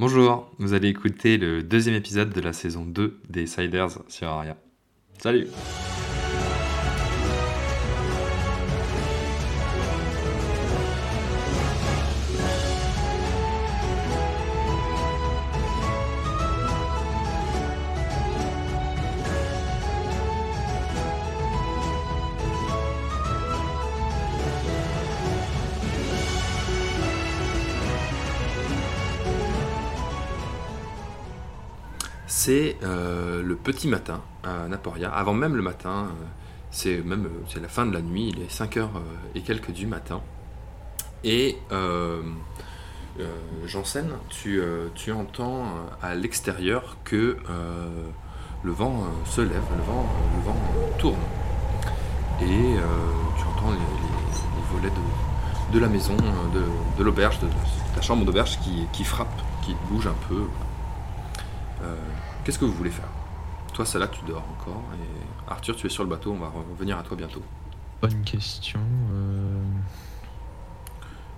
[0.00, 4.56] Bonjour, vous allez écouter le deuxième épisode de la saison 2 des Siders sur Aria.
[5.18, 5.46] Salut
[32.82, 36.24] euh, le petit matin à Naporia, avant même le matin, euh,
[36.70, 38.88] c'est même euh, c'est la fin de la nuit, il est 5h
[39.34, 40.22] et quelques du matin.
[41.22, 41.58] Et
[43.66, 44.62] Janssen, tu,
[44.94, 45.66] tu entends
[46.00, 47.36] à l'extérieur que
[48.62, 50.56] le vent se lève, le vent,
[50.98, 51.20] tourne.
[52.40, 52.76] Et
[53.36, 54.92] tu entends les, volets
[55.74, 56.16] de, la maison,
[56.96, 57.48] de, l'auberge, de,
[57.94, 60.46] ta chambre d'auberge qui, qui frappe, qui bouge un peu.
[62.44, 63.08] Qu'est-ce que vous voulez faire?
[63.74, 64.82] Toi, là, tu dors encore.
[64.94, 66.32] Et Arthur, tu es sur le bateau.
[66.32, 67.42] On va revenir à toi bientôt.
[68.00, 68.80] Bonne question.
[69.12, 69.62] Euh.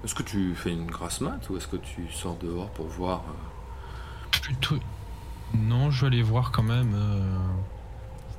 [0.05, 3.23] Est-ce que tu fais une grasse mat ou est-ce que tu sors dehors pour voir
[3.29, 4.39] euh?
[4.41, 4.77] Plutôt.
[5.55, 6.93] Non, je vais aller voir quand même.
[6.95, 7.21] Euh...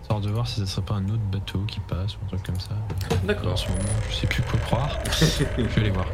[0.08, 2.44] Sors de voir si ça serait pas un autre bateau qui passe ou un truc
[2.44, 2.76] comme ça.
[3.24, 3.54] D'accord.
[3.54, 5.00] En ce moment, je sais plus quoi croire.
[5.12, 6.08] je vais aller voir.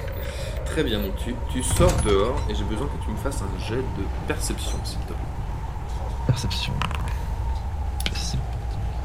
[0.65, 3.67] Très bien, donc tu, tu sors dehors et j'ai besoin que tu me fasses un
[3.67, 5.28] jet de perception, s'il te plaît.
[6.29, 6.73] Perception.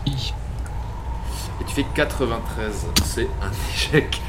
[0.06, 4.20] Et tu fais 93, c'est un échec.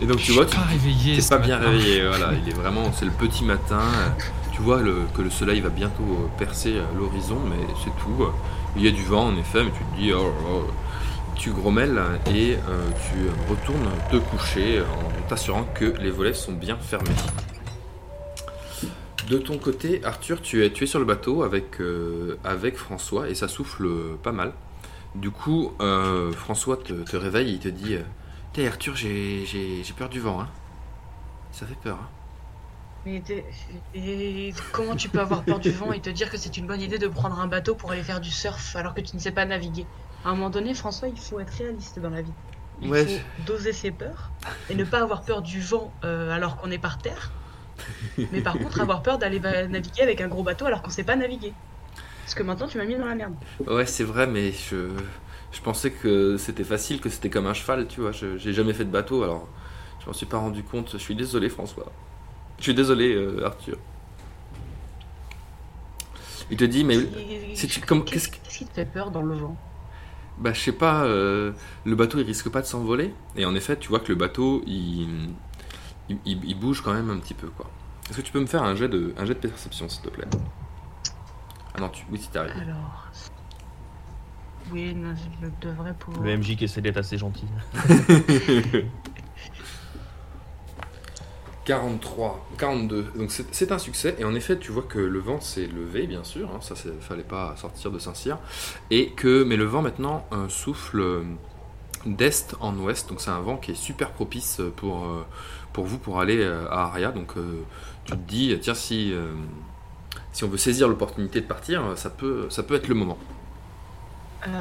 [0.00, 2.06] Et donc tu vois, tu pas réveillé, pas bien réveillé.
[2.06, 3.80] Voilà, il est vraiment, c'est le petit matin.
[4.52, 4.80] Tu vois
[5.12, 8.26] que le soleil va bientôt percer l'horizon, mais c'est tout.
[8.76, 10.66] Il y a du vent en effet, mais tu te dis, oh, oh.
[11.34, 12.00] tu grommelles
[12.32, 17.10] et euh, tu retournes te coucher en t'assurant que les volets sont bien fermés.
[19.28, 23.28] De ton côté, Arthur, tu es, tu es sur le bateau avec, euh, avec François
[23.28, 23.88] et ça souffle
[24.22, 24.52] pas mal.
[25.14, 27.96] Du coup, euh, François te, réveille et il te dit
[28.52, 30.40] T'es Arthur, j'ai peur du vent.
[30.40, 30.48] Hein.
[31.50, 31.98] Ça fait peur.
[32.00, 32.08] Hein.
[33.06, 33.22] Mais
[33.94, 36.80] et comment tu peux avoir peur du vent et te dire que c'est une bonne
[36.80, 39.30] idée de prendre un bateau pour aller faire du surf alors que tu ne sais
[39.30, 39.86] pas naviguer?
[40.24, 42.32] À un moment donné, François, il faut être réaliste dans la vie.
[42.82, 44.30] Il faut doser ses peurs
[44.68, 47.30] et ne pas avoir peur du vent euh, alors qu'on est par terre
[48.32, 51.16] mais par contre, avoir peur d'aller naviguer avec un gros bateau alors qu'on sait pas
[51.16, 51.52] naviguer.
[52.24, 53.34] Parce que maintenant, tu m'as mis dans la merde.
[53.66, 54.88] Ouais, c'est vrai, mais je,
[55.52, 58.12] je pensais que c'était facile, que c'était comme un cheval, tu vois.
[58.12, 59.48] Je j'ai jamais fait de bateau, alors
[60.00, 60.90] je m'en suis pas rendu compte.
[60.92, 61.92] Je suis désolé, François.
[62.58, 63.78] Je suis désolé, euh, Arthur.
[66.50, 66.96] Il te dit, mais
[67.54, 69.56] qu'est-ce qui te fait peur dans le vent?
[70.38, 71.04] Bah, je sais pas.
[71.04, 71.52] Euh,
[71.84, 73.14] le bateau, il risque pas de s'envoler.
[73.36, 75.30] Et en effet, tu vois que le bateau, il
[76.08, 77.66] il, bouge quand même un petit peu, quoi.
[78.08, 80.08] Est-ce que tu peux me faire un jet de, un jet de perception, s'il te
[80.08, 80.28] plaît?
[81.74, 82.52] Ah non, tu, oui, si t'arrives.
[82.60, 83.08] Alors.
[84.72, 86.24] Oui, non, je devrais pouvoir.
[86.24, 87.46] Le MJ qui essaie d'être assez gentil.
[91.66, 93.06] 43, 42.
[93.16, 94.14] Donc c'est un succès.
[94.18, 96.48] Et en effet, tu vois que le vent s'est levé, bien sûr.
[96.54, 98.38] Hein, ça, fallait pas sortir de Saint-Cyr.
[98.90, 101.24] Et que, mais le vent maintenant euh, souffle euh,
[102.06, 103.08] d'est en ouest.
[103.08, 105.26] Donc c'est un vent qui est super propice pour, euh,
[105.76, 107.12] pour vous pour aller euh, à Aria.
[107.12, 107.62] Donc euh,
[108.06, 109.34] tu te dis, tiens, si, euh,
[110.32, 113.18] si on veut saisir l'opportunité de partir, ça peut, ça peut être le moment.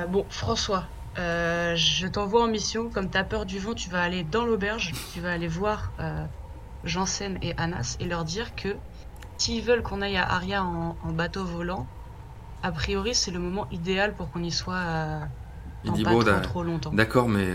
[0.09, 0.83] bon, François,
[1.15, 2.89] je t'envoie en mission.
[2.89, 5.93] Comme tu as peur du vent, tu vas aller dans l'auberge, tu vas aller voir
[6.83, 8.75] Janssen et Anas et leur dire que
[9.37, 11.87] s'ils veulent qu'on aille à Aria en, bateau volant,
[12.61, 14.83] a priori c'est le moment idéal pour qu'on y soit
[15.85, 16.91] dans pas trop, trop longtemps.
[16.91, 17.47] D'accord, mais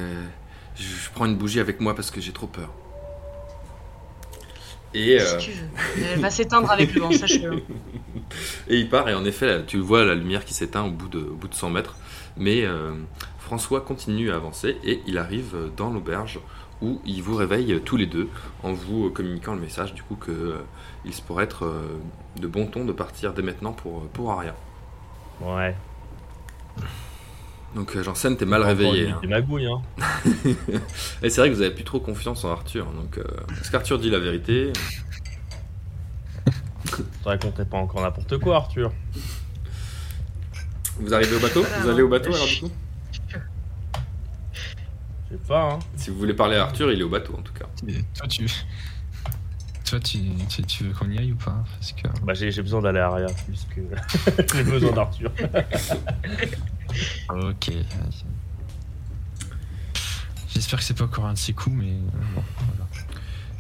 [0.77, 2.71] je prends une bougie avec moi parce que j'ai trop peur.
[4.95, 5.69] Et, euh, tu veux?
[6.13, 7.63] Elle va s'éteindre avec le vent, sache-le.
[8.69, 11.19] Et il part, et en effet, tu vois la lumière qui s'éteint au, bout de,
[11.19, 11.97] bout de 100 mètres.
[12.37, 12.93] Mais euh,
[13.39, 16.39] François continue à avancer et il arrive dans l'auberge
[16.81, 18.29] où il vous réveille tous les deux
[18.63, 20.59] en vous communiquant le message du coup que euh,
[21.05, 21.73] il se pourrait être
[22.41, 24.55] de bon ton de partir dès maintenant pour, pour Aria.
[25.41, 25.75] Ouais.
[27.75, 29.11] Donc euh, Janssen, t'es mal réveillé.
[29.11, 29.21] Hein.
[29.29, 29.83] ma hein.
[31.23, 32.87] Et c'est vrai que vous avez plus trop confiance en Arthur.
[32.87, 33.25] Donc, euh,
[33.61, 34.73] est-ce qu'Arthur dit la vérité?
[37.23, 38.93] Vrai qu'on pas encore n'importe quoi, Arthur.
[40.99, 41.65] Vous arrivez au bateau?
[41.83, 42.71] Vous allez au bateau alors du coup
[45.31, 45.79] Je sais pas, hein.
[45.97, 47.67] Si vous voulez parler à Arthur, il est au bateau en tout cas.
[48.15, 48.47] toi, tu.
[49.85, 50.21] Toi, tu,
[50.69, 51.65] tu, veux qu'on y aille ou pas?
[51.79, 52.07] Parce que...
[52.23, 53.81] Bah, j'ai besoin d'aller à rien plus que.
[54.55, 55.33] j'ai besoin d'Arthur.
[57.29, 57.73] Ok.
[60.49, 61.95] J'espère que c'est pas encore un de ses coups, mais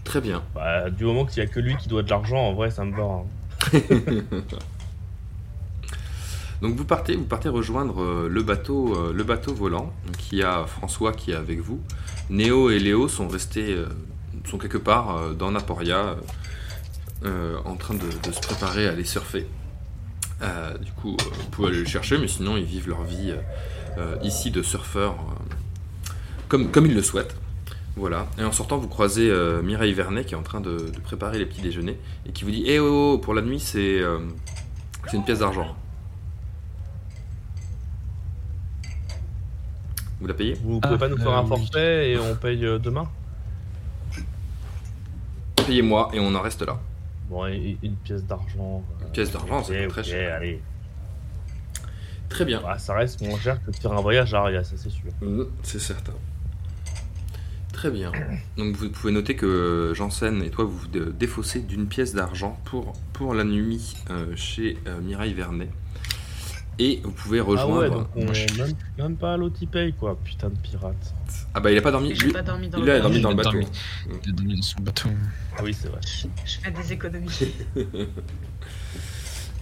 [0.04, 0.42] Très bien.
[0.54, 2.84] Bah, du moment qu'il y a que lui qui doit de l'argent, en vrai, ça
[2.84, 3.04] me va.
[3.04, 3.24] Hein.
[6.62, 10.66] Donc vous partez, vous partez rejoindre euh, le bateau, euh, le bateau volant qui a
[10.66, 11.80] François qui est avec vous.
[12.28, 13.86] Néo et Léo sont restés, euh,
[14.44, 16.16] sont quelque part dans Naporia,
[17.64, 19.46] en train de, se préparer à aller surfer.
[20.40, 23.34] Du coup, vous pouvez aller le chercher, mais sinon ils vivent leur vie
[24.22, 25.16] ici de surfeurs
[26.48, 27.36] comme, comme ils le souhaitent.
[27.96, 28.26] Voilà.
[28.38, 29.30] Et en sortant, vous croisez
[29.62, 32.62] Mireille Vernet qui est en train de, préparer les petits déjeuners et qui vous dit
[32.66, 34.00] Eh oh, oh, oh pour la nuit, c'est
[35.08, 35.74] c'est une pièce d'argent.
[40.20, 40.54] Vous la payez?
[40.62, 43.08] Vous pouvez pas nous faire un euh, forfait et on paye euh, demain?
[45.56, 46.78] Payez-moi et on en reste là.
[47.28, 48.82] Bon, une pièce d'argent.
[49.10, 50.34] Euh, pièce d'argent, c'est très cher.
[50.36, 50.60] allez.
[52.28, 52.62] Très bien.
[52.66, 55.10] Ah, ça reste moins cher que de faire un voyage à Aria, ça c'est sûr.
[55.20, 56.12] Mmh, c'est certain.
[57.72, 58.12] Très bien.
[58.56, 62.92] Donc vous pouvez noter que Janssen et toi vous vous défaussez d'une pièce d'argent pour,
[63.12, 63.96] pour la nuit
[64.36, 65.70] chez Mireille Vernet.
[66.80, 67.74] Et vous pouvez rejoindre.
[67.74, 68.08] Ah ouais, donc
[68.96, 71.14] on même, pas l'autre paye quoi, putain de pirate.
[71.52, 72.14] Ah bah il a pas dormi.
[72.14, 73.60] Lui, pas dormi dans il a dormi dans le bateau.
[74.24, 75.10] Il a dormi dans son bateau.
[75.58, 76.00] Ah oui, c'est vrai.
[76.46, 77.28] Je, fais des économies.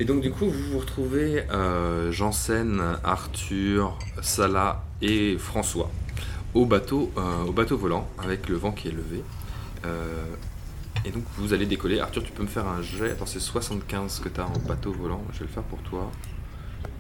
[0.01, 5.91] et donc du coup, vous vous retrouvez euh, Janssen, Arthur, Salah et François
[6.55, 9.23] au bateau, euh, au bateau volant avec le vent qui est levé.
[9.85, 10.25] Euh,
[11.05, 12.01] et donc vous allez décoller.
[12.01, 13.11] Arthur, tu peux me faire un jet.
[13.11, 15.23] Attends, c'est 75 que tu as en bateau volant.
[15.33, 16.11] Je vais le faire pour toi.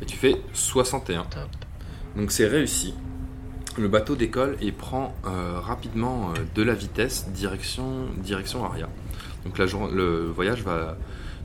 [0.02, 1.26] Et tu fais 61.
[2.16, 2.94] Donc c'est réussi.
[3.76, 8.88] Le bateau décolle et prend euh, rapidement de la vitesse direction, direction Aria.
[9.44, 10.96] Donc la, le voyage va,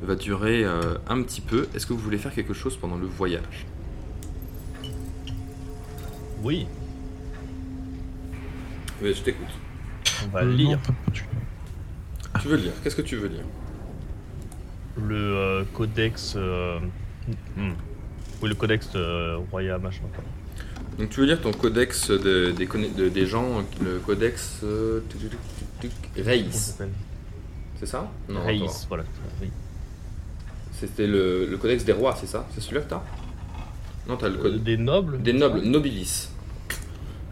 [0.01, 1.67] va durer euh, un petit peu.
[1.75, 3.65] Est-ce que vous voulez faire quelque chose pendant le voyage
[6.41, 6.67] Oui.
[9.01, 9.47] Oui, je t'écoute.
[10.25, 10.79] On va lire.
[12.41, 13.45] Tu veux lire Qu'est-ce que tu veux lire
[14.97, 16.35] Le codex.
[16.35, 17.73] Hmm.
[18.41, 20.01] Oui, le codex euh, royal, machin.
[20.97, 25.01] Donc tu veux dire ton codex de, des, gens, le codex euh,
[26.17, 26.75] Reis.
[27.79, 29.03] C'est ça Non, Reis, voilà.
[30.79, 32.47] C'était le, codex des rois, c'est ça?
[32.53, 33.03] C'est celui-là que t'as?
[34.07, 34.55] Non, t'as le code.
[34.55, 36.29] Euh, des nobles Des nobles, nobilis.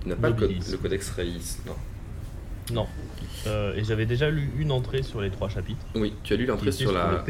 [0.02, 1.76] Tu n'as pas le, le, codex Reis, non.
[2.72, 2.88] Non.
[3.48, 5.86] Euh, et j'avais déjà lu une entrée sur les trois chapitres.
[5.96, 7.24] Oui, tu as lu l'entrée sur, la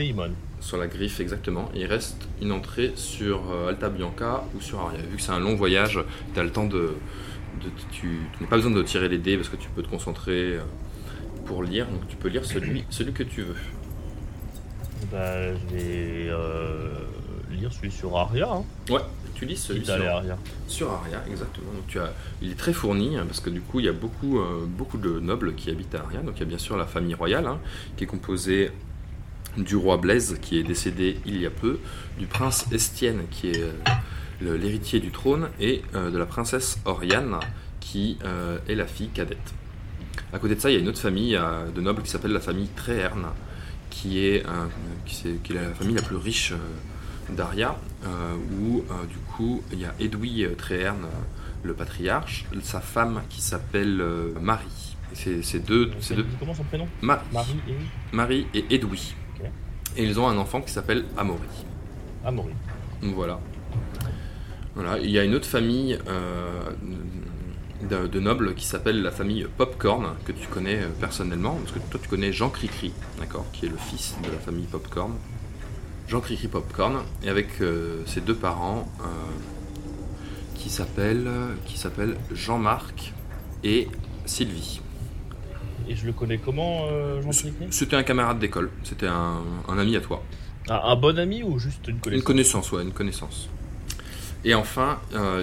[0.59, 1.71] sur la griffe exactement.
[1.73, 4.99] il reste une entrée sur euh, Alta Bianca ou sur Aria.
[4.99, 5.99] Vu que c'est un long voyage,
[6.33, 6.95] tu as le temps de,
[7.91, 10.61] tu, n'as pas besoin de tirer les dés parce que tu peux te concentrer euh,
[11.45, 11.87] pour lire.
[11.87, 13.55] Donc tu peux lire celui, celui que tu veux.
[15.09, 16.31] Bah, je vais
[17.61, 18.49] lire celui sur Aria.
[18.51, 18.63] Hein.
[18.89, 19.01] Ouais,
[19.35, 20.37] tu lis celui sur Aria.
[20.67, 21.71] Sur Aria, exactement.
[21.73, 23.93] Donc tu as, il est très fourni hein, parce que du coup il y a
[23.93, 26.21] beaucoup, euh, beaucoup de nobles qui habitent à Aria.
[26.21, 27.59] Donc il y a bien sûr la famille royale hein,
[27.97, 28.71] qui est composée
[29.57, 31.79] du roi Blaise qui est décédé il y a peu,
[32.17, 37.39] du prince Estienne qui est euh, l'héritier du trône et euh, de la princesse Oriane
[37.79, 38.17] qui
[38.67, 39.53] est la fille cadette.
[40.31, 41.37] À côté de ça, il y a une autre famille
[41.75, 43.25] de nobles qui s'appelle la famille Tréherne,
[43.91, 44.43] qui est,
[45.05, 46.53] qui, qui est la famille la plus riche
[47.35, 51.07] d'Aria, euh, où euh, du coup il y a Edoui euh, Tréherne,
[51.63, 54.03] le patriarche, sa femme qui s'appelle
[54.39, 54.95] Marie.
[55.13, 56.25] C'est deux, deux.
[56.39, 56.87] Comment son prénom?
[57.01, 57.27] Marie.
[57.67, 59.13] et Marie et Edoui.
[59.97, 61.65] Et ils ont un enfant qui s'appelle Amaury.
[62.25, 62.53] Amaury.
[63.01, 63.39] Voilà.
[64.73, 64.97] Voilà.
[64.99, 65.99] Il y a une autre famille
[67.89, 72.09] de, nobles qui s'appelle la famille Popcorn, que tu connais personnellement, parce que toi tu
[72.09, 75.13] connais Jean Cricri, d'accord, qui est le fils de la famille Popcorn.
[76.07, 79.03] Jean Cricri Popcorn, et avec euh, ses deux parents euh,
[80.55, 81.29] qui s'appellent
[81.65, 81.81] qui
[82.33, 83.13] Jean-Marc
[83.63, 83.87] et
[84.25, 84.81] Sylvie.
[85.87, 87.67] Et je le connais comment, euh, Jean Cricri?
[87.71, 90.21] C'était un camarade d'école, c'était un, ami à toi.
[90.69, 92.21] Ah, un bon ami ou juste une connaissance?
[92.21, 93.49] Une connaissance, ouais, une connaissance.
[94.43, 94.99] Et enfin,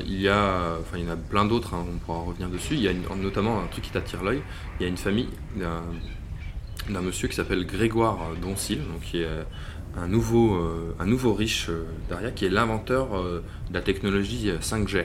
[0.07, 2.75] il y a, enfin, il y en a plein d'autres, hein, on pourra revenir dessus.
[2.75, 4.43] Il y a notamment un truc qui t'attire l'œil.
[4.79, 9.29] Il y a une famille d'un monsieur qui s'appelle Grégoire Doncil, donc qui est
[9.97, 14.51] un nouveau, euh, un nouveau riche euh, Daria qui est l'inventeur euh, de la technologie
[14.61, 15.05] 5G.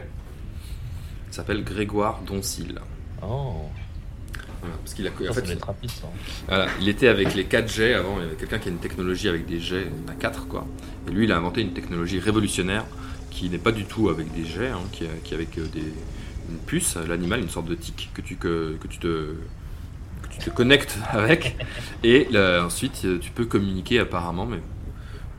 [1.30, 2.80] Il s'appelle Grégoire Doncil.
[3.22, 3.70] Oh.
[4.62, 5.58] parce qu'il a, en fait,
[6.50, 6.66] hein.
[6.80, 8.18] il était avec les 4G avant.
[8.20, 10.68] Il y avait quelqu'un qui a une technologie avec des jets à 4 quoi.
[11.08, 12.86] Et lui, il a inventé une technologie révolutionnaire
[13.34, 15.94] qui n'est pas du tout avec des jets, hein, qui, qui, est avec des,
[16.50, 19.36] une puce, l'animal, une sorte de tic que tu, que, que tu te
[20.30, 21.56] tu te connectes avec
[22.04, 24.62] et ensuite tu peux communiquer apparemment mais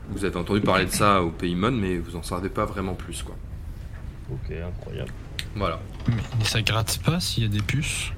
[0.09, 3.23] vous avez entendu parler de ça au Paymon, mais vous en savez pas vraiment plus,
[3.23, 3.35] quoi.
[4.31, 5.11] Ok, incroyable.
[5.55, 5.79] Voilà.
[6.37, 8.11] Mais ça gratte pas s'il y a des puces?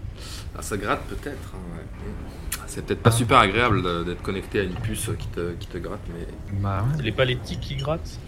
[0.58, 1.54] Ah, ça gratte peut-être.
[1.54, 5.78] Hein, c'est peut-être pas super agréable d'être connecté à une puce qui te, qui te
[5.78, 6.28] gratte, mais.
[6.60, 7.04] Bah ouais.
[7.04, 8.20] Les pas les tics qui grattent?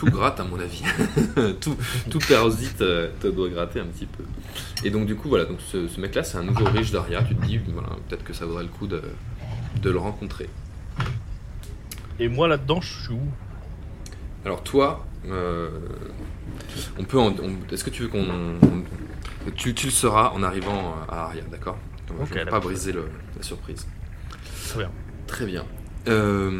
[0.00, 0.82] Tout gratte à mon avis.
[1.60, 1.76] tout,
[2.08, 4.24] tout parasite euh, te doit gratter un petit peu.
[4.82, 7.22] Et donc du coup voilà, donc ce, mec-là c'est un nouveau riche d'Aria.
[7.22, 9.02] Tu te dis voilà, peut-être que ça vaudrait le coup de,
[9.82, 10.48] de le rencontrer.
[12.18, 13.20] Et moi là-dedans, je suis où?
[14.46, 15.68] Alors toi, euh,
[16.98, 17.18] on peut.
[17.70, 18.24] Est-ce que tu veux qu'on
[19.54, 21.76] tu, le seras en arrivant à Aria, d'accord?
[22.08, 23.86] Je ne vais pas briser la surprise.
[24.66, 24.90] Très bien.
[25.26, 25.66] Très bien.
[26.08, 26.50] Euh...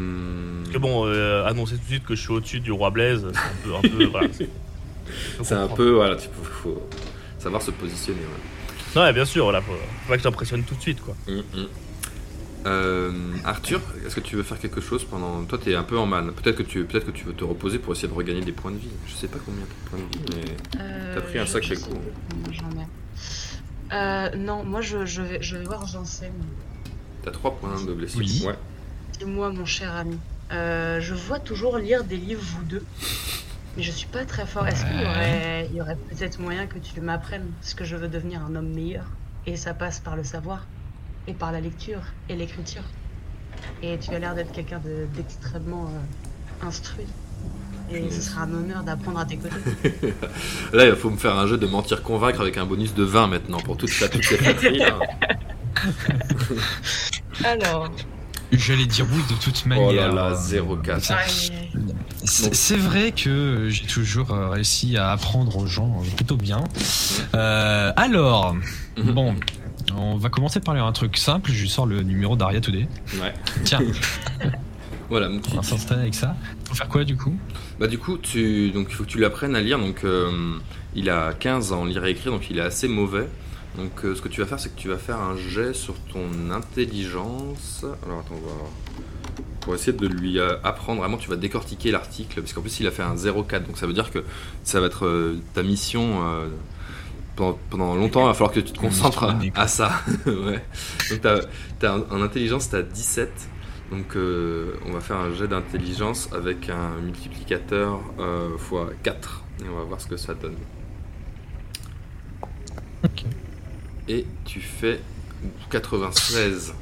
[0.79, 3.25] bon, euh, annoncer tout de suite que je suis au-dessus du roi Blaise,
[3.63, 4.05] c'est un peu.
[4.05, 4.27] voilà,
[5.43, 5.91] c'est un peu.
[5.91, 6.87] Voilà, il faut,
[7.39, 8.19] savoir se positionner.
[8.19, 9.01] Ouais.
[9.07, 11.15] Non, bien sûr, voilà, faut, faut pas que j'impressionne tout de suite, quoi.
[11.27, 11.67] Hum, hum.
[12.65, 13.11] Euh,
[13.43, 15.43] Arthur, est-ce que tu veux faire quelque chose pendant.
[15.45, 16.31] Toi, tu es un peu en manne.
[16.31, 16.83] Peut-être que, tu...
[16.83, 18.89] Peut que tu veux te reposer pour essayer de regagner des points de vie.
[19.07, 20.79] Je sais pas combien de points de vie, mais.
[20.79, 21.97] Euh, t'as pris un sacré coup.
[22.51, 22.85] J'en ai.
[23.93, 25.83] Euh, non, moi je, je, vais, je vais voir.
[27.23, 28.19] T'as 3 points de blessure.
[28.19, 28.43] Oui.
[28.45, 28.55] Ouais.
[29.25, 30.17] Moi, mon cher ami.
[30.51, 32.83] Euh, je vois toujours lire des livres, vous deux.
[33.77, 34.67] Mais je suis pas très fort.
[34.67, 38.07] Est-ce qu'il y aurait, y aurait peut-être moyen que tu m'apprennes ce que je veux
[38.07, 39.05] devenir un homme meilleur?
[39.45, 40.65] Et ça passe par le savoir
[41.27, 42.83] et par la lecture et l'écriture.
[43.81, 44.81] Et tu as l'air d'être quelqu'un
[45.15, 47.07] d'extrêmement euh, instruit.
[47.93, 49.55] Et ce sera un honneur d'apprendre à tes côtés.
[50.73, 53.27] Là, il faut me faire un jeu de mentir convaincre avec un bonus de 20
[53.27, 54.37] maintenant pour toute la toutes ces
[57.43, 57.91] Alors.
[58.51, 59.87] J'allais dire oui de toute manière.
[59.87, 61.51] Oh là là, 0,4.
[62.25, 66.63] C'est vrai que j'ai toujours euh, réussi à apprendre aux gens plutôt bien.
[67.33, 68.55] Euh, alors,
[68.97, 69.11] mhm.
[69.11, 69.35] bon,
[69.95, 71.51] on va commencer par un truc simple.
[71.51, 72.87] Je lui sors le numéro d'Aria Today.
[73.21, 73.33] Ouais.
[73.63, 73.79] Tiens.
[75.09, 75.29] voilà.
[75.29, 76.35] On va s'installer avec ça.
[76.65, 77.35] Faut faire quoi du coup?
[77.79, 79.79] Bah du coup, tu donc il faut que tu l'apprennes à lire.
[79.79, 80.57] Donc euh,
[80.93, 83.27] il a 15 ans en lire et écrire, donc il est assez mauvais.
[83.77, 85.95] Donc euh, ce que tu vas faire, c'est que tu vas faire un jet sur
[86.13, 87.85] ton intelligence.
[88.05, 88.53] Alors attends, on va
[89.61, 92.87] pour essayer de lui euh, apprendre vraiment, tu vas décortiquer l'article, parce qu'en plus il
[92.87, 94.23] a fait un 0,4, donc ça veut dire que
[94.63, 96.19] ça va être ta mission
[97.35, 99.91] pendant, longtemps, il va falloir que tu te concentres à, ça.
[100.25, 100.63] ouais.
[101.09, 101.21] Donc,
[101.79, 103.31] tu as, en intelligence, tu as 17.
[103.91, 109.43] Donc, euh, on va faire un jet d'intelligence avec un multiplicateur x euh, 4.
[109.63, 110.55] Et on va voir ce que ça donne.
[113.03, 113.25] Ok.
[114.07, 114.99] Et tu fais
[115.69, 116.73] 96.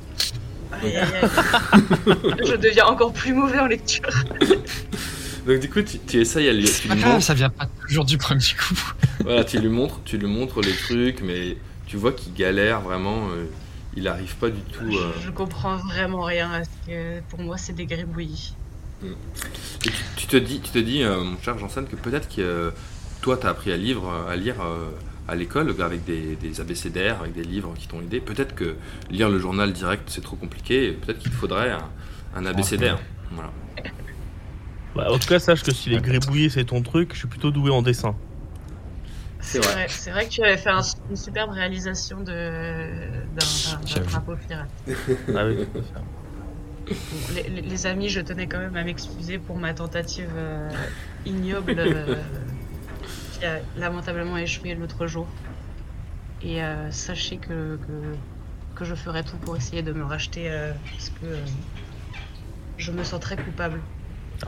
[0.82, 4.10] Je deviens encore plus mauvais en lecture.
[5.48, 8.80] Donc du coup, tu, essayes à lui, tu ça vient pas toujours du premier coup.
[9.22, 11.58] voilà, tu lui montres, tu lui montres les trucs, mais
[11.88, 13.30] tu vois qu'il galère vraiment.
[13.30, 13.46] Euh,
[13.96, 14.86] il arrive pas du tout.
[14.86, 15.12] Euh...
[15.26, 18.54] Je, comprends vraiment rien parce que pour moi c'est des gribouillis.
[19.02, 19.08] Mm.
[19.88, 22.72] Et tu, te dis, tu te dis, euh, mon cher Janssen, que peut-être que
[23.22, 24.92] toi t'as appris à, livre, à lire euh,
[25.30, 28.20] à l'école avec des, des abécédaires, avec des livres qui t'ont aidé.
[28.20, 28.76] Peut-être que
[29.10, 30.94] lire le journal direct c'est trop compliqué.
[30.94, 31.90] Peut-être qu'il faudrait un,
[32.36, 33.00] un abécédaire.
[33.32, 33.52] Voilà.
[34.96, 37.52] Bah, en tout cas, sache que si les gribouillés c'est ton truc, je suis plutôt
[37.52, 38.16] doué en dessin.
[39.40, 39.86] C'est vrai.
[39.88, 40.72] C'est vrai que tu avais fait
[41.10, 42.90] une superbe réalisation d'un
[44.10, 44.70] drapeau pirate.
[45.36, 45.66] ah oui,
[47.34, 50.70] les, les, amis, je tenais quand même à m'excuser pour ma tentative euh,
[51.26, 52.16] ignoble euh,
[53.40, 55.28] qui a lamentablement échoué l'autre jour.
[56.42, 58.16] Et euh, sachez que, que,
[58.76, 60.50] que, je ferai tout pour essayer de me racheter
[60.92, 61.38] parce que
[62.78, 63.82] je me sens très coupable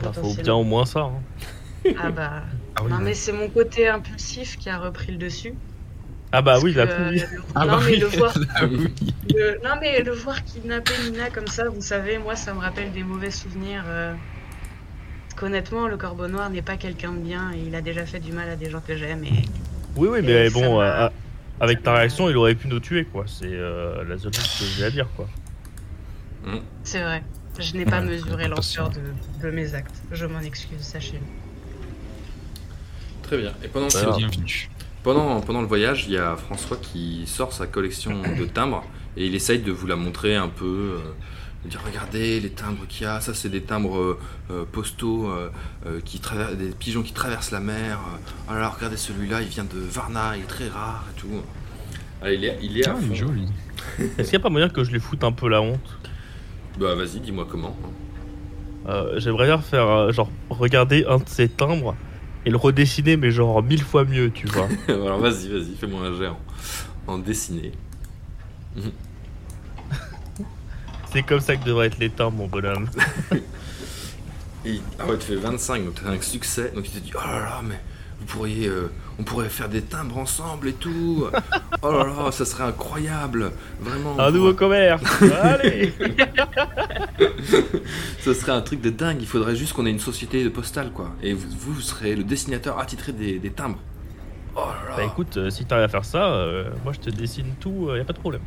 [0.00, 1.00] ah, faut bien au moins ça.
[1.00, 1.92] Hein.
[1.98, 2.42] Ah bah.
[2.76, 5.54] Ah non, mais c'est mon côté impulsif qui a repris le dessus.
[6.34, 6.86] Ah bah oui, là,
[7.54, 8.34] ah non, bah mais le voir...
[9.62, 13.02] Non, mais le voir kidnapper Nina comme ça, vous savez, moi, ça me rappelle des
[13.02, 13.84] mauvais souvenirs.
[15.42, 18.30] Qu'honnêtement, le Corbeau Noir n'est pas quelqu'un de bien et il a déjà fait du
[18.30, 19.24] mal à des gens que j'aime.
[19.24, 19.42] Et...
[19.96, 21.08] Oui, oui, mais bon, euh,
[21.58, 23.24] avec ta réaction, il aurait pu nous tuer, quoi.
[23.26, 25.28] C'est euh, la seule chose que j'ai à dire, quoi.
[26.84, 27.24] C'est vrai.
[27.58, 28.92] Je n'ai pas mesuré l'ampleur
[29.42, 30.00] de, mes actes.
[30.12, 31.26] Je m'en excuse, sachez-le.
[33.24, 33.52] Très bien.
[33.64, 33.88] Et pendant,
[35.02, 38.84] pendant, pendant le voyage, il y a François qui sort sa collection de timbres
[39.16, 41.00] et il essaye de vous la montrer un peu.
[41.00, 41.12] Euh,
[41.64, 44.18] de dire regardez les timbres qu'il y a, ça c'est des timbres euh,
[44.50, 45.30] euh, postaux
[46.04, 47.98] qui traversent des pigeons qui traversent la mer.
[48.48, 51.28] alors regardez celui-là, il vient de Varna, il est très rare et tout.
[52.20, 53.48] Ah, il est, il est ah, joli.
[53.98, 55.98] Est-ce qu'il n'y a pas moyen que je les foute un peu la honte?
[56.78, 57.76] Bah vas-y, dis-moi comment.
[58.88, 61.94] Euh, J'aimerais bien faire, euh, genre, regarder un de ces timbres
[62.44, 64.68] et le redessiner, mais genre mille fois mieux, tu vois.
[64.88, 66.28] Alors vas-y, vas-y, fais-moi un jet
[67.06, 67.72] en, dessiné.
[71.12, 72.88] C'est comme ça que devraient être les timbres, mon bonhomme.
[73.30, 76.72] ah ouais, tu fais 25, donc t'as un succès.
[76.74, 77.78] Donc tu te dis, oh là là, mais
[78.20, 81.26] vous pourriez, euh, on pourrait faire des timbres ensemble et tout.
[81.82, 84.18] oh là là, ça serait incroyable, vraiment.
[84.18, 85.02] Un nouveau commerce.
[85.42, 85.92] Allez.
[88.20, 89.18] ça serait un truc de dingue.
[89.20, 91.10] Il faudrait juste qu'on ait une société postale, quoi.
[91.22, 93.80] Et vous, vous serez le dessinateur attitré des, timbres.
[94.56, 94.96] Oh là là.
[94.96, 98.00] Bah écoute, euh, si t'arrives à faire ça, euh, moi je te dessine tout, y
[98.00, 98.42] a pas de problème.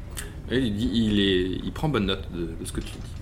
[0.52, 3.16] Il, prend bonne note de ce que tu dis.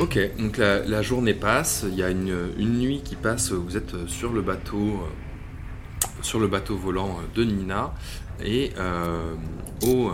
[0.00, 4.32] Ok, donc la, journée passe, il y a une, nuit qui passe, vous êtes sur
[4.32, 7.94] le bateau, euh, sur le bateau volant de Nina,
[8.44, 9.34] et euh,
[9.84, 10.10] euh,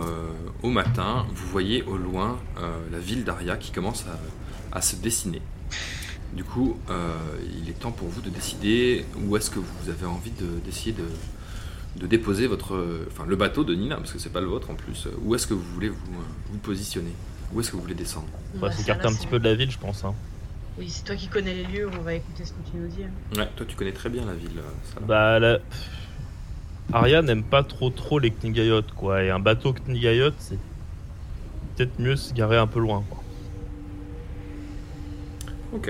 [0.63, 2.39] au, matin, vous voyez au loin
[2.91, 4.05] la ville d'Aria qui commence
[4.71, 5.41] à, se dessiner.
[6.33, 6.77] Du coup,
[7.61, 10.31] il est temps pour vous de décider où est-ce que vous avez envie
[10.63, 11.03] d'essayer de,
[11.95, 15.07] déposer votre, enfin, le bateau de Nina, parce que c'est pas le vôtre en plus.
[15.23, 17.11] Où est-ce que vous voulez vous positionner?
[17.53, 18.27] Où est-ce que vous voulez descendre?
[18.55, 20.03] On va s'écarter un petit peu de la ville, je pense.
[20.05, 20.15] Hein.
[20.79, 23.03] Oui, c'est toi qui connais les lieux, on va écouter ce que tu nous dis.
[23.03, 23.37] Hein.
[23.37, 24.61] Ouais, toi tu connais très bien la ville.
[24.85, 25.01] Ça.
[25.01, 25.59] Bah, la...
[26.93, 29.23] Aria n'aime pas trop trop les Knigayot, quoi.
[29.23, 30.57] Et un bateau Knigayot, c'est
[31.75, 33.21] peut-être mieux se garer un peu loin, quoi.
[35.73, 35.89] Ok.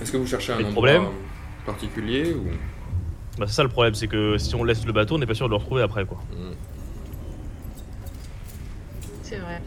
[0.00, 1.04] Est-ce que vous cherchez un endroit problème
[1.64, 2.46] particulier ou...
[3.38, 5.34] Bah, c'est ça le problème, c'est que si on laisse le bateau, on n'est pas
[5.34, 6.18] sûr de le retrouver après, quoi.
[6.32, 6.54] Hmm.
[9.22, 9.60] C'est vrai.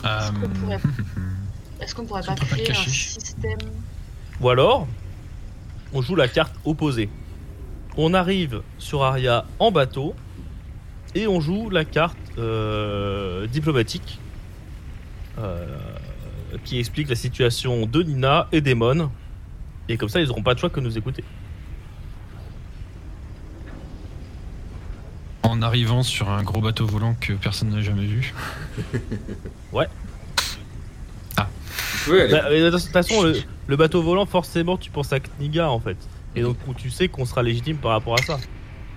[0.04, 0.80] Est-ce qu'on pourrait,
[1.80, 3.58] Est pourrait pas créer un système
[4.40, 4.88] Ou alors,
[5.92, 7.10] on joue la carte opposée.
[7.96, 10.14] On arrive sur Aria en bateau
[11.14, 14.20] et on joue la carte euh, diplomatique
[15.38, 15.66] euh,
[16.64, 19.10] qui explique la situation de Nina et d'Emon.
[19.88, 21.24] Et comme ça, ils n'auront pas de choix que nous écouter.
[25.42, 28.34] En arrivant sur un gros bateau volant que personne n'a jamais vu.
[29.72, 29.86] ouais.
[31.36, 31.48] Ah.
[32.06, 33.32] Bah, de toute façon,
[33.66, 35.96] le, bateau volant, forcément, tu penses à Kniga en fait.
[36.36, 38.38] Et donc, tu sais qu'on sera légitime par rapport à ça.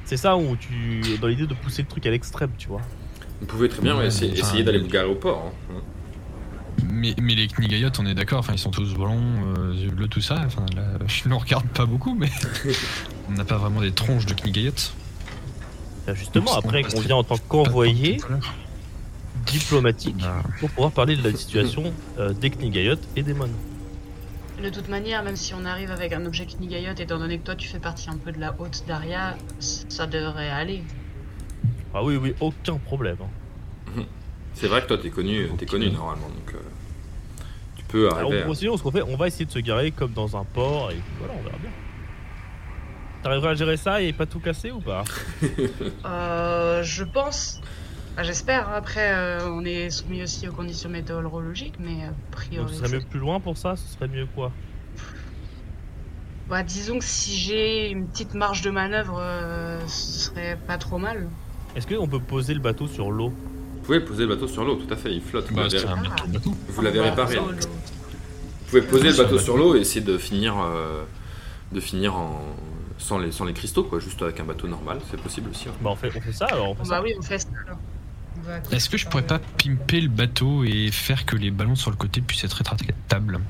[0.06, 1.02] C'est ça où tu.
[1.22, 2.82] dans l'idée de pousser le truc à l'extrême, tu vois.
[3.40, 5.52] Vous pouvez très bien essayer, d'aller vous garer au port.
[5.72, 5.82] Hein.
[6.90, 9.20] Mais, mais, les Knigayots, on est d'accord, enfin ils sont tous blonds,
[9.58, 10.42] euh, bleus, tout ça.
[10.46, 12.30] Enfin, là, je ne regarde pas beaucoup, mais
[13.30, 14.34] on n'a pas vraiment des tronches de
[16.06, 16.16] Knigayots.
[16.16, 18.18] Justement, après qu'on vient en tant qu'envoyé
[19.46, 20.44] diplomatique bah.
[20.60, 23.50] pour pouvoir parler de la situation euh, des Knigayot et des Mon.
[24.62, 27.56] De toute manière, même si on arrive avec un objet Knigayot, étant donné que toi
[27.56, 30.84] tu fais partie un peu de la haute Daria, ça devrait aller.
[31.94, 33.18] Ah oui, oui, aucun problème.
[33.22, 34.04] Hein.
[34.54, 36.60] C'est vrai que toi t'es connu, es connu normalement, donc euh,
[37.76, 38.42] tu peux arriver.
[38.42, 40.92] Alors, on, ce qu'on fait, on va essayer de se garer comme dans un port
[40.92, 41.72] et voilà, on verra bien.
[43.24, 45.06] T'arriveras à gérer ça et pas tout casser ou pas
[46.06, 47.62] euh, Je pense.
[48.22, 48.70] J'espère.
[48.70, 52.68] Après, euh, on est soumis aussi aux conditions météorologiques, mais a priori.
[52.70, 54.52] ce serait mieux plus loin pour ça Ce serait mieux quoi
[56.50, 60.98] Bah, disons que si j'ai une petite marge de manœuvre, euh, ce serait pas trop
[60.98, 61.30] mal.
[61.78, 64.76] Est-ce qu'on peut poser le bateau sur l'eau Vous pouvez poser le bateau sur l'eau,
[64.76, 65.52] tout à fait, il flotte.
[65.54, 65.64] Bah,
[66.68, 67.38] vous l'avez réparé.
[67.38, 70.56] Vous pouvez poser le bateau sur l'eau et essayer de finir,
[71.72, 72.42] de finir en,
[73.04, 75.68] sans les, sans les cristaux, quoi, juste avec un bateau normal, c'est possible aussi.
[75.68, 75.74] Hein.
[75.82, 77.50] Bah on fait, on fait ça alors on fait Bah oui, on fait ça
[78.72, 81.98] Est-ce que je pourrais pas pimper le bateau et faire que les ballons sur le
[81.98, 83.42] côté puissent être rétractables?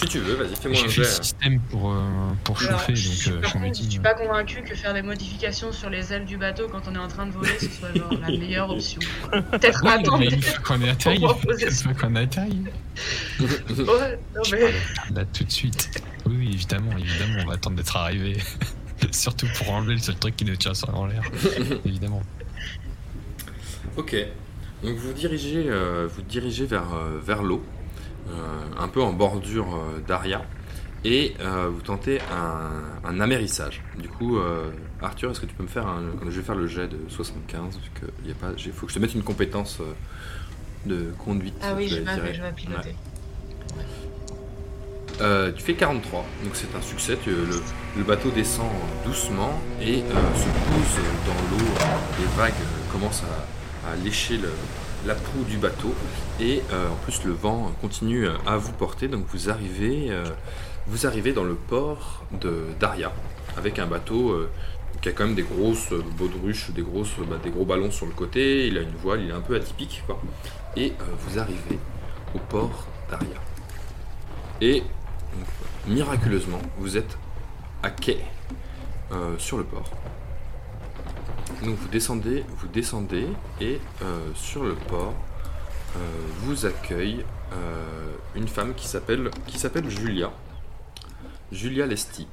[0.00, 0.88] Si tu veux, vas-y, fais-moi un jet.
[0.88, 2.00] J'ai fait le système pour, euh,
[2.44, 6.10] pour chauffer, donc je, euh, je suis pas convaincu que faire des modifications sur les
[6.10, 9.00] ailes du bateau quand on est en train de voler, ce soit la meilleure option.
[9.30, 10.22] Peut-être ouais, attendre.
[10.22, 11.22] Il faut qu'on atterri.
[11.60, 12.64] Il faut qu'on atterri.
[13.40, 14.72] ouais, non mais.
[15.14, 16.02] Là, tout de suite.
[16.24, 18.38] Oui, évidemment, évidemment, on va attendre d'être arrivé.
[19.12, 21.22] Surtout pour enlever le seul truc qui nous tient en l'air.
[21.84, 22.22] évidemment.
[23.98, 24.16] Ok.
[24.82, 27.79] Donc vous dirigez, euh, vous dirigez vers, euh, vers l'eau, euh,
[28.78, 30.42] un peu en bordure d'Aria,
[31.04, 31.34] et
[31.70, 33.82] vous tentez un, un, amérissage.
[33.98, 34.38] Du coup,
[35.00, 36.02] Arthur, est-ce que tu peux me faire un.
[36.24, 39.22] Je vais faire le jet de 75, vu qu'il faut que je te mette une
[39.22, 39.80] compétence
[40.86, 41.54] de conduite.
[41.62, 42.94] Ah oui, je vais, je vais piloter.
[45.20, 47.18] Euh, tu fais 43, donc c'est un succès.
[47.26, 48.66] le, bateau descend
[49.04, 51.70] doucement et euh, se pose dans l'eau.
[52.18, 52.54] Les vagues
[52.90, 54.38] commencent à, lécher
[55.06, 55.94] la proue du bateau
[56.40, 59.08] et euh, en plus le vent continue à vous porter.
[59.08, 60.10] Donc vous arrivez,
[60.86, 63.12] vous arrivez dans le port de Daria
[63.56, 64.36] avec un bateau
[65.00, 68.12] qui a quand même des grosses baudruches, des, grosses, bah, des gros ballons sur le
[68.12, 68.66] côté.
[68.66, 70.20] Il a une voile, il est un peu atypique quoi.
[70.76, 71.78] Et vous arrivez
[72.34, 73.40] au port Daria.
[74.60, 74.82] Et
[75.86, 77.16] miraculeusement, vous êtes
[77.82, 78.18] à quai
[79.12, 79.90] euh, sur le port.
[81.64, 83.26] Donc vous descendez, vous descendez
[83.60, 85.14] et euh, sur le port
[85.96, 85.98] euh,
[86.42, 87.24] vous accueille
[88.36, 90.30] une femme qui s'appelle qui s'appelle Julia.
[91.50, 92.28] Julia Lesti,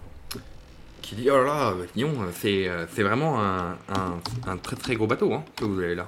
[1.02, 5.08] qui dit Oh là là, Lyon, c'est c'est vraiment un, un- un très très gros
[5.08, 6.08] bateau hein, que vous avez là.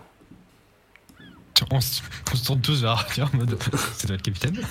[1.72, 3.58] On se, on se tourne tous vers Arthur en mode.
[3.94, 4.62] C'est le capitaine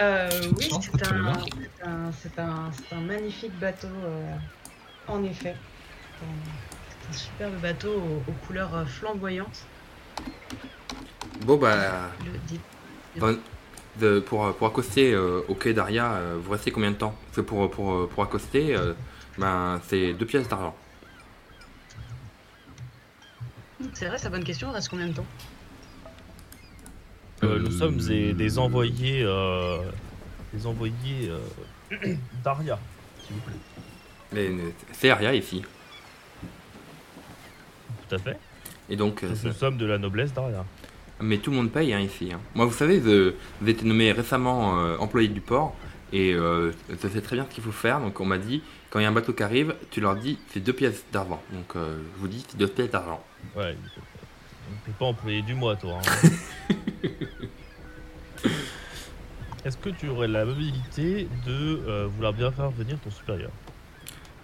[0.00, 1.26] Euh, oui, c'est un,
[1.84, 4.36] un, c'est un, c'est un magnifique bateau, euh,
[5.08, 5.56] en effet.
[6.20, 9.64] C'est un, superbe bateau aux, aux couleurs euh, flamboyantes.
[11.42, 13.38] Bon bah, Le Bon,
[14.00, 17.14] de- pour, pour accoster euh, au quai d'Aria, euh, vous restez combien de temps?
[17.26, 18.92] Parce que pour, pour, pour accoster, euh,
[19.38, 20.74] ben, c'est deux pièces d'argent.
[23.94, 24.70] C'est vrai, c'est la bonne question.
[24.70, 25.26] Il reste combien de temps?
[27.44, 29.78] Euh, nous sommes des, des envoyés, euh,
[30.52, 32.78] des envoyés euh, d'Aria,
[33.24, 33.54] s'il vous plaît.
[34.32, 35.62] Mais euh, c'est Aria ici.
[38.08, 38.36] Tout à fait.
[38.90, 40.64] Et donc, euh, Nous ça- sommes de la noblesse d'Aria.
[41.20, 42.30] mais tout le monde paye hein, ici.
[42.32, 42.40] hein.
[42.54, 45.74] Moi, vous savez, je- avez été nommé récemment euh, employé du port
[46.12, 48.00] et euh, je sais très bien ce qu'il faut faire.
[48.00, 50.38] Donc, on m'a dit, quand il y a un bateau qui arrive, tu leur dis,
[50.52, 51.42] c'est deux pièces d'argent.
[51.52, 53.22] Donc, euh, je vous dis, c'est deux pièces d'argent.
[53.56, 53.76] Ouais.
[54.86, 55.98] T'es pas employé du mois, toi.
[55.98, 56.28] hein.
[59.64, 63.50] Est-ce que tu aurais la mobilité de euh, vouloir bien faire venir ton supérieur?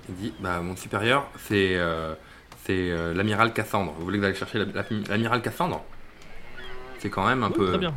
[0.09, 2.15] Il dit, bah, mon supérieur, c'est euh,
[2.65, 3.93] c'est euh, l'amiral Cassandre.
[3.99, 5.83] Vous voulez que j'aille chercher la- la- l'amiral Cassandre?
[6.99, 7.69] C'est quand même un Oui, peu.
[7.69, 7.95] Très bien.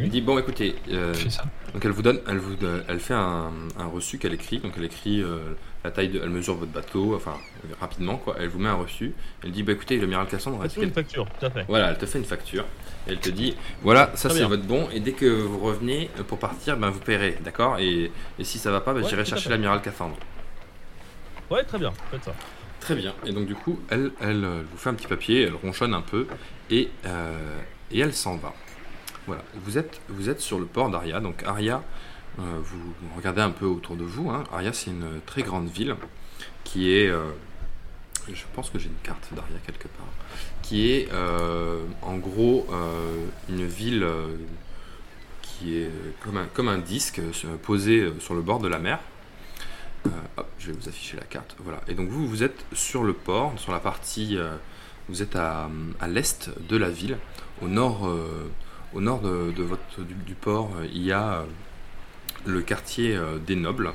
[0.00, 1.44] Il dit bon écoutez, euh, ça.
[1.74, 4.72] donc elle vous donne, elle vous, euh, elle fait un, un reçu qu'elle écrit, donc
[4.78, 5.52] elle écrit euh,
[5.84, 7.34] la taille, de, elle mesure votre bateau, enfin
[7.78, 9.12] rapidement quoi, elle vous met un reçu,
[9.44, 11.66] elle dit bah écoutez l'amiral Cassandre, est-ce Fais-nous une qu'elle- facture, tout à fait.
[11.68, 12.64] voilà, elle te fait une facture,
[13.06, 16.38] et elle te dit voilà ça c'est votre bon, et dès que vous revenez pour
[16.38, 19.44] partir, ben vous paierez, d'accord, et, et si ça va pas, ben, Ouais, j'irai chercher
[19.44, 19.50] fait.
[19.50, 20.16] l'amiral Cassandre.
[21.50, 22.32] Ouais, très bien, faites ça.
[22.82, 23.14] Très bien.
[23.24, 26.26] Et donc du coup, elle, euh, vous fait un petit papier, elle ronchonne un peu
[26.68, 27.60] et, euh,
[27.94, 28.52] elle s'en va.
[29.28, 29.44] Voilà.
[29.54, 31.20] Vous êtes, sur le port d'Aria.
[31.20, 31.84] Donc Aria,
[32.40, 34.30] euh, vous regardez un peu autour de vous.
[34.30, 34.42] Hein.
[34.52, 35.94] Aria, c'est une très grande ville
[36.64, 37.08] qui est,
[38.28, 40.06] je pense que j'ai une carte d'Aria quelque part,
[40.62, 41.08] qui est
[42.02, 42.66] en gros
[43.48, 44.06] une ville
[45.40, 45.90] qui est
[46.54, 47.20] comme un, disque
[47.62, 48.98] posé sur le bord de la mer.
[50.06, 51.56] Euh, je vais vous afficher la carte.
[51.58, 51.80] Voilà.
[51.88, 54.56] Et donc vous, vous êtes sur le port, sur la partie, euh,
[55.08, 55.68] vous êtes à,
[56.00, 57.18] à l'est de la ville,
[57.60, 58.50] au nord, euh,
[58.94, 61.44] au nord de, votre du, port, il y a
[62.44, 63.92] le quartier des nobles,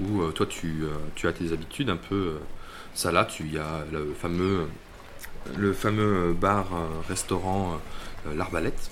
[0.00, 2.38] où toi tu, tu as tes habitudes un peu.
[2.94, 4.68] ça là, tu y a le fameux,
[5.56, 6.66] le fameux bar
[7.08, 7.78] restaurant
[8.26, 8.90] euh, l'arbalète.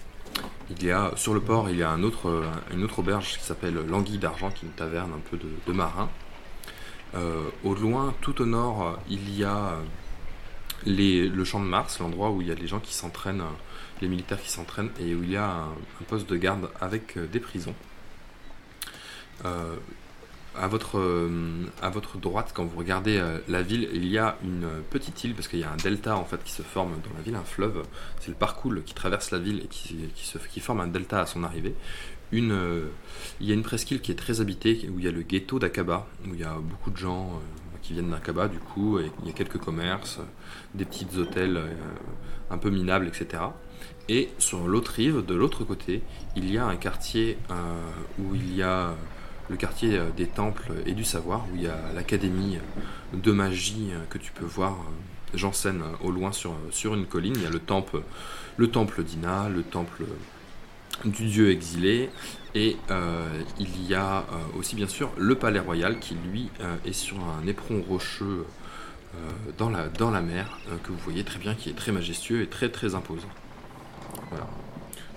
[0.71, 4.19] Il y a sur le port, il y a une autre auberge qui s'appelle l'Anguille
[4.19, 6.11] d'Argent, qui est une taverne un peu de, de marins.
[7.17, 9.79] Euh, au loin, tout au nord, il y a
[10.87, 14.01] euh, le champ de Mars, l'endroit où il y a les gens qui s'entraînent, euh,
[14.03, 15.75] les militaires qui s'entraînent, et où il y a un,
[16.09, 17.75] poste de garde avec des prisons.
[19.45, 19.77] Euh,
[20.59, 20.99] à, votre,
[22.19, 25.65] droite, quand vous regardez la ville, il y a une petite île, parce qu'il y
[25.65, 27.83] a un delta en fait qui se forme dans la ville, un fleuve.
[28.21, 31.75] C'est le parcours qui traverse la ville et qui forme un delta à son arrivée.
[32.33, 32.89] Euh,
[33.41, 35.59] il y a une presqu'île qui est très habitée, où il y a le ghetto
[35.59, 39.27] d'Aqaba, où il y a beaucoup de gens euh, qui viennent d'Aqaba, du coup, il
[39.27, 40.19] y a quelques commerces,
[40.75, 41.73] des petits hôtels euh,
[42.51, 43.43] un peu minables, etc.
[44.09, 46.03] Et sur l'autre rive, de l'autre côté,
[46.37, 47.39] il y a un quartier
[48.21, 48.95] où il y a
[49.51, 52.59] le quartier des temples et du savoir, où il y a l'académie
[53.13, 54.77] de magie que tu peux voir,
[55.35, 57.35] j'enseigne au loin sur, sur une colline.
[57.35, 58.03] Il y a le temple,
[58.57, 60.05] le temple d'Ina, le temple
[61.05, 62.11] du dieu exilé,
[62.55, 63.29] et euh,
[63.59, 67.17] il y a euh, aussi bien sûr le palais royal qui lui euh, est sur
[67.19, 68.47] un éperon rocheux
[69.57, 72.49] dans, la, dans la mer, que vous voyez très bien, qui est très majestueux et
[72.49, 73.31] très très imposant.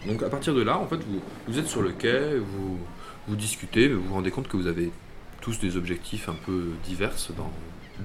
[0.08, 2.80] Donc à partir de là, en fait, vous, vous êtes sur le quai, vous,
[3.28, 4.94] vous discutez, vous vous rendez compte que vous avez
[5.42, 7.52] tous des objectifs un peu divers dans,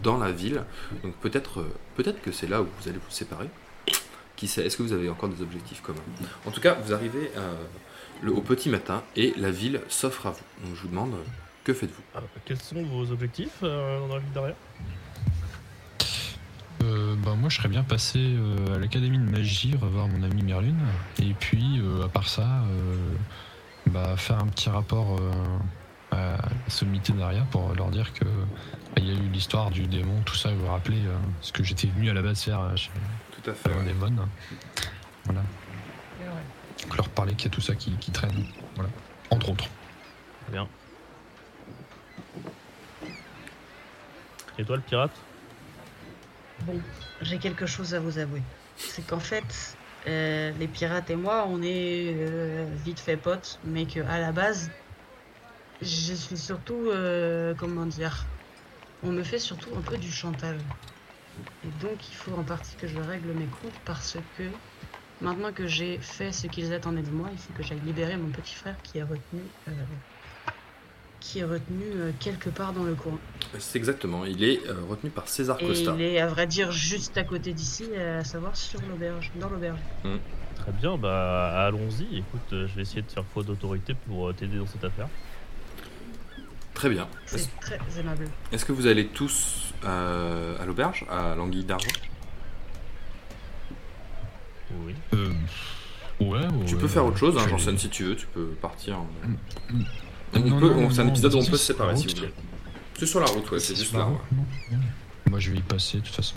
[0.02, 0.64] dans la ville.
[1.04, 3.48] Donc peut-être peut-être que c'est là où vous allez vous séparer.
[4.36, 6.00] Qui sait Est-ce que vous avez encore des objectifs communs?
[6.46, 7.54] En tout cas, vous arrivez euh,
[8.22, 10.66] le- au petit matin et la ville s'offre à vous.
[10.66, 11.22] Donc je vous demande, euh,
[11.64, 12.02] que faites-vous?
[12.14, 14.54] Ah, quels sont vos objectifs euh, dans la ville d'Aria
[16.82, 20.42] Euh, bah, moi, je serais bien passé euh, à l'académie de magie, revoir mon ami
[20.42, 20.78] Merlune.
[21.22, 22.96] Et puis, euh, à part ça, euh,
[23.86, 25.30] bah, faire un petit rapport euh,
[26.10, 29.86] à la sommité d'Aria pour leur dire que bah, il y a eu l'histoire du
[29.86, 32.76] démon, tout ça, vous rappeler euh, ce que j'étais venu à la base faire euh,
[32.76, 32.90] chez
[33.44, 33.68] Tout à fait.
[33.68, 33.84] le ouais.
[33.84, 34.28] démon.
[35.24, 35.42] Voilà.
[36.82, 38.46] Donc, leur parler qu'il y a tout ça qui, qui traîne.
[38.74, 38.90] Voilà.
[39.30, 39.68] Entre autres.
[40.50, 40.66] Bien.
[44.58, 45.12] Et toi, le pirate?
[46.62, 46.80] Bon,
[47.20, 48.42] j'ai quelque chose à vous avouer.
[48.76, 49.76] C'est qu'en fait,
[50.06, 54.32] euh, les pirates et moi, on est euh, vite fait potes, mais que à la
[54.32, 54.70] base,
[55.82, 58.24] je suis surtout, euh, comment dire,
[59.02, 60.60] on me fait surtout un peu du chantage.
[61.64, 64.44] Et donc il faut en partie que je règle mes comptes parce que
[65.20, 68.28] maintenant que j'ai fait ce qu'ils attendaient de moi, il faut que j'aille libérer mon
[68.28, 69.72] petit frère qui est retenu, euh,
[71.20, 73.18] qui est retenu euh, quelque part dans le coin.
[73.58, 75.94] C'est exactement, il est euh, retenu par César Et Costa.
[75.96, 79.78] il est à vrai dire juste à côté d'ici, à savoir sur l'auberge, dans l'auberge.
[80.56, 82.18] Très bien, bah allons-y.
[82.18, 85.08] Écoute, je vais essayer de faire foi d'autorité pour t'aider dans cette affaire.
[86.84, 87.08] Très bien.
[87.24, 88.28] C'est très aimable.
[88.52, 91.88] Est-ce que vous allez tous euh, à l'auberge, à l'Anguille d'Argent?
[94.84, 94.94] Oui.
[95.14, 95.30] Euh,
[96.20, 98.98] ouais, Tu ouais, peux faire autre chose, hein, Janssen, si tu veux, tu peux partir.
[98.98, 99.36] en- Mm.
[100.34, 102.32] On- c'est un épisode où on peut se séparer si vous voulez.
[102.98, 104.06] C'est sur la route, ouais, c'est juste là.
[104.06, 104.76] ouais.
[105.30, 106.36] Moi je vais y passer de toute façon.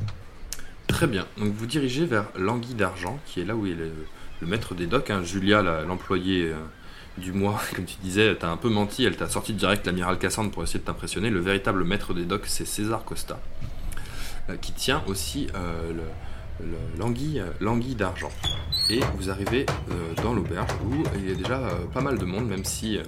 [0.88, 1.26] Très bien.
[1.38, 3.92] Donc vous dirigez vers l'Anguille d'Argent, qui est là où est le,
[4.40, 5.10] le maître des docks.
[5.10, 5.24] hein.
[5.24, 6.56] Julia, la- l'employée euh,
[7.18, 9.04] du mois, comme tu disais, t'as un peu menti.
[9.06, 11.30] Elle t'a sorti direct l'amiral Cassandre pour essayer de t'impressionner.
[11.30, 13.40] Le véritable maître des docks, c'est César Costa,
[14.50, 18.32] euh, qui tient aussi euh, le- le- l'Anguille l'Anguille d'Argent.
[18.90, 22.26] Et vous arrivez euh, dans l'auberge où il y a déjà euh, pas mal de
[22.26, 23.04] monde, même si, euh,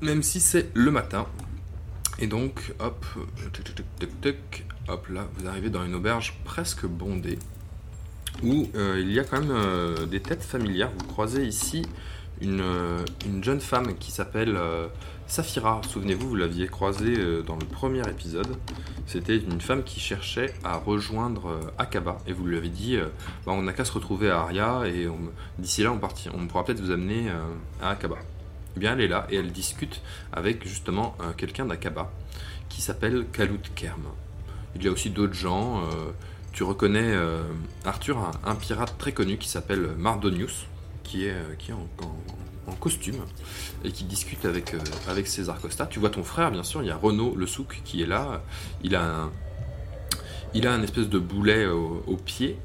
[0.00, 1.26] même si c'est le matin.
[2.20, 4.32] Et donc, hop, euh,
[4.88, 7.38] hop là, vous arrivez dans une auberge presque bondée
[8.42, 10.90] où euh, il y a quand même euh, des têtes familières.
[10.98, 11.82] Vous croisez ici
[12.40, 14.88] une, euh, une jeune femme qui s'appelle euh,
[15.26, 15.80] Safira.
[15.88, 18.48] Souvenez-vous, vous l'aviez croisée euh, dans le premier épisode.
[19.06, 22.98] C'était une femme qui cherchait à rejoindre euh, Akaba et vous lui avez dit
[23.46, 25.08] Bah, on n'a qu'à se retrouver à Aria et
[25.58, 27.30] d'ici là on, partit, on pourra peut-être vous amener
[27.82, 28.16] à Akaba.
[28.76, 32.12] Eh bien, elle est là et elle discute avec justement quelqu'un d'Akaba
[32.68, 34.02] qui s'appelle Kalout Kerm.
[34.76, 35.82] Il y a aussi d'autres gens.
[36.52, 37.14] tu reconnais
[37.84, 40.66] Arthur, un, un pirate très connu qui s'appelle Mardonius,
[41.08, 41.86] qui est, euh, qui est en,
[42.80, 43.16] costume
[43.82, 45.86] et qui discute avec, euh, avec César Costa.
[45.86, 48.42] Tu vois ton frère, bien sûr, il y a Renaud le souk qui est là.
[48.84, 49.30] Il a un,
[50.52, 52.58] il a un espèce de boulet au, pied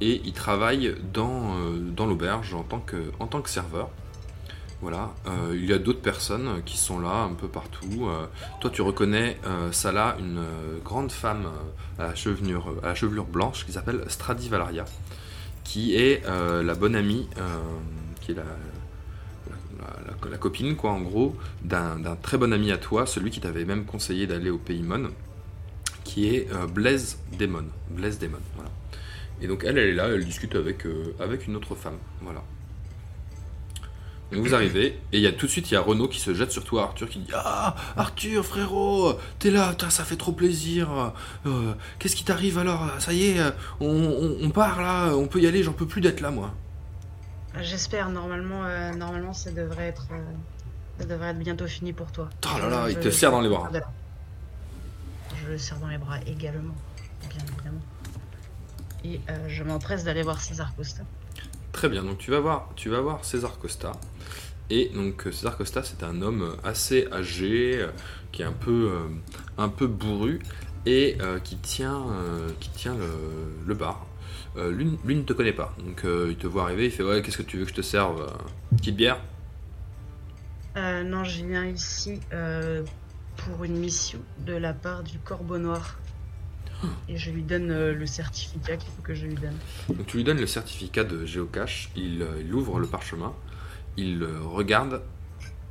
[0.00, 3.90] et il travaille dans, euh, dans l'auberge en, tant que- en tant que serveur.
[4.80, 5.10] Voilà,
[5.52, 8.08] il y a d'autres personnes qui sont là un peu partout.
[8.62, 10.42] Toi, tu reconnais euh, Salah, une
[10.82, 11.44] grande femme
[11.98, 14.86] à, chevelure, à chevelure blanche qui s'appelle Stradivalaria,
[15.70, 17.42] qui est euh, la bonne amie, euh,
[18.20, 18.42] qui est la,
[20.36, 24.26] copine, quoi, en gros, d'un très bon ami à toi, celui qui t'avait même conseillé
[24.26, 25.10] d'aller au Pays Mon,
[26.02, 27.66] qui est euh, Blaise Demon.
[27.88, 28.18] Blaise.
[29.40, 32.42] Et donc elle, elle est là, elle discute avec, euh, avec une autre femme, voilà.
[34.32, 36.20] Donc vous arrivez, et il y a tout de suite, il y a Renaud qui
[36.20, 40.30] se jette sur toi, Arthur, qui dit Ah, Arthur, frérot, t'es là, ça fait trop
[40.32, 41.12] plaisir.
[41.46, 42.88] Euh, Qu'est-ce qui t'arrive alors?
[43.00, 43.40] Ça y est,
[43.80, 46.54] on, on- on part là, on peut y aller, j'en peux plus d'être là, moi.
[47.60, 50.22] J'espère, normalement, euh, normalement ça devrait être euh,
[51.00, 52.28] ça devrait être bientôt fini pour toi.
[52.46, 53.68] Oh là là, il te je- serre dans les bras.
[55.44, 56.74] Je le serre dans les bras également,
[57.28, 57.80] bien évidemment.
[59.04, 61.02] Et je m'empresse d'aller voir César Costa.
[61.72, 63.92] Très bien, donc tu vas voir, tu vas voir César Costa.
[64.70, 67.88] Et donc euh, César Costa, c'est un homme assez âgé, euh,
[68.32, 68.92] qui est un peu,
[69.58, 70.40] euh, bourru
[70.86, 72.06] et qui tient,
[72.58, 72.96] qui tient
[73.66, 74.06] le, bar.
[74.56, 77.42] Lui, ne te connaît pas, donc il te voit arriver, il fait ouais, qu'est-ce que
[77.42, 78.26] tu veux que je te serve
[78.74, 79.20] Petite bière?
[80.78, 82.18] Euh, non, je viens ici
[83.36, 85.99] pour une mission de la part du Corbeau Noir.
[87.08, 89.56] Et je lui donne euh, le certificat qu'il faut que je lui donne.
[89.88, 93.32] Donc tu lui donnes le certificat de géocache, il, euh, il ouvre le parchemin,
[93.96, 95.02] il regarde,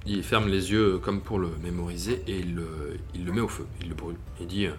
[0.05, 3.47] il ferme les yeux comme pour le mémoriser et il, le- il le met au
[3.47, 4.17] feu, il le brûle.
[4.39, 4.73] Il dit euh,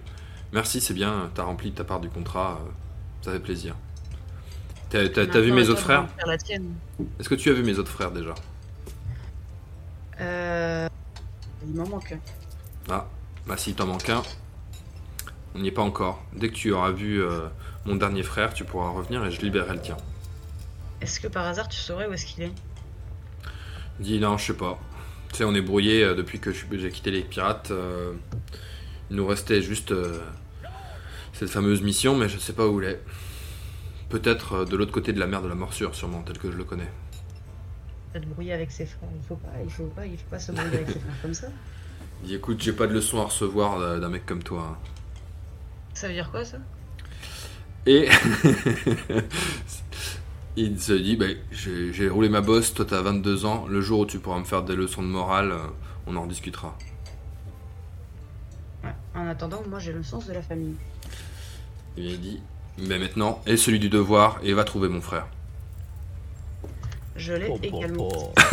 [0.52, 2.70] Merci, c'est bien, t'as rempli ta part du contrat, euh,
[3.22, 3.76] ça fait plaisir.
[4.90, 6.06] T'as t'as- t'as vu mes autres frères?
[7.20, 8.34] Est-ce que tu as vu mes autres frères déjà?
[10.20, 10.88] Euh,
[11.66, 12.18] il m'en manque un.
[12.88, 13.06] Ah,
[13.46, 14.22] bah s'il t'en manque un,
[15.54, 16.22] on n'y est pas encore.
[16.34, 17.48] Dès que tu auras vu euh,
[17.84, 19.96] mon dernier frère, tu pourras revenir et je libérerai le tien.
[21.00, 22.52] Est-ce que par hasard tu saurais où est-ce qu'il est?
[24.00, 24.78] Il dit non, je sais pas.
[25.30, 27.70] Tu sais, on est brouillé euh, depuis que j'ai quitté les pirates.
[27.70, 28.12] euh,
[29.10, 29.92] il nous restait juste
[31.32, 33.00] cette fameuse mission, mais je sais pas où il est.
[34.08, 36.62] Peut-être de l'autre côté de la mer de la morsure, sûrement, tel que je le
[36.64, 36.88] connais.
[38.12, 39.08] Peut-être brouiller avec ses frères.
[39.16, 41.34] Il faut pas, il faut pas, il faut pas se brouiller avec ses frères comme
[41.34, 41.48] ça.
[42.22, 44.76] Il dit écoute, j'ai pas de leçon à recevoir d'un mec comme toi.
[44.76, 44.78] hein.
[45.94, 46.58] Ça veut dire quoi ça?
[47.86, 48.08] Et
[50.56, 54.06] il se dit bah, j'ai roulé ma bosse, toi t'as 22 ans, le jour où
[54.06, 55.66] tu pourras me faire des leçons de morale, euh,
[56.06, 56.76] on en rediscutera.
[58.84, 58.94] Ouais.
[59.14, 60.74] En attendant, moi j'ai le sens de la famille.
[61.96, 62.40] Et il dit
[62.78, 65.26] mais maintenant, et celui du devoir, et va trouver mon frère.
[67.16, 68.08] Je l'ai Oh, oh, également.
[68.10, 68.32] oh.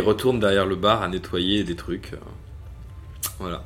[0.00, 2.12] retourne derrière le bar à nettoyer des trucs.
[3.38, 3.64] Voilà.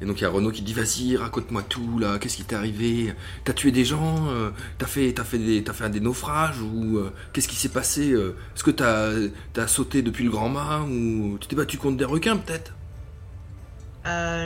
[0.00, 2.56] Et donc il y a Renaud qui dit vas-y raconte-moi tout là, qu'est-ce qui t'est
[2.56, 3.14] arrivé?
[3.44, 6.98] T'as tué des gens euh, T'as fait, t'as fait, des, t'as fait des naufrages Ou
[6.98, 8.36] euh, qu'est-ce qui s'est passé euh?
[8.56, 9.12] Est-ce que t'as,
[9.52, 12.72] t'as sauté depuis le grand mât Ou tu t'es battu contre des requins peut-être?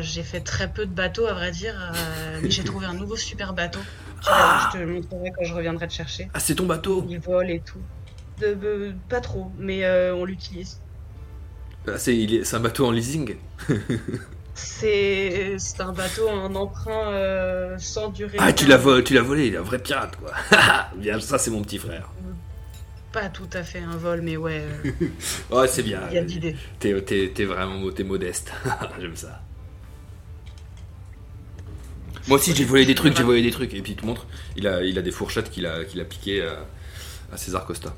[0.02, 1.74] J'ai fait très peu de bateaux, à vrai dire,
[2.42, 3.80] mais j'ai trouvé un nouveau super bateau.
[4.22, 6.28] Je te le montrerai quand je reviendrai te chercher.
[6.34, 7.04] Ah c'est ton bateau?
[7.08, 7.80] Il vole et tout.
[8.40, 10.80] De, de- pas trop, mais on l'utilise.
[11.94, 13.36] Ah, c'est, il est- c'est un bateau en leasing
[14.54, 18.36] C'est c'est un bateau, un emprunt euh, sans durée.
[18.40, 20.32] Ah tu l'as volé, tu l'as volé, il est un vrai pirate quoi
[20.96, 22.08] Bien ça c'est mon petit frère
[23.12, 24.90] Pas tout à fait un vol, mais ouais, euh,
[25.56, 26.56] Ouais c'est bien il y a de l'idée.
[26.80, 28.52] T'es, t'es- t'es vraiment t'es modeste.
[29.00, 29.40] J'aime ça.
[32.26, 33.72] Moi aussi j'ai volé des trucs, j'ai volé des trucs.
[33.74, 36.04] Et puis il te montre, il a, il a des fourchettes qu'il a, qu'il a
[36.04, 36.66] piquées à,
[37.32, 37.94] à César Costa.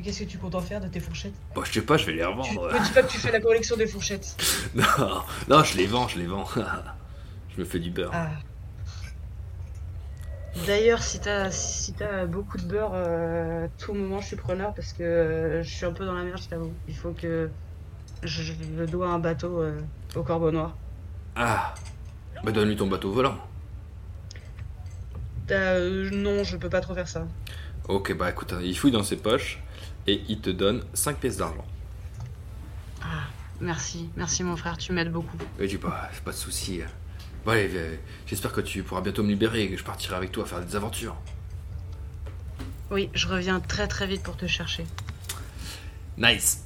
[0.00, 1.34] Mais Qu'est-ce que tu comptes en faire de tes fourchettes?
[1.54, 2.72] Bon, je sais pas, je vais les Tu revendre.
[2.72, 4.34] me dis pas que tu fais la collection des fourchettes.
[4.74, 4.84] non,
[5.46, 6.46] non, je les vends, je les vends.
[7.54, 8.10] je me fais du beurre.
[8.14, 8.30] Ah.
[10.66, 14.94] D'ailleurs, si t'as si t'as beaucoup de beurre, euh, tout moment, je suis preneur parce
[14.94, 16.72] que euh, je suis un peu dans la merde, je t'avoue.
[16.88, 17.50] Il faut que
[18.22, 19.78] je, je dois un bateau euh,
[20.16, 20.78] au Corbeau Noir.
[21.36, 21.74] Ah,
[22.42, 23.36] bah donne-lui ton bateau volant.
[25.50, 27.26] Euh, non, je peux pas trop faire ça.
[27.86, 29.58] Ok, bah écoute, il fouille dans ses poches
[30.10, 31.64] et il te donne 5 pièces d'argent.
[33.02, 33.28] Ah,
[33.60, 35.36] merci, merci mon frère, tu m'aides beaucoup.
[35.58, 35.78] Et dis,
[36.12, 36.80] c'est pas de soucis.
[37.44, 37.96] Bon, allez, euh,
[38.26, 40.74] j'espère que tu pourras bientôt me libérer et que je partirai avec toi faire des
[40.74, 41.16] aventures.
[42.90, 44.84] Oui, je reviens très très vite pour te chercher.
[46.18, 46.64] Nice.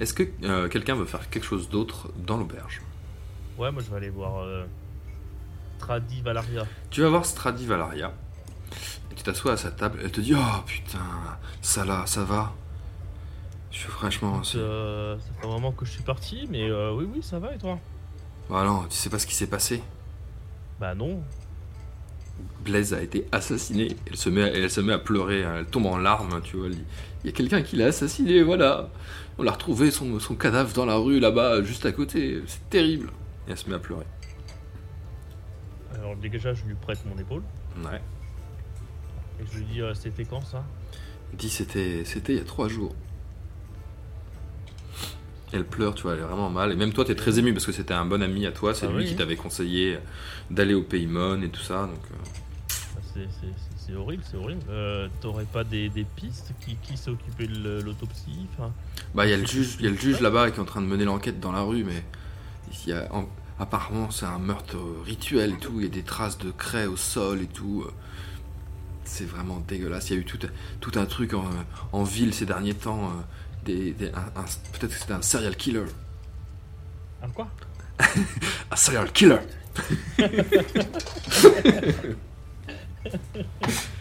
[0.00, 2.82] Est-ce que euh, quelqu'un veut faire quelque chose d'autre dans l'auberge?
[3.56, 4.66] Ouais, moi je vais aller voir euh,
[5.78, 6.66] Tradi Valaria.
[6.90, 8.08] Tu vas voir Stradi Valaria.
[8.08, 8.12] Et
[9.16, 9.98] tu t'assois à sa table.
[10.02, 10.98] Elle te dit Oh putain,
[11.62, 12.52] ça là, ça va
[13.72, 14.40] Je suis franchement.
[14.54, 17.54] Euh, ça fait un moment que je suis parti, mais euh, oui, oui, ça va
[17.54, 17.78] et toi?
[18.52, 19.82] Ah non, tu sais pas ce qui s'est passé?
[20.78, 21.22] Bah non.
[22.64, 23.96] Blaise a été assassiné.
[24.06, 25.42] Elle se met, à, elle se met à pleurer.
[25.44, 25.54] hein.
[25.60, 26.66] Elle tombe en larmes, tu vois.
[26.66, 26.84] Elle dit,
[27.24, 28.90] Il y a quelqu'un qui l'a assassiné, voilà.
[29.38, 32.42] On l'a retrouvé, son, son cadavre dans la rue, là-bas, juste à côté.
[32.46, 33.08] C'est terrible.
[33.48, 34.04] Et elle se met à pleurer.
[35.94, 37.42] Alors déjà, je lui prête mon épaule
[37.84, 38.00] Ouais.
[39.40, 40.64] Et je lui dis euh, c'était quand ça?
[41.32, 42.94] Elle dit c'était c'était il y a trois jours.
[45.52, 46.72] Elle pleure, tu vois, elle est vraiment mal.
[46.72, 48.74] Et même toi, t'es très ému parce que c'était un bon ami à toi.
[48.74, 49.06] C'est Ah lui oui.
[49.06, 49.98] qui t'avait conseillé
[50.50, 51.82] d'aller au Paymon et tout ça.
[51.82, 52.16] Donc, euh,
[52.94, 54.62] Bah, c'est- c'est- c'est- C'est horrible, c'est horrible.
[54.68, 58.72] Euh, T'aurais pas des, des pistes qui, qui s'est occupé de le- l'autopsie enfin,
[59.14, 60.64] bah, il y a le juge, il y a le juge là-bas qui est en
[60.64, 62.02] train de mener l'enquête dans la rue, mais
[62.84, 63.28] il y a, en-
[63.60, 65.74] apparemment c'est un meurtre rituel et tout.
[65.76, 67.84] Il y a des traces de craie au sol et tout.
[67.86, 67.92] euh,
[69.06, 70.10] C'est vraiment dégueulasse.
[70.10, 70.38] Il y a eu tout,
[70.80, 71.44] tout un truc en,
[71.92, 73.04] en ville ces derniers temps.
[73.04, 73.22] euh,
[73.64, 74.44] des, des- un- un-
[74.78, 75.84] Peut-être que c'était un serial killer.
[77.22, 77.48] Ah quoi?
[78.70, 79.38] Un serial killer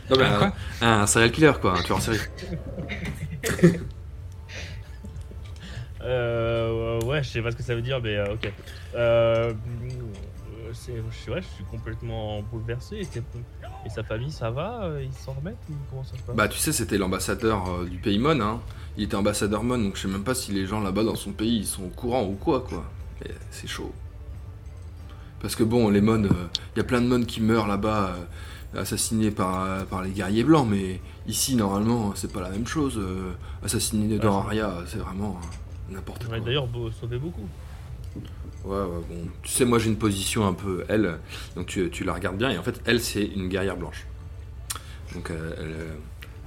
[0.09, 0.53] Non, mais Un un, quoi?
[0.81, 2.19] Un serial killer quoi, un tueur en série.
[6.01, 8.51] Euh, ouais, je sais pas ce que ça veut dire, mais euh, ok.
[8.95, 9.53] Euh,
[10.75, 10.93] c'est,
[11.25, 13.07] je, ouais, je suis complètement bouleversé.
[13.85, 16.35] Et, sa famille, ça va euh, Ils s'en remettent ou comment ça se passe?
[16.35, 18.59] Bah tu sais c'était l'ambassadeur euh, du pays Mon, hein.
[18.97, 21.31] Il était ambassadeur Mon, donc je sais même pas si les gens là-bas dans son
[21.31, 22.83] pays ils sont au courant ou quoi quoi.
[23.21, 23.91] Mais c'est chaud.
[25.41, 28.15] Parce que bon, les Mon, il y a plein de Mon qui meurent là-bas,
[28.75, 32.67] euh, assassinés par, euh, par les guerriers blancs, mais ici normalement c'est pas la même
[32.67, 32.97] chose.
[32.97, 33.31] euh,
[33.63, 35.39] assassiner dans c'est- Aria, c'est vraiment
[35.89, 36.39] euh, n'importe quoi.
[36.39, 36.67] D'ailleurs,
[36.99, 37.47] sauvé beaucoup.
[38.65, 39.27] Ouais, ouais, bon.
[39.43, 41.19] Tu sais, moi j'ai une position un peu elle,
[41.55, 44.07] donc tu, tu la regardes bien, et en fait, elle c'est une guerrière blanche.
[45.13, 45.95] Donc euh, elle, euh,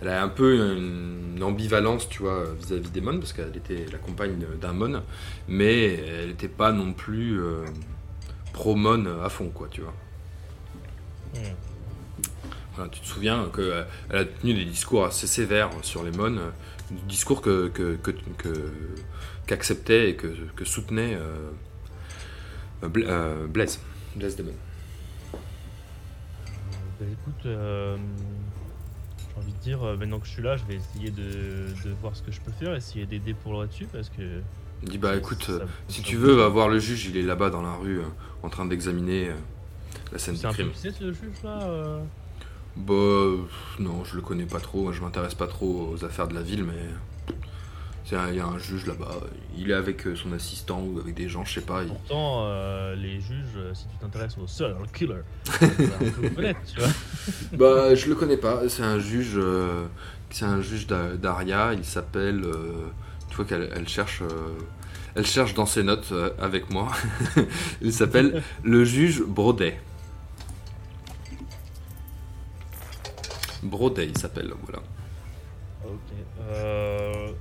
[0.00, 3.98] elle a un peu une ambivalence, tu vois, vis-à-vis des Mon, parce qu'elle était la
[3.98, 5.02] compagne d'un Mon,
[5.48, 7.64] mais elle n'était pas non plus euh,
[8.52, 9.94] pro-Mon à fond, quoi, tu vois.
[11.34, 11.54] Hmm.
[12.74, 16.12] Voilà, tu te souviens qu'elle a tenu des discours assez sévères sur les
[16.90, 17.72] des discours que,
[19.46, 21.50] qu'acceptait et que, que soutenait euh,
[22.82, 23.80] Bla- euh, Blaise.
[24.16, 24.52] Blaise Demon.
[25.32, 27.96] Bah, écoute, euh,
[29.30, 31.90] j'ai envie de dire, euh, maintenant que je suis là, je vais essayer de, de
[32.00, 34.40] voir ce que je peux faire, essayer d'aider pour là-dessus parce que.
[34.82, 37.06] Il dit bah écoute, ça- euh, ça- si ça tu veux, va voir le juge,
[37.06, 38.04] il est là-bas dans la rue, euh,
[38.44, 39.34] en train d'examiner euh,
[40.12, 40.70] la scène C'est du un peu crime.
[40.70, 42.00] pissé ce juge là euh?
[42.76, 43.38] Bah euh,
[43.80, 46.62] non, je le connais pas trop, je m'intéresse pas trop aux affaires de la ville,
[46.62, 47.17] mais c'est
[48.10, 49.16] il y a un juge là-bas,
[49.56, 51.82] il est avec euh, son assistant ou avec des gens, je sais pas.
[51.82, 55.16] il- Pourtant, euh, les juges, euh, si tu t'intéresses au serial killer,
[55.60, 56.88] peu le connaître, tu vois.
[57.52, 59.86] Bah je le connais pas, c'est un juge, euh,
[60.30, 62.86] c'est un juge d'A- d'Aria, il s'appelle euh,
[63.28, 64.22] Tu vois qu'elle elle cherche,
[65.14, 66.88] elle cherche dans ses notes avec moi.
[67.82, 69.78] il s'appelle le juge Brodet.
[73.62, 74.78] Brodet, il s'appelle, voilà.
[75.84, 75.98] Ok.
[76.50, 77.32] Euh,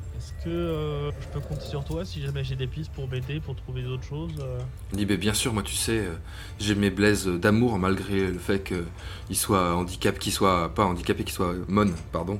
[0.47, 3.55] que euh, je peux compter sur toi si jamais j'ai des pistes pour m'aider, pour
[3.55, 4.59] trouver d'autres choses euh
[4.93, 6.13] Il dit, mais bien sûr, moi, tu sais, euh,
[6.59, 11.33] j'ai mes blaises d'amour malgré le fait qu'il soit handicap, qu'il soit pas handicapé, qu'il
[11.33, 12.39] soit mon, pardon.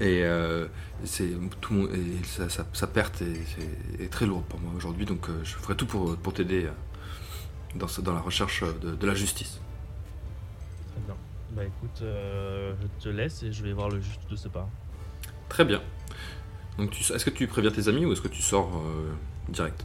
[0.00, 0.66] Et euh,
[1.04, 1.30] c'est
[1.60, 3.26] tout mon, et sa, sa- sa perte est,
[4.00, 6.68] est- est très lourde pour moi aujourd'hui, donc je ferai tout pour, pour t'aider
[7.74, 9.60] dans, dans la recherche de, de la justice.
[10.92, 11.16] Très bien.
[11.52, 14.68] Bah écoute, euh, je te laisse et je vais voir le juste de ce pas.
[15.48, 15.80] Très bien.
[16.78, 19.12] Donc, tu- est-ce que tu préviens tes amis ou est-ce que tu sors euh,
[19.48, 19.84] direct?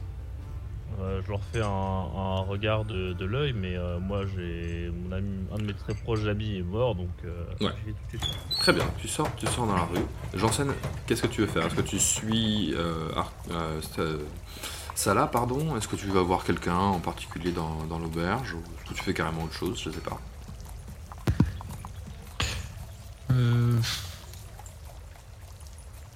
[1.00, 5.10] Euh, je leur fais un, un regard de, de l'œil, mais euh, moi j'ai mon
[5.10, 7.72] ami, un de mes très proches amis est mort, donc euh, Ouais.
[7.80, 8.38] j'y vais tout de suite.
[8.60, 9.98] Très bien, tu sors, tu sors dans la rue.
[10.34, 10.72] Janssen,
[11.06, 11.66] qu'est-ce que tu veux faire?
[11.66, 13.32] Est-ce que tu suis euh, Ar-
[14.94, 15.76] Salah, pardon?
[15.76, 19.02] Est-ce que tu vas voir quelqu'un en particulier dans, dans l'auberge Ou est-ce que tu
[19.02, 19.80] fais carrément autre chose?
[19.84, 20.20] Je sais pas.
[23.32, 23.80] Euh...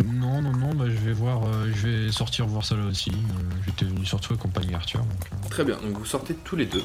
[0.05, 3.11] Non, non, non, bah, je vais voir, euh, je vais sortir voir ça là aussi.
[3.11, 5.01] Euh, J'étais venu surtout accompagner Arthur.
[5.01, 6.83] Donc, euh, Très bien, donc vous sortez tous les deux.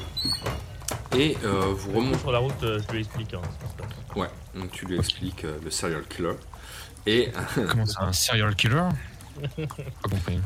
[1.16, 2.18] Et euh, vous remontez.
[2.18, 4.16] Sur la route, euh, je lui explique hein, ce qui se passe.
[4.16, 4.28] Ouais,
[4.60, 6.32] donc tu lui expliques euh, le serial killer.
[7.06, 7.30] Et,
[7.68, 8.88] Comment ça, un serial killer?
[9.56, 10.38] Pas compris.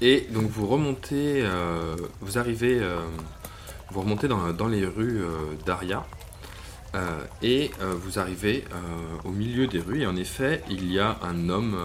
[0.00, 2.98] et donc vous remontez, euh, vous arrivez, euh,
[3.90, 5.28] vous remontez dans, dans les rues euh,
[5.66, 6.06] d'Aria.
[6.94, 8.76] Euh, et euh, vous arrivez euh,
[9.24, 11.76] au milieu des rues, et en effet, il y a un homme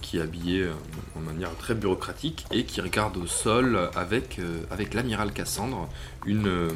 [0.00, 0.66] qui est habillé
[1.14, 4.40] en manière très bureaucratique et qui regarde au sol avec,
[4.70, 5.90] avec l'amiral Cassandre
[6.24, 6.70] une,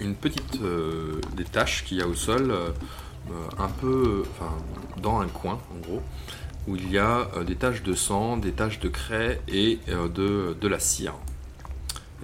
[0.00, 0.60] une petite
[1.36, 2.54] des taches qu'il y a au sol,
[3.58, 4.22] un peu
[4.96, 6.02] dans un coin en gros,
[6.66, 10.68] où il y a des taches de sang, des taches de craie et de, de
[10.68, 11.16] la cire.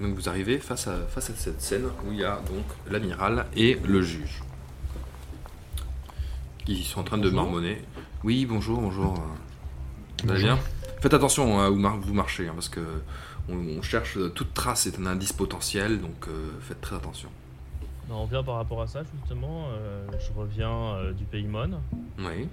[0.01, 2.65] Et donc vous arrivez face à, face à cette scène où il y a donc
[2.91, 4.43] l'amiral et le juge.
[6.65, 7.83] Qui sont en train de marmonner.
[8.25, 9.15] Oui, bonjour, bonjour.
[9.15, 9.21] Vous
[10.31, 10.55] allez Bonjour.
[10.55, 10.59] bien?
[11.01, 12.81] Faites attention hein, où mar- vous marchez, hein, parce que
[13.49, 17.29] on, on cherche euh, toute trace, c'est un indice potentiel, donc euh, faites très attention.
[18.11, 19.67] On revient par rapport à ça justement.
[19.71, 21.81] euh, je reviens euh, du Paymon
[22.19, 22.43] Oui.
[22.43, 22.49] et donc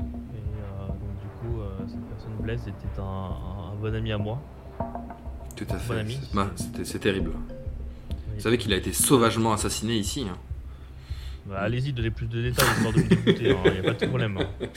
[1.21, 4.39] du coup cette personne Blaise était un, un- un bon ami à moi.
[5.57, 5.93] Tout à fait.
[5.93, 6.19] Bon ami.
[6.21, 6.51] C'est- bah,
[6.83, 7.31] C'est terrible.
[8.35, 10.25] Vous savez qu'il a été sauvagement assassiné ici.
[10.29, 10.37] hein.
[11.47, 14.05] Bah, Allez-y, donnez plus de détails histoire de me dégoûter, il n'y a pas de
[14.05, 14.37] problème.
[14.37, 14.67] hein.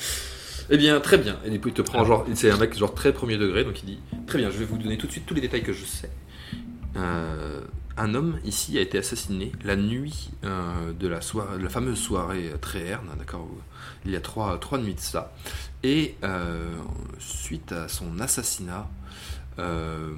[0.71, 1.37] Eh bien, très bien.
[1.45, 2.25] Et coup, il te prend genre.
[2.35, 4.79] C'est un mec genre très premier degré, donc il dit Très bien, je vais vous
[4.79, 6.11] donner tout de suite tous les détails que je sais.
[6.97, 7.61] Euh,
[7.97, 11.99] un homme ici a été assassiné la nuit euh, de la, soirée, de la fameuse
[11.99, 13.49] soirée Tréherne, d'accord
[14.07, 15.33] Il y a trois, trois nuits de ça.
[15.83, 16.69] Et euh,
[17.19, 18.89] suite à son assassinat,
[19.59, 20.13] euh,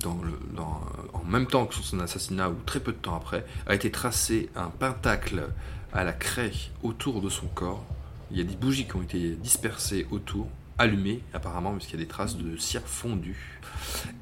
[0.00, 0.80] dans-
[1.12, 4.50] en même temps que son assassinat, ou très peu de temps après, a été tracé
[4.56, 5.48] un pentacle
[5.92, 7.84] à la craie autour de son corps.
[8.30, 12.04] Il y a des bougies qui ont été dispersées autour, allumées apparemment, puisqu'il y a
[12.04, 13.60] des traces de cire fondue.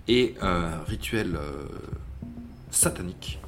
[0.08, 1.66] Et euh, un rituel euh,
[2.70, 3.38] satanique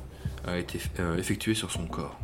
[0.47, 2.19] a été euh, effectué sur son corps.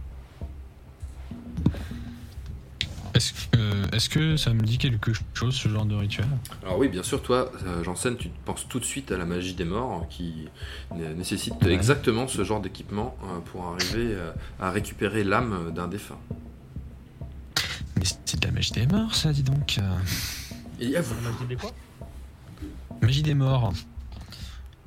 [3.15, 6.27] Est-ce euh, est-ce que ça me dit quelque chose ce genre de rituel?
[6.63, 9.55] Alors oui, bien sûr, toi, euh, Janssen, tu penses tout de suite à la magie
[9.55, 10.49] des morts, qui
[10.95, 11.73] né- nécessite Ouais.
[11.73, 14.31] exactement ce genre d'équipement euh, pour arriver euh,
[14.61, 16.19] à récupérer l'âme d'un défunt.
[17.97, 19.79] Mais c'est de la magie des morts, ça, dis donc.
[19.79, 19.99] euh.
[20.81, 21.15] Et à vous.
[21.19, 21.73] On m'a dit des quoi?
[23.03, 23.73] Magie des morts.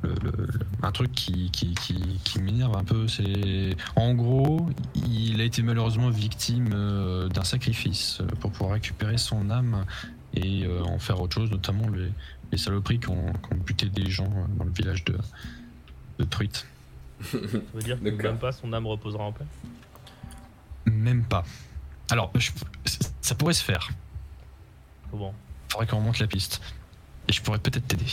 [0.03, 3.75] Le- le- le- un truc qui, qui, qui, qui m'énerve un peu, c'est.
[3.95, 9.51] En gros, il a été malheureusement victime euh, d'un sacrifice euh, pour pouvoir récupérer son
[9.51, 9.85] âme
[10.33, 12.11] et euh, en faire autre chose, notamment les,
[12.51, 15.17] les saloperies qui ont, qui ont buté des gens dans le village de,
[16.17, 16.65] de Truite.
[17.21, 19.45] Ça veut dire que même pas son âme reposera en paix?
[20.87, 21.43] Même pas.
[22.09, 22.49] Alors, je-
[23.21, 23.87] ça pourrait se faire.
[25.11, 25.33] Comment?
[25.69, 26.59] Faudrait qu'on remonte la piste.
[27.27, 28.05] Et je pourrais peut-être t'aider.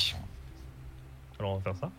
[1.38, 1.90] Alors on va faire ça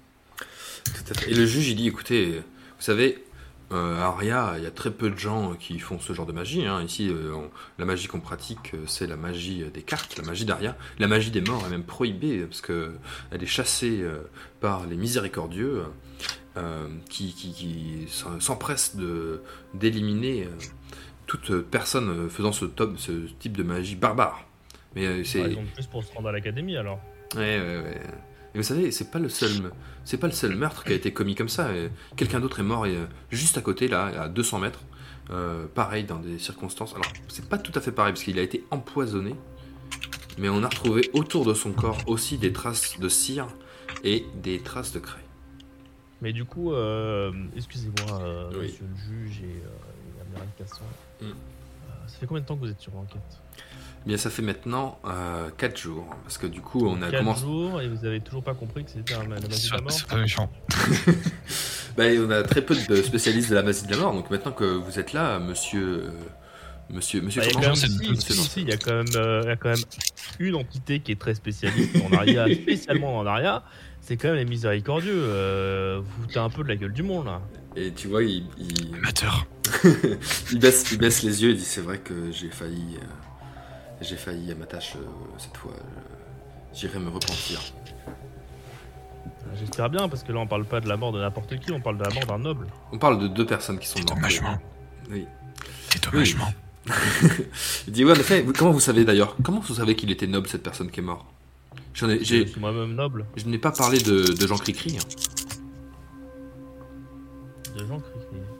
[0.86, 1.32] Tout à fait.
[1.32, 3.24] Et le juge, il dit, écoutez, vous savez,
[3.72, 6.66] euh, Aria, il y a très peu de gens qui font ce genre de magie.
[6.66, 6.82] hein.
[6.82, 10.46] Ici, euh, on- la magie qu'on pratique, euh, c'est la magie des cartes, la magie
[10.46, 10.76] d'Aria.
[10.98, 12.94] La magie des morts est même prohibée, parce que
[13.32, 14.22] elle est chassée euh,
[14.60, 15.84] par les miséricordieux,
[16.58, 18.96] euh, qui, qui- qui s'en- s'empressent
[19.76, 20.50] d'éliminer euh,
[21.28, 24.44] toute personne euh, faisant ce, top, ce type de magie barbare.
[24.96, 25.44] Mais euh, c'est...
[25.44, 27.00] Raison de plus pour se rendre à l'académie alors.
[27.36, 28.02] Ouais, ouais, ouais.
[28.54, 29.72] Et vous savez, c'est pas le seul,
[30.06, 31.70] c'est pas le seul meurtre qui a été commis comme ça.
[32.16, 32.97] Quelqu'un d'autre est mort et,
[33.32, 34.82] juste à côté, là, à 200 mètres.
[35.32, 36.93] Euh, pareil, dans des circonstances.
[36.93, 39.36] Alors, c'est pas tout à fait pareil parce qu'il a été empoisonné.
[40.39, 43.47] mais on a retrouvé autour de son corps aussi des traces de cire
[44.04, 45.20] et des traces de craie.
[46.22, 48.66] Mais du coup, euh, excusez-moi, euh, Oui.
[48.66, 50.82] monsieur le juge et, euh, et Casson.
[51.22, 51.26] Mm.
[51.26, 51.32] Euh,
[52.08, 53.22] ça fait combien de temps que vous êtes sur l'enquête?
[54.06, 54.97] Bien, ça fait maintenant
[55.58, 57.41] 4 jours, parce que du coup, on a 4 commencé.
[57.41, 59.91] jours et vous avez toujours pas compris que c'était un- la magie de la mort
[59.91, 60.50] C'est pas méchant.
[61.97, 64.52] Bah, on a très peu de spécialistes de la magie de la mort, donc maintenant
[64.54, 66.04] que vous êtes là, monsieur.
[66.06, 66.12] euh,
[66.91, 67.20] monsieur.
[67.22, 67.41] Monsieur.
[67.41, 68.78] Bah, il y a comment- quand même, c'est si, si, c'est si, il y a
[68.78, 69.84] quand même, euh, il y a quand même
[70.39, 73.64] une entité qui est très spécialiste en Aria, spécialement en Aria.
[74.02, 75.12] C'est quand même les miséricordieux.
[75.14, 77.41] Euh, vous foutez un peu de la gueule du monde là.
[77.76, 79.45] Et tu vois, il, il, Amateur.
[80.52, 82.97] il baisse, il baisse les yeux et dit C'est vrai que j'ai failli.
[84.02, 85.00] J'ai failli à ma tâche euh,
[85.38, 85.72] cette fois.
[85.74, 85.82] euh,
[86.74, 87.60] J'irai me repentir.
[89.60, 91.82] J'espère bien parce que là on parle pas de la mort de n'importe qui, on
[91.82, 92.68] parle de la mort d'un noble.
[92.91, 94.10] On parle de deux personnes qui sont mortes.
[94.10, 94.58] Dédommagement.
[95.10, 95.26] Oui.
[95.93, 96.54] Dédommagement.
[97.88, 99.36] Il dit Ouais, en effet, vous- comment vous savez d'ailleurs?
[99.43, 101.26] Comment vous savez qu'il était noble cette personne qui est morte
[101.95, 103.26] J'en ai- Je j'ai- suis moi-même noble.
[103.36, 104.97] Je n'ai pas parlé de, de Jean Cricri.
[104.97, 105.04] hein.
[107.76, 108.10] De gens cri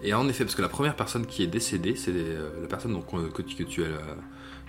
[0.02, 2.94] Et en effet, parce que la première personne qui est décédée, c'est euh, la personne
[2.94, 4.16] donc, que, tu, que, tu as, euh,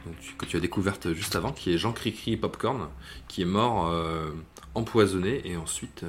[0.06, 2.88] donc, que tu as découverte juste avant, qui est Jean Cricri Popcorn,
[3.28, 4.30] qui est mort euh,
[4.74, 6.08] empoisonné, et ensuite euh,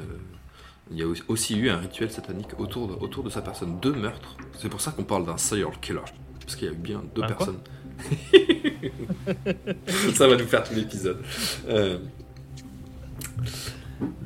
[0.92, 3.80] il y a aussi- eu un rituel satanique autour de, autour de sa personne.
[3.80, 4.36] Deux meurtres.
[4.58, 6.00] C'est pour ça qu'on parle d'un serial killer.
[6.42, 7.60] Parce qu'il y a eu bien deux Un personnes.
[10.16, 11.22] ça va nous faire tout l'épisode.
[11.70, 12.00] Euh,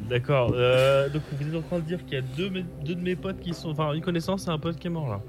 [0.09, 0.51] D'accord.
[0.51, 2.49] donc vous êtes en train de dire qu'il y a deux,
[2.85, 3.69] deux de mes potes qui sont.
[3.69, 5.21] Enfin, une connaissance et un pote qui est mort là.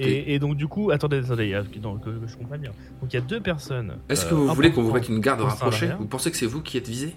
[0.00, 2.60] Et, et donc du coup, attendez, attendez, il y a- non, que, que je comprenne
[2.60, 2.72] bien.
[3.00, 3.96] Donc il y a deux personnes.
[4.08, 5.90] Est-ce que euh, vous voulez qu'on vous mette une garde rapprochée?
[5.98, 7.14] Vous pensez que c'est vous qui êtes visé?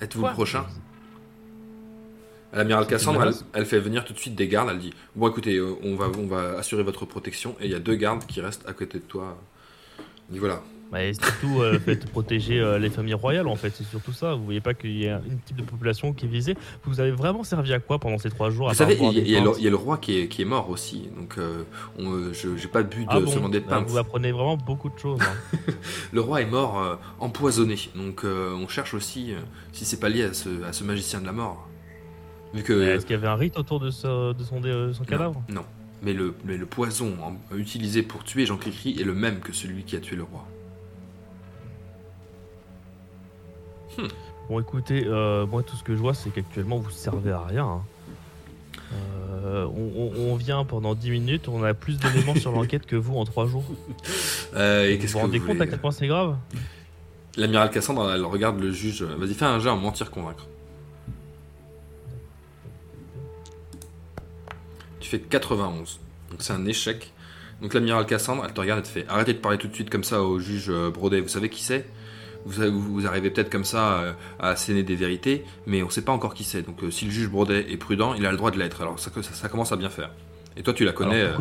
[0.00, 0.64] Êtes-vous le prochain?
[2.52, 4.70] L'amiral Cassandre, elle, fait venir tout de suite des gardes.
[4.70, 7.54] Elle dit Bon, écoutez, euh, on va, on va assurer votre protection.
[7.60, 9.38] Et il y a deux gardes qui restent à côté de toi.
[10.28, 10.60] Elle dit Voilà.
[10.90, 13.70] Bah, et surtout, euh, faites protéger euh, les familles royales en fait.
[13.76, 14.34] C'est surtout ça.
[14.34, 16.56] Vous voyez pas qu'il y a une type de population qui est visée.
[16.84, 19.38] Vous avez vraiment servi à quoi pendant ces trois jours Vous savez, il y, a-
[19.38, 21.08] y le- pintes il y a le roi qui est, qui est mort aussi.
[21.16, 21.62] Donc, euh,
[21.96, 23.88] on, je j'ai pas bu de, Ah bon seulement des Bah, pintes.
[23.88, 25.20] Vous apprenez vraiment beaucoup de choses.
[25.22, 25.58] hein.
[26.12, 27.76] Le roi est mort euh, empoisonné.
[27.94, 29.32] Donc, on cherche aussi
[29.72, 31.68] si c'est pas lié à ce, à ce magicien de la mort.
[32.52, 32.72] Vu que.
[32.82, 35.40] Est-ce qu'il y avait un rite autour de, ce- de son, de son cadavre?
[35.48, 35.64] Non.
[36.02, 37.12] Mais le, mais le poison
[37.54, 40.46] utilisé pour tuer Jean Cricri est le même que celui qui a tué le roi.
[44.48, 47.64] Bon, écoutez, euh, moi tout ce que je vois, c'est qu'actuellement vous servez à rien.
[47.66, 47.82] hein.
[49.44, 52.96] Euh, on, on- on vient pendant 10 minutes, on a plus d'éléments sur l'enquête que
[52.96, 53.64] vous en 3 jours.
[54.56, 56.36] Euh, et vous qu'est-ce vous que rendez vous compte voulez à quel point c'est grave?
[57.36, 59.02] L'amiral Cassandre, elle regarde le juge.
[59.04, 60.48] Vas-y, fais un jet en mentir convaincre.
[64.98, 66.00] Tu fais 91.
[66.30, 67.12] Donc c'est un échec.
[67.62, 69.90] Donc l'amiral Cassandre, elle te regarde et te fait arrêtez de parler tout de suite
[69.90, 71.20] comme ça au juge euh, Brodet.
[71.20, 71.86] Vous savez qui c'est?
[72.46, 76.34] Vous, arrivez peut-être comme ça euh, à asséner des vérités, mais on sait pas encore
[76.34, 76.62] qui c'est.
[76.62, 78.80] Donc euh, si le juge Brodet est prudent, il a le droit de l'être.
[78.82, 80.10] Alors ça, ça, ça commence à bien faire.
[80.56, 81.32] Et toi, tu la connais, euh,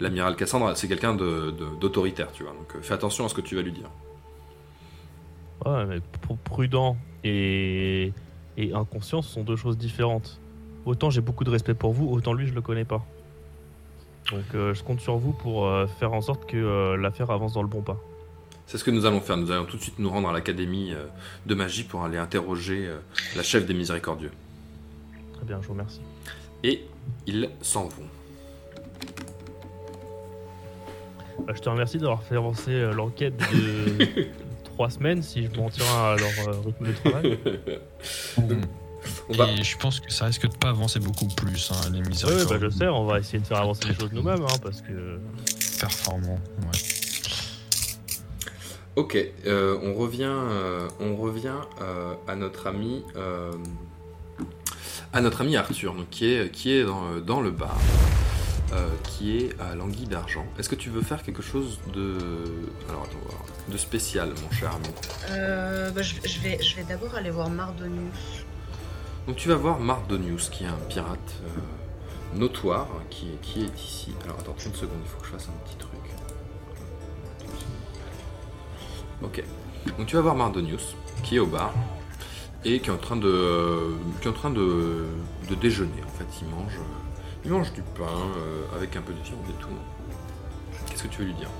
[0.00, 2.52] l'amiral Cassandre, c'est quelqu'un de- de- d'autoritaire, tu vois.
[2.52, 3.90] Donc fais attention à ce que tu vas lui dire.
[5.66, 8.12] ouais, mais pr- prudent et,
[8.56, 10.40] et inconscient, ce sont deux choses différentes.
[10.86, 13.04] Autant j'ai beaucoup de respect pour vous, autant lui je le connais pas.
[14.30, 17.52] Donc euh, je compte sur vous pour euh, faire en sorte que euh, l'affaire avance
[17.52, 17.98] dans le bon pas.
[18.70, 19.36] C'est ce que nous allons faire.
[19.36, 21.06] Nous allons tout de suite nous rendre à l'académie euh,
[21.44, 22.98] de magie pour aller interroger euh,
[23.34, 24.30] la chef des miséricordieux.
[25.34, 26.00] Très bien, je vous remercie.
[26.62, 26.84] Et
[27.26, 28.06] ils s'en vont.
[31.46, 34.28] Bah, je te remercie d'avoir fait avancer euh, l'enquête de
[34.74, 37.38] 3 semaines, si je m'en tiens à leur euh, rythme de travail.
[39.28, 42.00] On va- Et je pense que ça risque de pas avancer beaucoup plus, hein, les
[42.02, 42.48] Oui, miséricordes.
[42.50, 45.18] bah, je sais, on va essayer de faire avancer les choses nous-mêmes, hein, parce que
[45.80, 46.78] Performant, ouais.
[49.00, 53.02] Ok, euh, on revient, euh, on revient euh, à notre ami,
[55.14, 57.78] à notre ami Arthur, donc, qui est, qui est dans, dans le bar,
[59.04, 60.44] qui est à l'anguille d'argent.
[60.58, 62.18] Est-ce que tu veux faire quelque chose de,
[62.90, 64.88] alors attends, voir, de spécial, mon cher ami?
[65.94, 68.44] Bah, je, je vais, je vais d'abord aller voir Mardonius.
[69.26, 71.32] Donc tu vas voir Mardonius, qui est un pirate
[72.34, 74.12] notoire, qui, est- qui est ici.
[74.24, 75.89] Alors attends, 30 secondes, il faut que je fasse un petit truc.
[79.22, 79.42] Ok.
[79.98, 81.72] Donc tu vas voir Mardonius, qui est au bar,
[82.64, 85.06] et qui est en train de, qui est en train de,
[85.48, 86.02] de déjeuner.
[86.06, 89.38] En fait, il mange, euh, il mange du pain euh, avec un peu de viande
[89.48, 89.68] et tout.
[90.86, 91.50] Qu'est-ce que tu veux lui dire?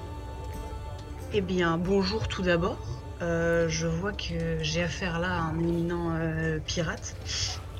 [1.32, 2.78] Eh bien, bonjour tout d'abord.
[3.22, 6.12] Euh, je vois que j'ai affaire là à un éminent
[6.66, 7.14] pirate.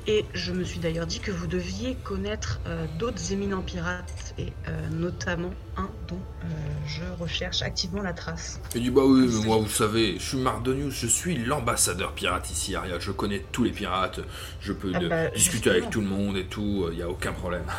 [0.07, 4.51] Et je me suis d'ailleurs dit que vous deviez connaître euh, d'autres éminents pirates, et
[4.67, 6.47] euh, notamment un dont euh,
[6.87, 8.59] je recherche activement la trace.
[8.73, 12.49] Il dit bah oui, mais moi vous savez, je suis Mardonius, je suis l'ambassadeur pirate
[12.49, 12.97] ici, Aria.
[12.97, 14.21] Je connais tous les pirates,
[14.59, 15.75] je peux Ah bah, discuter justement.
[15.75, 17.65] avec tout le monde et tout, il y a aucun problème.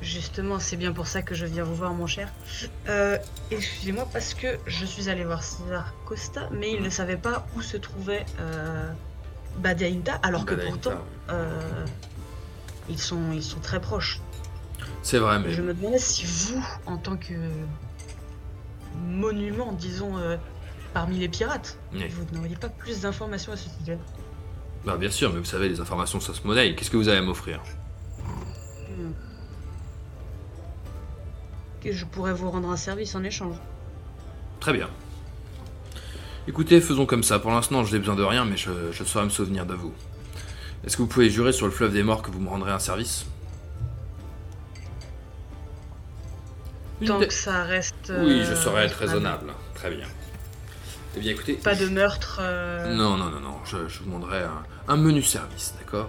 [0.00, 2.32] Justement, c'est bien pour ça que je viens vous voir, mon cher.
[3.50, 7.62] Excusez-moi, parce que je suis allé voir César Costa, mais il ne savait pas où
[7.62, 8.24] se trouvait
[9.56, 10.98] Badaïnta, alors que pourtant,
[11.30, 11.84] euh,
[12.88, 14.20] ils, sont, ils sont très proches.
[15.02, 17.34] C'est vrai, mais Je me demandais si vous, en tant que
[19.06, 20.36] monument, disons, euh,
[20.94, 22.08] parmi les pirates, Oui.
[22.08, 23.98] vous n'auriez pas plus d'informations à ce sujet
[24.84, 26.74] bah, bien sûr, mais vous savez, les informations ça se monnaie.
[26.74, 27.60] Qu'est-ce que vous avez à m'offrir?
[28.96, 29.10] Hmm.
[31.82, 33.56] Que je pourrais vous rendre un service en échange.
[34.60, 34.88] Très bien.
[36.48, 37.38] Écoutez, faisons comme ça.
[37.38, 39.92] Pour l'instant, je n'ai besoin de rien, mais je, je saurai me souvenir de vous.
[40.84, 42.78] Est-ce que vous pouvez jurer sur le fleuve des morts que vous me rendrez un
[42.78, 43.26] service?
[47.06, 48.10] Tant que ça reste.
[48.10, 49.52] Oui, euh, je saurai être raisonnable.
[49.74, 50.06] Très bien.
[51.16, 51.52] Eh bien, écoutez.
[51.54, 52.38] Pas de meurtre.
[52.40, 53.56] euh, Non, non, non, non.
[53.64, 56.08] Je, je vous demanderai un, un menu service, d'accord?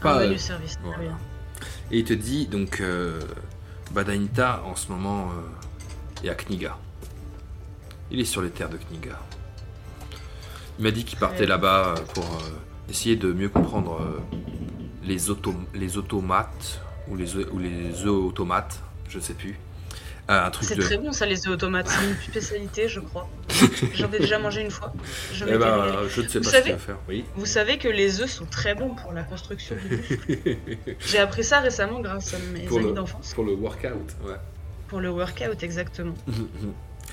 [0.00, 0.74] Un Pas, menu euh, service.
[0.74, 0.98] très voilà.
[1.02, 1.18] bien.
[1.90, 3.20] Et il te dit donc euh,
[3.92, 6.78] Badainta en ce moment euh, est à Kniga.
[8.10, 9.18] Il est sur les terres de Kniga.
[10.80, 14.18] Il m'a dit qu'il partait là-bas euh, pour euh, essayer de mieux comprendre euh,
[15.04, 19.58] les, auto- les automates ou les, œufs- ou les œufs automates, je sais plus.
[20.26, 20.80] Un truc C'est de.
[20.82, 21.88] très bon ça, les œufs automates.
[21.88, 23.28] C'est une spécialité, je crois.
[23.94, 24.94] J'en ai déjà mangé une fois.
[25.34, 26.96] Je Eh ben, je ne sais Vous pas savez- ce qu'il va faire.
[27.10, 27.24] Oui.
[27.36, 30.02] Vous savez que les œufs sont très bons pour la construction du.
[31.00, 33.34] J'ai appris ça récemment grâce à mes Pour amis d'enfance.
[33.34, 34.36] Pour le workout, ouais.
[34.88, 36.14] Pour le workout, exactement.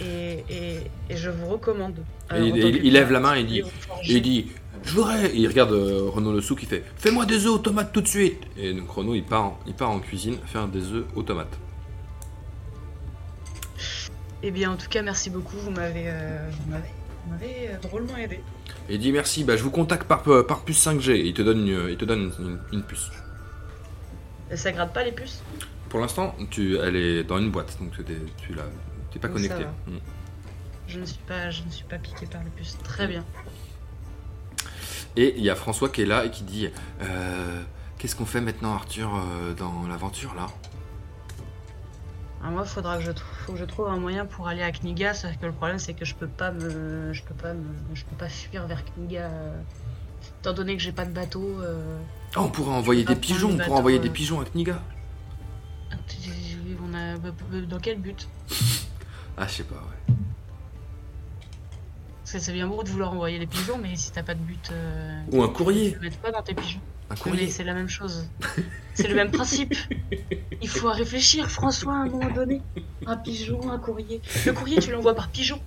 [0.02, 0.78] Et, et,
[1.10, 1.96] et je vous recommande.
[2.32, 2.38] Euh,
[2.84, 3.64] il, lève la main et dit,
[4.06, 4.48] il dit
[4.84, 5.32] Je voudrais.
[5.34, 8.42] Il regarde euh, Renaud Le Sou qui fait Fais-moi des œufs automates tout de suite
[8.58, 11.58] Et donc Renaud il part, en, il part en cuisine faire des œufs automates.
[14.44, 15.58] Eh bien, en tout cas, merci beaucoup.
[15.58, 16.94] Vous m'avez euh, vous m'avez-
[17.26, 18.40] vous m'avez, euh, drôlement aidé.
[18.88, 21.12] Et il dit Merci, bah, je vous contacte par, euh, par puce 5G.
[21.12, 23.10] Et il te donne une, il te donne une, une puce.
[24.52, 25.42] Et ça gratte pas les puces?
[25.90, 28.64] Pour l'instant, tu, elle est dans une boîte, donc t'es, tu l'as,
[29.12, 29.66] t'es pas Donc connecté.
[29.88, 29.98] Mm.
[30.88, 32.78] je ne, suis pas, je ne suis pas piqué par les puces.
[32.84, 33.24] Très bien.
[35.16, 36.70] Et il y a François qui est là et qui dit
[37.02, 37.64] Euh,
[37.98, 40.46] Qu'est-ce qu'on fait maintenant, Arthur, euh, dans l'aventure là?
[42.42, 43.12] Alors moi, faudra que je,
[43.46, 45.16] faut que je trouve un moyen pour aller à Kniga.
[45.16, 48.06] Sauf que le problème, c'est que je peux pas me, je peux pas me, je
[48.06, 49.22] peux pas fuir vers Kniga.
[49.22, 49.60] euh,
[50.40, 51.60] étant donné que j'ai pas de bateau.
[52.36, 54.80] Oh, on pourrait envoyer des pigeons, le on pourrait envoyer des pigeons à Kniga.
[56.84, 57.18] on a,
[57.62, 58.28] dans quel but?
[59.38, 60.16] Ah, je sais pas, ouais.
[62.24, 64.40] Parce que c'est bien beau de vouloir envoyer des pigeons, mais si t'as pas de
[64.40, 64.70] but.
[64.72, 65.98] euh, Ou un courrier.
[66.02, 66.82] Tu pas dans tes pigeons.
[67.10, 67.50] Un Mais courrier.
[67.50, 68.28] c'est la même chose.
[68.96, 69.74] C'est le même principe.
[70.62, 72.62] Il faut réfléchir, François, à un moment donné.
[73.06, 74.22] Un pigeon, un courrier.
[74.46, 75.62] Le courrier, tu l'envoies par pigeon.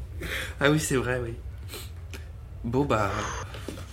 [0.61, 1.35] Ah oui, c'est vrai, oui.
[2.64, 3.11] Bon, bah.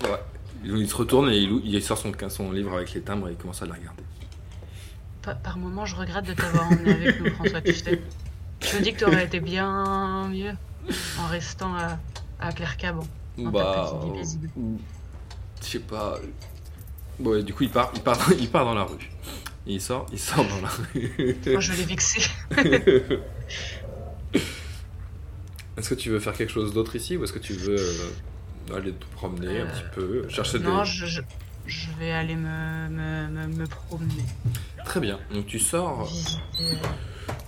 [0.04, 0.20] Ouais.
[0.66, 3.62] Il se retourne et il, sort son, son livre avec les timbres et il commence
[3.62, 4.04] à le regarder.
[5.22, 8.02] Par, par moment, je regrette de t'avoir emmené avec nous, François, tu sais.
[8.72, 10.54] Je me dis que t'aurais été bien mieux
[11.20, 11.98] en restant à,
[12.40, 12.66] à ta
[13.38, 14.00] Bah.
[14.16, 14.50] paisible.
[15.62, 16.18] Je sais pas.
[17.20, 19.10] Bon, et du coup, il part, il, part, il part dans la rue.
[19.66, 21.38] Et il sort, il sort dans la rue.
[21.48, 22.22] Moi, je l'ai vexé.
[25.78, 28.76] Est-ce que tu veux faire quelque chose d'autre ici ou est-ce que tu veux euh,
[28.76, 30.86] aller te promener un Euh, petit peu, chercher Non, des...
[30.90, 31.22] je, je,
[31.68, 34.26] je vais aller me, me, me, me promener.
[34.86, 35.20] Très bien.
[35.32, 36.42] Donc tu sors, Visiter.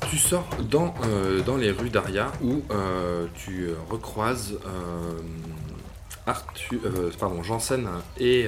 [0.10, 5.20] Tu sors dans, euh, dans les rues d'Aria où euh, tu euh, recroises euh,
[6.26, 6.80] Arthur,
[7.20, 7.88] pardon, Janssen
[8.20, 8.48] et,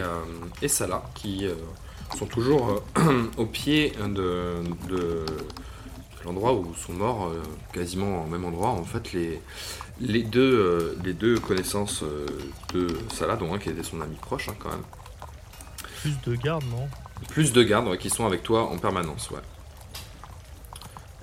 [0.62, 1.48] et Salah qui
[2.16, 2.84] sont toujours
[3.38, 5.26] au pied de, de
[6.24, 7.32] l'endroit où sont morts,
[7.74, 9.42] quasiment au même endroit, en fait, les,
[10.00, 12.04] les, deux, les deux connaissances
[12.72, 14.84] de Salah, dont un qui était son ami proche hein, quand même.
[16.02, 16.88] Plus de garde, non?
[17.30, 19.40] Plus de gardes ouais, qui sont avec toi en permanence, ouais.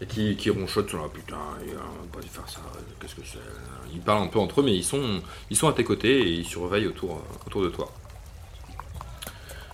[0.00, 1.36] Et qui, qui ronchotent sur la putain,
[1.66, 1.80] il a
[2.12, 2.60] pas dû faire ça,
[3.00, 5.20] qu'est-ce que c'est euh, Ils parlent un peu entre eux, mais ils sont,
[5.50, 7.92] ils sont à tes côtés et ils surveillent autour, euh, autour de toi.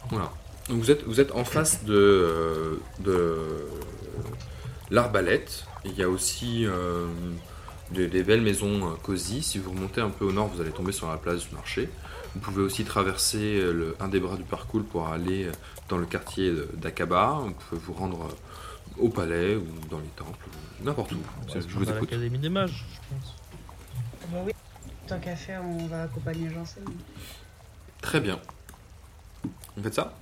[0.09, 0.33] Voilà.
[0.71, 3.37] Donc vous êtes, vous êtes en face de, euh, de
[4.91, 5.67] l'arbalète.
[5.85, 7.07] Il y a aussi euh,
[7.91, 9.43] des, belles maisons cosy.
[9.43, 11.91] Si vous remontez un peu au nord, vous allez tomber sur la place du marché.
[12.35, 13.63] Vous pouvez aussi traverser
[14.01, 15.49] un des bras du parcours pour aller
[15.91, 17.43] dans le quartier d'Akaba.
[17.45, 18.29] Vous pouvez vous rendre
[18.99, 20.47] au palais ou dans les temples,
[20.83, 21.17] n'importe où.
[21.53, 22.11] Va je vous écoute.
[22.11, 23.35] l'Académie des mages, je pense.
[24.31, 24.53] Bah oui.
[25.07, 26.85] Tant qu'à faire, on va accompagner Janssen.
[28.01, 28.39] Très bien.
[29.77, 30.15] Vous faites ça?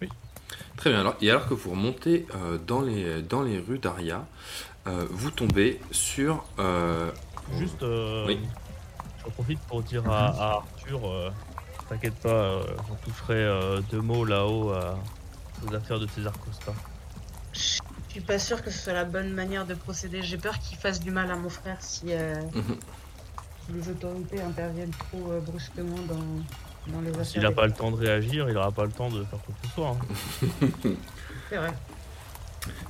[0.00, 0.08] Oui.
[0.76, 1.00] Très bien.
[1.00, 4.26] Alors, et alors que vous remontez euh, dans, les, dans les rues d'Aria,
[4.86, 6.44] euh, vous tombez sur.
[6.58, 7.10] euh,
[7.58, 8.40] Juste, euh, Oui.
[9.24, 11.30] j'en profite pour dire à, à Arthur, euh,
[11.88, 14.72] t'inquiète pas, euh, j'en toucherai euh, deux mots là-haut
[15.64, 16.72] aux affaires de César Costa.
[17.56, 17.80] Je
[18.12, 20.22] suis pas sûr que ce soit la bonne manière de procéder.
[20.22, 22.76] J'ai peur qu'il fasse du mal à mon frère si euh, Mhm.
[23.74, 27.24] les autorités interviennent trop euh, brusquement dans, dans les affaires.
[27.26, 29.54] S'il n'a pas le temps de réagir, il n'aura pas le temps de faire quoi
[29.60, 29.88] que ce soit.
[29.88, 30.88] hein.
[31.50, 31.72] C'est vrai.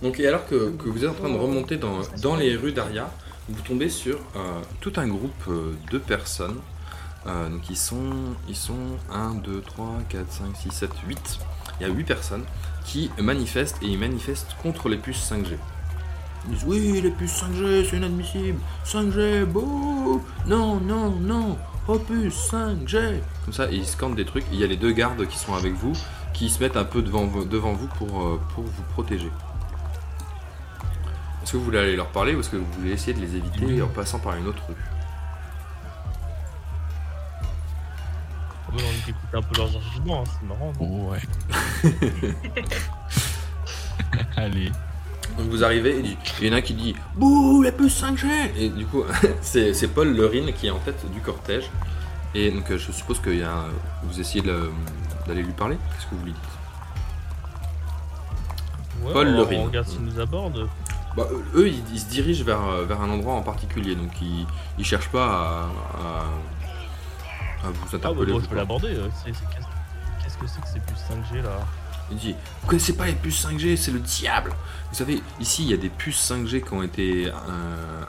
[0.02, 2.72] Donc, et alors que, que vous êtes en train de remonter dans, dans les rues
[2.72, 3.10] d'Aria,
[3.48, 6.60] vous tombez sur euh, tout un groupe euh, de personnes.
[7.26, 11.38] Euh, donc, ils sont, ils sont 1, 2, 3, 4, 5, 6, 7, 8.
[11.80, 12.44] Il y a 8 personnes
[12.84, 15.56] qui manifestent et ils manifestent contre les puces 5G.
[16.48, 18.58] Ils disent oui, les puces 5G, c'est inadmissible.
[18.84, 21.58] 5G, bouh Non, non, non
[21.88, 24.44] Oh puce 5G Comme ça, ils scandent des trucs.
[24.52, 25.92] Il y a les deux gardes qui sont avec vous
[26.32, 29.30] qui se mettent un peu devant, vous- devant vous pour, euh, pour vous protéger.
[31.42, 33.36] Est-ce que vous voulez aller leur parler ou est-ce que vous voulez essayer de les
[33.36, 34.74] éviter en passant par une autre rue?
[38.78, 40.72] On va écouter un peu leurs arguments, hein, c'est marrant.
[40.80, 41.20] non Ouais.
[44.36, 44.70] Allez.
[45.38, 48.68] Donc vous arrivez, et il y en a qui dit Bouh, la puce 5G Et
[48.70, 49.02] du coup,
[49.42, 51.70] c'est c'est Paul Lerine qui est en tête du cortège.
[52.34, 53.30] Et donc euh, je suppose que
[54.04, 54.70] vous essayez de
[55.26, 56.42] d'aller lui parler Qu'est-ce que vous lui dites?
[59.02, 59.60] Ouais, Paul on, Lerine.
[59.60, 60.68] on regarde s'ils nous abordent.
[61.16, 64.10] bah, euh, Eux, ils, ils se dirigent vers, euh, vers un endroit en particulier, donc
[64.22, 64.46] ils,
[64.78, 65.68] ils cherchent pas à,
[65.98, 66.24] à,
[67.66, 68.88] à vous Ah, bah, moi je peux l'aborder.
[68.88, 69.66] euh, c'est- c'est- Qu'est-ce
[70.24, 71.58] qu'est-ce que c'est que ces puces 5G là
[72.10, 74.52] Il dit Vous connaissez pas les puces 5G, c'est le diable
[74.90, 77.32] Vous savez, ici, il y a des puces 5G qui ont été euh,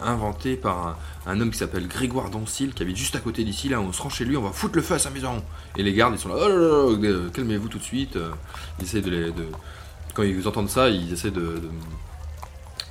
[0.02, 3.70] inventées par un, un homme qui s'appelle Grégoire Doncil, qui habite juste à côté d'ici.
[3.70, 5.44] Là, on se rend chez lui, on va foutre le feu à sa maison.
[5.76, 8.16] Et les gardes, ils sont là Oh là là, là, euh, calmez-vous tout de suite.
[8.18, 8.32] Euh,
[8.80, 9.32] Ils essaient de les.
[9.32, 9.48] de-
[10.14, 11.70] Quand ils entendent ça, ils essaient de, de,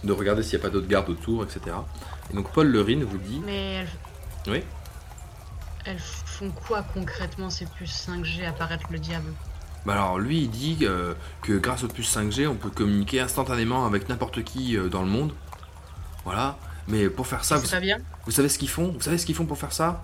[0.05, 1.61] de regarder s'il n'y a pas d'autres gardes autour, etc.
[2.31, 3.87] Et donc, Paul Lerine vous dit Mais.
[4.49, 4.63] Oui?
[6.39, 9.33] Font quoi concrètement ces puces 5G apparaître le diable?
[9.85, 13.87] Bah alors lui il dit euh, que grâce aux puces 5G on peut communiquer instantanément
[13.87, 15.33] avec n'importe qui euh, dans le monde.
[16.25, 16.59] Voilà.
[16.89, 17.99] Mais pour faire ça, vous, C'est pas bien?
[18.27, 18.93] vous savez ce qu'ils font?
[18.93, 20.03] Vous savez ce qu'ils font pour faire ça?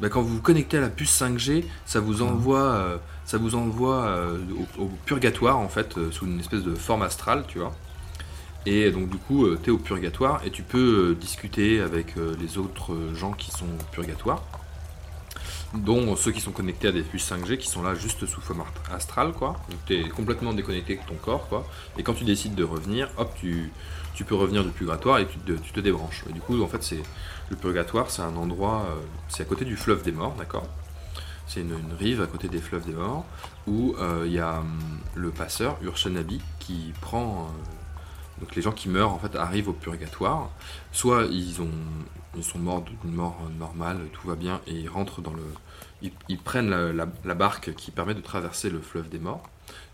[0.00, 3.54] Bah, Quand vous vous connectez à la puce 5G, ça vous envoie, euh, ça vous
[3.56, 4.38] envoie euh,
[4.78, 7.74] au, au purgatoire en fait, euh, sous une espèce de forme astrale, tu vois.
[8.66, 12.36] Et donc du coup, tu es au purgatoire et tu peux euh, discuter avec euh,
[12.40, 14.42] les autres euh, gens qui sont au purgatoire
[15.74, 18.64] dont ceux qui sont connectés à des puces 5G qui sont là juste sous forme
[18.92, 19.56] astrale quoi.
[19.70, 21.66] Donc tu es complètement déconnecté de ton corps quoi.
[21.98, 23.70] Et quand tu décides de revenir, hop, tu,
[24.14, 26.24] tu peux revenir du purgatoire et tu te, débranches.
[26.28, 27.02] Et du coup, en fait, c'est
[27.50, 30.66] le purgatoire, c'est un endroit, euh, c'est à côté du fleuve des morts, d'accord?
[31.46, 33.24] C'est une, une rive à côté des fleuves des morts
[33.66, 34.78] où euh, il y a hum,
[35.14, 37.62] le passeur Urshanabi qui prend euh,
[38.40, 40.50] donc les gens qui meurent en fait arrivent au purgatoire.
[40.92, 41.70] Soit ils ont
[42.38, 45.42] ils sont morts d'une mort euh, normale, tout va bien, et ils rentrent dans le.
[46.28, 49.42] Ils, prennent la, barque qui permet de traverser le fleuve des morts.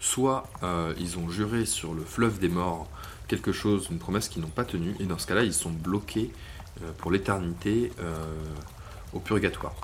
[0.01, 2.86] Soit euh, ils ont juré sur le fleuve des morts
[3.26, 6.30] quelque chose, une promesse qu'ils n'ont pas tenue, et dans ce cas-là, ils sont bloqués
[6.82, 7.90] euh, pour l'éternité
[9.14, 9.74] au purgatoire.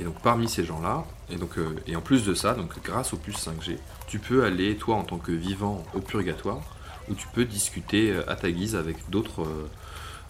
[0.00, 1.56] Et donc parmi ces gens-là, et donc
[1.86, 5.04] et en plus de ça, donc grâce au plus 5G, tu peux aller toi en
[5.04, 6.62] tant que vivant au purgatoire,
[7.10, 9.68] où tu peux discuter euh, à ta guise avec d'autres, euh,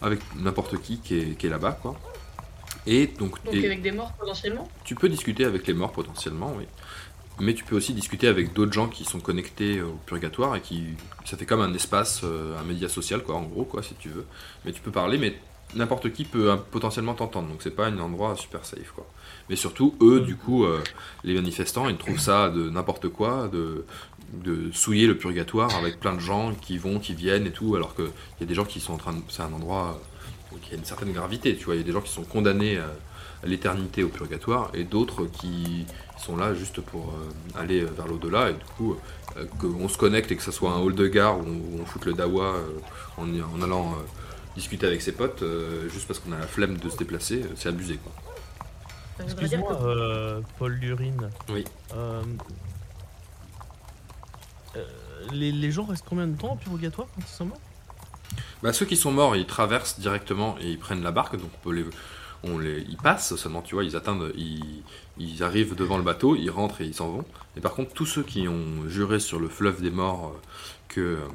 [0.01, 1.99] avec n'importe qui qui est, qui est là-bas, quoi.
[2.85, 4.67] Et donc, Donc et avec des morts potentiellement?
[4.83, 6.65] tu peux discuter avec les morts potentiellement, oui.
[7.41, 10.83] Mais tu peux aussi discuter avec d'autres gens qui sont connectés au purgatoire et qui.
[11.23, 14.09] Ça fait comme un espace, euh, un média social, quoi, en gros, quoi, si tu
[14.09, 14.25] veux.
[14.65, 15.35] Mais tu peux parler, mais
[15.75, 17.47] n'importe qui peut euh, potentiellement t'entendre.
[17.49, 19.05] Donc c'est pas un endroit super safe, quoi.
[19.49, 20.83] Mais surtout, eux, du coup, euh,
[21.23, 23.85] les manifestants, ils trouvent ça de n'importe quoi, de,
[24.33, 27.95] de souiller le purgatoire avec plein de gens qui vont, qui viennent et tout, alors
[27.95, 28.05] qu'il
[28.39, 29.21] y a des gens qui sont en train de.
[29.29, 29.99] C'est un endroit
[30.53, 31.75] euh, qui a une certaine gravité, tu vois.
[31.75, 32.89] Il y a des gens qui sont condamnés à,
[33.45, 35.85] l'éternité au purgatoire et d'autres qui
[36.17, 38.97] sont là juste pour euh, aller vers l'au-delà et du coup
[39.37, 41.45] euh, qu'on se connecte et que ce soit un hall de gare où
[41.79, 42.79] on, foute le dawa euh,
[43.17, 44.03] en, allant euh,
[44.59, 47.69] discuter avec ses potes euh, juste parce qu'on a la flemme de se déplacer, c'est
[47.69, 48.11] abusé quoi.
[49.23, 49.83] Excuse-moi, que...
[49.83, 51.29] euh, Paul Lurine.
[51.49, 51.63] Oui.
[51.95, 52.21] Euh,
[55.31, 57.61] les, les gens restent combien de temps au purgatoire quand ils sont morts?
[58.61, 61.63] Bah, ceux qui sont morts, ils traversent directement et ils prennent la barque, donc on
[61.63, 61.85] peut les,
[62.43, 64.83] on les, ils passent seulement, tu vois, ils atteignent, ils,
[65.17, 67.25] ils arrivent devant le bateau, ils rentrent et ils s'en vont.
[67.57, 70.35] Et par contre, tous ceux qui ont juré sur le fleuve des morts
[70.87, 71.27] que, euh,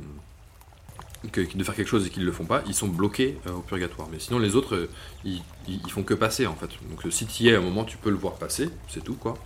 [1.33, 3.53] que de faire quelque chose et qu'ils ne le font pas, ils sont bloqués euh,
[3.53, 4.09] au purgatoire.
[4.11, 4.91] Mais sinon, les autres, euh,
[5.25, 6.71] ils, ils, ils font que passer en fait.
[6.89, 9.03] Donc, euh, si tu y es à un moment, tu peux le voir passer, c'est
[9.03, 9.37] tout quoi.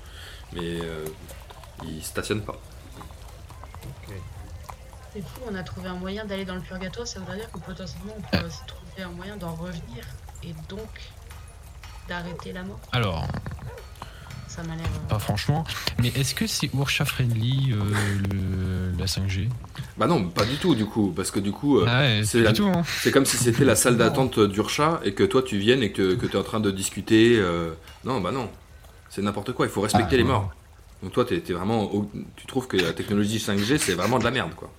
[0.52, 1.04] Mais euh,
[1.84, 2.58] ils stationnent pas.
[5.12, 7.58] C'est fou, on a trouvé un moyen d'aller dans le purgatoire, ça veut dire que
[7.58, 10.04] potentiellement on peut aussi trouver un moyen d'en revenir
[10.42, 10.88] et donc
[12.08, 12.78] d'arrêter la mort.
[12.92, 13.26] Alors,
[14.58, 14.86] Ça m'a l'air.
[14.86, 15.62] euh, pas franchement,
[16.00, 17.78] mais est-ce que c'est Ursha friendly euh,
[18.32, 19.48] le, la 5G
[19.96, 22.38] Bah non, pas du tout du coup, parce que du coup, euh, Ah ouais, c'est
[22.38, 22.66] c'est la- du tout.
[22.66, 22.82] Hein.
[23.00, 26.14] c'est comme si c'était la salle d'attente d'Urcha et que toi tu viennes et que,
[26.16, 27.36] que tu es en train de discuter.
[27.38, 27.70] euh,
[28.04, 28.50] Non, bah non,
[29.10, 30.28] c'est n'importe quoi, il faut respecter Ah, les ouais.
[30.28, 30.50] morts.
[31.04, 34.24] Donc toi, t'es, t'es vraiment, au- tu trouves que la technologie 5G c'est vraiment de
[34.24, 34.72] la merde quoi.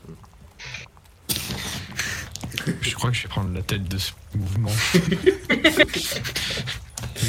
[2.82, 4.72] Je crois que je vais prendre la tête de ce mouvement.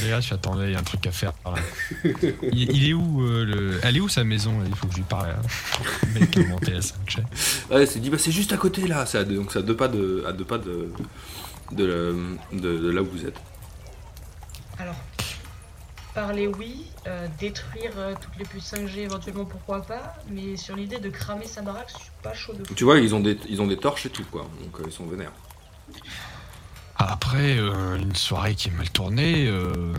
[0.05, 1.33] Léa, je t'attendais, il y a un truc à faire.
[1.33, 1.62] par là.
[2.53, 3.81] Il, il est où euh, le...
[3.83, 4.59] Elle est où sa maison?
[4.61, 5.35] Là Il faut que je lui parle.
[6.14, 7.23] Le mec qui a monté la 5G.
[7.71, 9.62] Ouais, c'est dit, bah c'est juste à côté là, c'est à deux, donc c'est à
[9.62, 10.93] deux pas de, à deux pas de,
[11.73, 13.37] de, la- de- de là où vous êtes.
[14.79, 14.97] Alors,
[16.14, 20.99] parler oui, euh, détruire euh, toutes les puces 5G éventuellement pourquoi pas, mais sur l'idée
[20.99, 22.75] de cramer sa baraque, je suis pas chaud de fou.
[22.75, 24.93] Tu vois, ils ont des, ils ont des torches et tout quoi, donc euh, ils
[24.93, 25.33] sont vénères.
[27.09, 29.94] Après, euh, une soirée qui est mal tournée, euh,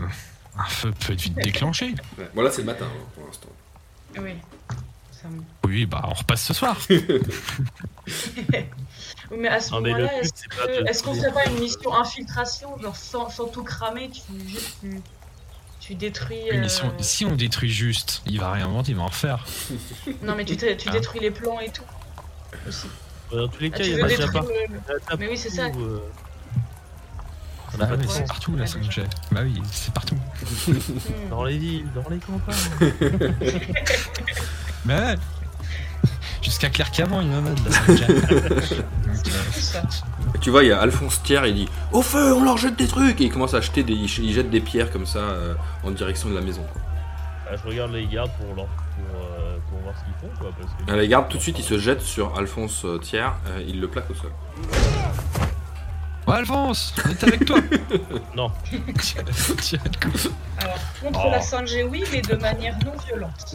[0.56, 1.94] un feu peut être vite déclenché.
[2.18, 2.30] Ouais.
[2.34, 3.48] Bon là c'est le matin hein, pour l'instant.
[4.18, 4.34] Oui.
[5.10, 6.76] Ça me- Oui, bah on repasse ce soir.
[6.88, 7.00] Oui,
[9.38, 11.12] mais à ce Non, mais le moment-là, but, est-ce c'est pas que- de est-ce qu'on
[11.12, 11.20] tuer.
[11.22, 15.00] ferait pas une mission infiltration, genre sans, sans tout cramer, tu juste tu,
[15.80, 16.40] tu détruis.
[16.50, 19.02] Oui, mais si on, euh, si on détruit juste, il va rien inventer, il va
[19.02, 19.44] en refaire.
[20.22, 21.82] Non, mais tu, dé- tu Hein détruis les plans et tout.
[22.68, 22.86] Aussi.
[23.32, 25.38] Dans tous les Ah, cas, tu il y veux a déjà détruire le- Mais oui,
[25.38, 25.66] c'est ça.
[25.66, 25.98] euh,
[27.72, 29.02] Ça Bah n'a pas ouais, de c'est partout la 5G.
[29.30, 30.18] Bah oui, c'est partout.
[31.30, 32.54] Dans les villes, dans les campagnes.
[34.84, 35.14] Bah ouais.
[36.42, 38.06] Jusqu'à Clercamont, il y en a de la 5G.
[38.08, 38.60] Donc, euh,
[40.40, 42.86] tu vois, il y a Alphonse Thiers, il dit Au feu, on leur jette des
[42.88, 43.94] trucs Et il commence à acheter des.
[43.94, 45.54] Il jette des pierres comme ça euh,
[45.84, 46.62] en direction de la maison.
[46.72, 46.82] Quoi.
[47.50, 50.50] Ah, je regarde les gardes pour, leur, pour, euh, pour voir ce qu'ils font, quoi.
[50.60, 50.92] Parce que...
[50.92, 53.88] Et les gardes, tout de suite, il se jette sur Alphonse Thiers, euh, il le
[53.88, 54.30] plaque au sol.
[56.32, 57.58] Ouais, Alphonse, on est avec toi.
[58.34, 58.50] Non.
[60.58, 61.30] Alors, contre Oh.
[61.30, 63.54] la 5G, oui, mais de manière non violente.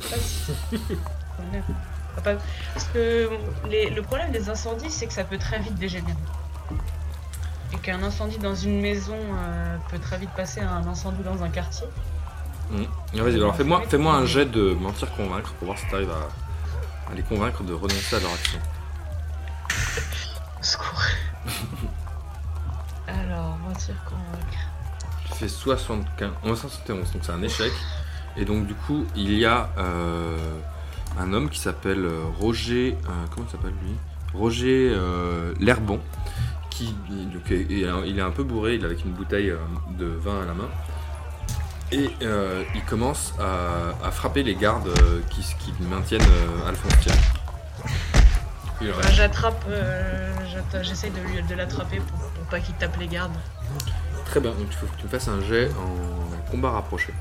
[2.24, 3.30] Parce que
[3.68, 6.16] les- le problème des incendies, c'est que ça peut très vite dégénérer.
[7.74, 11.42] Et qu'un incendie dans une maison euh, peut très vite passer à un incendie dans
[11.44, 11.88] un quartier.
[13.14, 17.12] Et Vas-y, alors fais-moi fais un jet de mentir convaincre pour voir si t'arrives à,
[17.12, 18.60] à les convaincre de renoncer à leur action.
[20.60, 21.02] Au secours.
[23.78, 24.58] Mentir convaincre.
[25.28, 27.72] Tu fais 75, on va 71, donc c'est un échec.
[28.36, 30.38] Et donc du coup, il y a euh,
[31.20, 33.96] un homme qui s'appelle euh, Roger, euh, comment il s'appelle lui?
[34.34, 36.00] Roger euh, L'Herbon,
[36.70, 39.54] qui donc, est- est un- il est un peu bourré, il est avec une bouteille
[39.98, 40.70] de vin à la main.
[41.92, 44.90] Et euh, il commence à, à frapper les gardes
[45.30, 46.94] qui, qui maintiennent euh, Alphonse.
[48.82, 50.32] Il Bah, J'attrape, euh,
[50.84, 53.36] j'essaye de, lui- de l'attraper pour, pour pas qu'il tape les gardes.
[54.26, 57.14] Très bien, donc il faut que tu me fasses un jet en combat rapproché.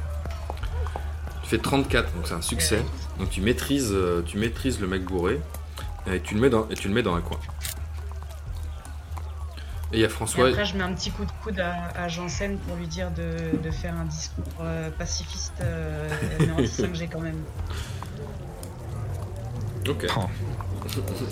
[1.42, 2.82] Tu fais 34, donc c'est un succès.
[3.18, 5.40] Donc tu maîtrises, euh, tu maîtrises le mec bourré
[6.10, 7.38] et tu le mets dans, et tu le mets dans un coin.
[9.92, 10.48] Et il y a Et François.
[10.48, 13.56] après, je mets un petit coup de coude à, à Janssen pour lui dire de,
[13.56, 16.08] de faire un discours euh, pacifiste, euh,
[16.40, 17.40] mais anti-5G quand même.
[19.88, 20.06] Ok.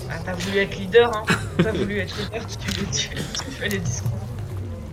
[0.09, 1.23] Ah, t'as voulu être leader, hein
[1.61, 4.11] T'as voulu être leader, tu, tu, tu, tu fais les discours.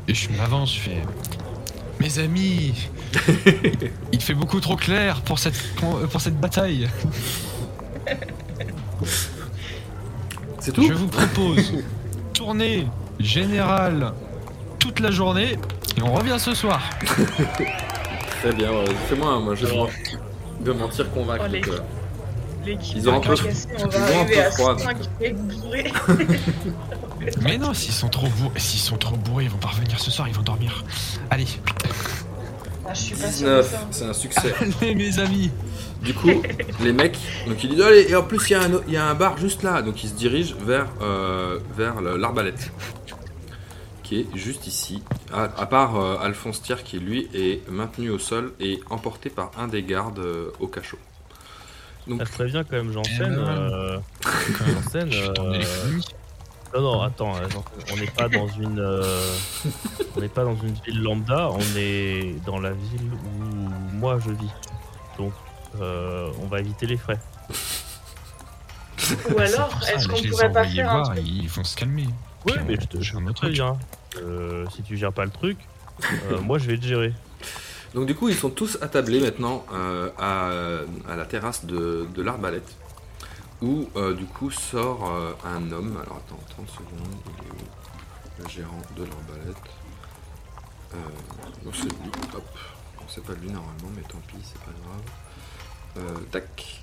[0.09, 1.03] Et je m'avance, je fais.
[2.01, 2.75] Mes amis,
[4.13, 6.89] il fait beaucoup trop clair pour cette, pour cette bataille.
[10.59, 10.87] C'est tout?
[10.87, 11.73] Je vous propose
[12.33, 12.87] tournée
[13.21, 14.13] générale
[14.79, 15.59] toute la journée
[15.97, 16.83] et on revient ce soir.
[18.41, 18.85] Très bien, ouais.
[19.09, 19.89] fais-moi un moi, men-
[20.65, 21.45] de mentir convaincre.
[21.49, 21.79] Oh, euh,
[22.65, 24.79] L'équipe Ils ont un peu- fracassée, on ils va ont un arriver peu à froid.
[24.79, 25.93] 5 et bourrés.
[27.43, 30.11] Mais non, s'ils sont trop bourrés, s'ils sont trop bourrés, ils vont pas revenir ce
[30.11, 30.85] soir, ils vont dormir.
[31.31, 31.47] Allez,
[32.87, 33.87] Ah, je suis pas sûr de 19, ça.
[33.91, 34.55] c'est un succès.
[34.83, 35.51] allez mes amis.
[36.03, 36.43] Du coup,
[36.83, 38.97] les mecs, donc ils disent allez, et en plus il y, a un- il y
[38.97, 42.73] a un bar juste là, donc ils se dirigent vers, euh, vers l'arbalète,
[44.03, 45.01] qui est juste ici.
[45.33, 49.53] À, à part euh, Alphonse Thiers qui lui est maintenu au sol et emporté par
[49.57, 50.99] un des gardes euh, au cachot.
[52.07, 53.35] Donc, Ça serait bien quand même, Janssen.
[53.39, 53.99] Euh,
[54.59, 56.05] Quand même, Janssen, je suis en économie.
[56.75, 57.47] Non, non, attends, euh,
[57.93, 58.79] on n'est pas dans une.
[58.81, 59.35] euh,
[60.17, 63.45] on n'est pas dans une ville lambda, on est dans la ville où
[63.97, 64.51] moi je vis.
[65.19, 65.33] Donc,
[65.81, 67.19] euh, on va éviter les frais.
[69.35, 72.07] Ou alors, est-ce qu'on pourrait pas faire un voir, truc Ils vont se calmer.
[72.47, 73.51] Oui, mais je te, j'ai je un te autre truc.
[73.51, 73.79] préviens.
[74.23, 75.59] Euh, si tu gères pas le truc,
[76.31, 77.13] euh, moi je vais te gérer.
[77.95, 80.49] Donc du coup, ils sont tous attablés maintenant euh, à,
[81.11, 82.75] à la terrasse de, l'arbalète,
[83.61, 85.99] où euh, du coup sort euh, un homme.
[86.03, 86.89] Alors attends, 30 secondes,
[87.27, 88.43] il est où?
[88.43, 89.57] Le gérant de l'arbalète.
[90.95, 90.97] Euh,
[91.65, 92.45] donc c'est lui, hop.
[93.09, 96.07] C'est pas lui normalement, mais tant pis, c'est pas grave.
[96.09, 96.83] Euh, tac.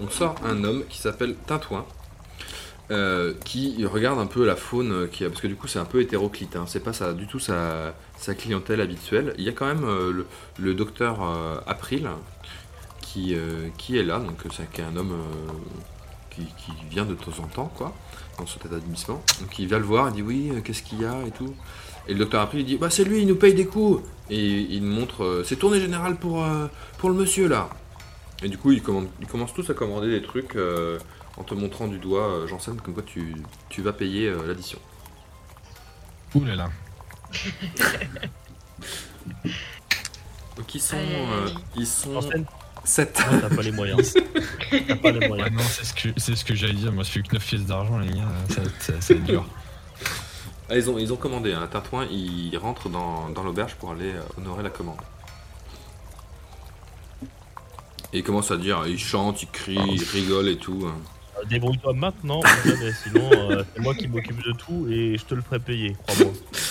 [0.00, 1.86] On sort un homme qui s'appelle Tintouin.
[2.90, 5.84] euh, qui regarde un peu la faune qui a, parce que du coup c'est un
[5.84, 6.64] peu hétéroclite, hein.
[6.66, 9.34] c'est pas ça du tout sa, sa clientèle habituelle.
[9.38, 10.26] Il y a quand même euh,
[10.58, 12.08] le, docteur euh, April
[13.00, 15.16] qui, euh, qui est là, donc c'est un homme
[16.30, 16.46] qui,
[16.90, 17.94] vient de temps en temps, quoi,
[18.38, 19.22] dans son établissement.
[19.40, 21.54] Donc il vient le voir, il dit oui, qu'est-ce qu'il y a et tout.
[22.08, 24.02] Et le docteur April il dit bah c'est lui, il nous paye des coups.
[24.28, 27.68] Et il montre, c'est tournée générale pour, le monsieur là.
[28.42, 30.56] Et du coup ils, commandent, commencent tous à commander des trucs
[31.36, 34.78] en te montrant du doigt, Janssen, comme quoi tu, vas payer l'addition.
[36.34, 36.70] Ouh là là.
[40.56, 42.44] Donc ils sont, euh, ils sont Arsène,
[42.84, 43.22] 7.
[43.30, 44.14] non, t'as pas les moyens.
[44.70, 45.50] T'as pas les Ah moyens.
[45.52, 46.92] non, c'est ce que, c'est ce que j'allais dire.
[46.92, 48.28] Moi, ça fait que 9 pièces d'argent, les gars.
[48.48, 49.46] Ça, ça, ça va être dur.
[50.68, 54.12] Ah, ils, ont, ils ont commandé un tintouin, ils rentrent dans, dans l'auberge pour aller
[54.12, 55.00] euh, honorer la commande.
[58.12, 60.84] Et ils commencent à dire, ils chantent, ils crient, ils rigolent et tout.
[60.86, 60.94] hein.
[61.40, 65.24] Euh, Débrouille-toi maintenant ou jamais, sinon euh, c'est moi qui m'occupe de tout et je
[65.24, 66.32] te le ferai payer, crois-moi.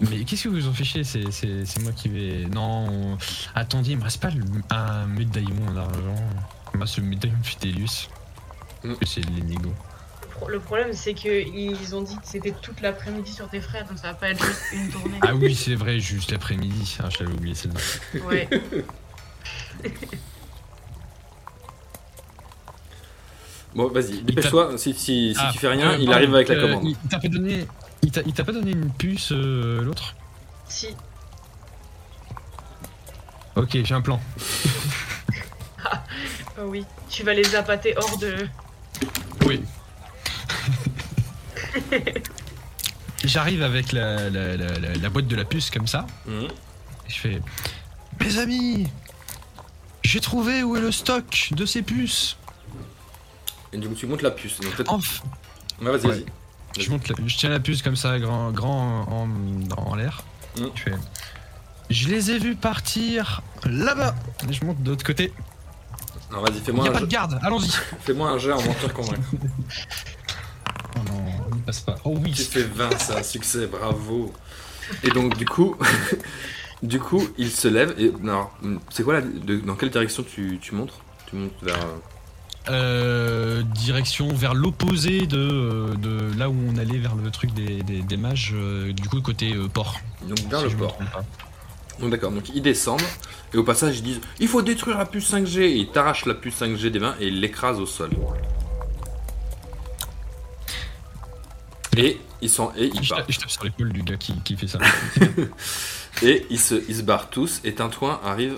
[0.00, 2.46] Mais qu'est-ce que vous en fichez c'est, c'est, c'est moi qui vais.
[2.46, 2.88] Non.
[2.88, 3.18] on-
[3.54, 6.16] Attendez, il me reste pas le- un médaillon d'argent.
[6.74, 8.08] Moi, ce médaillon Fidelius.
[8.84, 8.94] Mm.
[9.06, 9.72] C'est les négos.
[10.22, 13.86] Le pro- Le problème, c'est qu'ils ont dit que c'était toute l'après-midi sur tes frères,
[13.86, 15.18] donc ça va pas être juste une tournée.
[15.22, 16.96] Ah oui, c'est vrai, juste l'après-midi.
[17.02, 17.80] Ah, j'avais oublié celle-là.
[18.26, 18.48] Ouais.
[23.74, 26.54] Bon, vas-y, dépêche-toi, si, si, si Ah, tu fais rien, euh, il arrive avec la
[26.54, 26.84] euh, commande.
[26.84, 27.66] Il t'a pas donné.
[28.06, 30.14] Il t'a, pas donné une puce, euh, l'autre?
[30.68, 30.94] Si.
[33.56, 34.20] Ok, j'ai un plan.
[36.58, 36.84] Oh oui.
[37.10, 38.46] Tu vas les appâter hors de.
[39.44, 39.60] Oui.
[43.24, 46.06] J'arrive avec la, la, la, la- la boîte de la puce comme ça.
[46.26, 46.44] Mhm.
[46.44, 47.40] Et je fais
[48.20, 48.86] Mes amis
[50.02, 52.36] J'ai trouvé où est le stock de ces puces
[53.72, 54.60] Et du coup, tu montes la puce.
[54.60, 55.22] Donc, peut-être- Enf-
[55.80, 56.14] Ouais, vas-y, Ouais.
[56.18, 56.24] vas-y.
[56.80, 59.28] Je, monte la- je tiens la puce comme ça, grand, grand en,
[59.76, 60.22] en l'air.
[60.58, 60.64] Mm.
[60.74, 60.92] Je fais
[61.90, 64.14] Je les ai vus partir là-bas
[64.48, 65.32] Et je monte de l'autre côté.
[66.30, 67.70] Alors, vas-y, Il fais-moi un, pas de jet- garde, allons-y
[68.04, 69.20] fais-moi un jet en mentir convaincre.
[70.96, 71.24] Oh non,
[71.54, 71.96] il passe pas.
[72.04, 74.32] Oh oui tu fais 20, c'est un succès, bravo.
[75.02, 75.76] Et donc, du coup,
[76.82, 77.94] du coup, il se lève.
[77.98, 78.56] Et alors,
[78.90, 80.98] c'est quoi la, de- dans quelle direction tu, tu montres?
[81.28, 81.78] Tu montes vers.
[82.68, 87.82] Euh, direction vers l'opposé de, euh, de là où on allait vers le truc des,
[87.82, 90.00] des, des mages, euh, du coup côté euh, port.
[90.28, 90.98] Donc vers si le port.
[92.00, 93.00] Donc d'accord, donc ils descendent
[93.54, 96.34] et au passage ils disent il faut détruire la puce 5G et ils t'arrachent la
[96.34, 98.10] puce 5G des mains et ils l'écrasent au sol.
[101.96, 103.32] Et ils sont et ils Je, partent.
[103.32, 104.78] je tape sur l'épaule du gars qui, qui fait ça.
[106.22, 108.56] Et ils se, ils se barrent tous et Tintouin arrive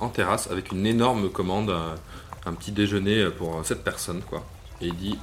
[0.00, 1.70] en terrasse avec une énorme commande,
[2.46, 4.44] un, petit déjeuner pour 7 personnes quoi.
[4.80, 5.18] Et il dit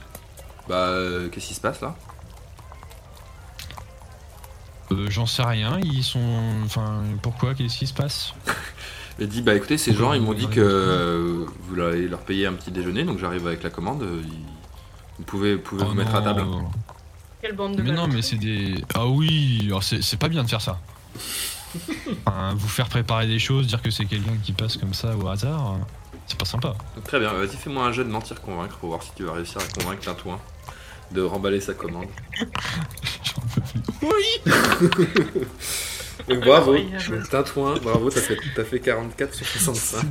[0.68, 1.96] bah euh, qu'est-ce qui se passe là?
[4.92, 6.20] Euh, J'en sais rien, ils sont.
[6.66, 8.34] Enfin, pourquoi Qu'est-ce qui se passe?
[9.22, 12.46] Il dit bah écoutez ces gens ils m'ont dit que euh, vous allez leur payer
[12.48, 14.02] un petit déjeuner donc j'arrive avec la commande.
[14.24, 14.30] ils-
[15.18, 16.46] vous pouvez, vous pouvez Oh vous mettre à table.
[17.42, 18.76] Quelle bande de Mais non, mais c'est des.
[18.94, 20.80] Ah oui, alors c'est c'est pas bien de faire ça.
[22.26, 25.28] Enfin, vous faire préparer des choses, dire que c'est quelqu'un qui passe comme ça au
[25.28, 25.80] hasard,
[26.30, 26.76] c'est pas sympa.
[26.96, 29.34] Donc, très bien, vas-y fais-moi un jeu de mentir convaincre pour voir si tu vas
[29.34, 30.40] réussir à convaincre Tintouin
[31.12, 32.06] de remballer sa commande.
[33.24, 35.48] J'en peux plus.
[36.28, 36.76] Donc bravo,
[37.32, 40.06] Tintouin, bravo, t'as fait, t'as fait 44 sur 65.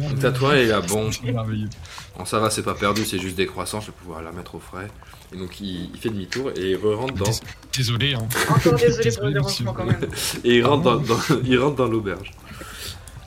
[0.00, 1.68] Donc Tintouin est là, bon, C'est merveilleux.
[2.16, 4.54] bon, ça va c'est pas perdu, c'est juste des croissants, je vais pouvoir la mettre
[4.54, 4.88] au frais.
[5.34, 7.40] Et donc il, il fait demi-tour et il rentre dans, Dés-
[7.76, 8.26] Désolé, hein.
[8.48, 10.08] Encore désolé pour le dérangement quand même.
[10.44, 12.30] et il rentre dans, dans- il rentre dans l'auberge.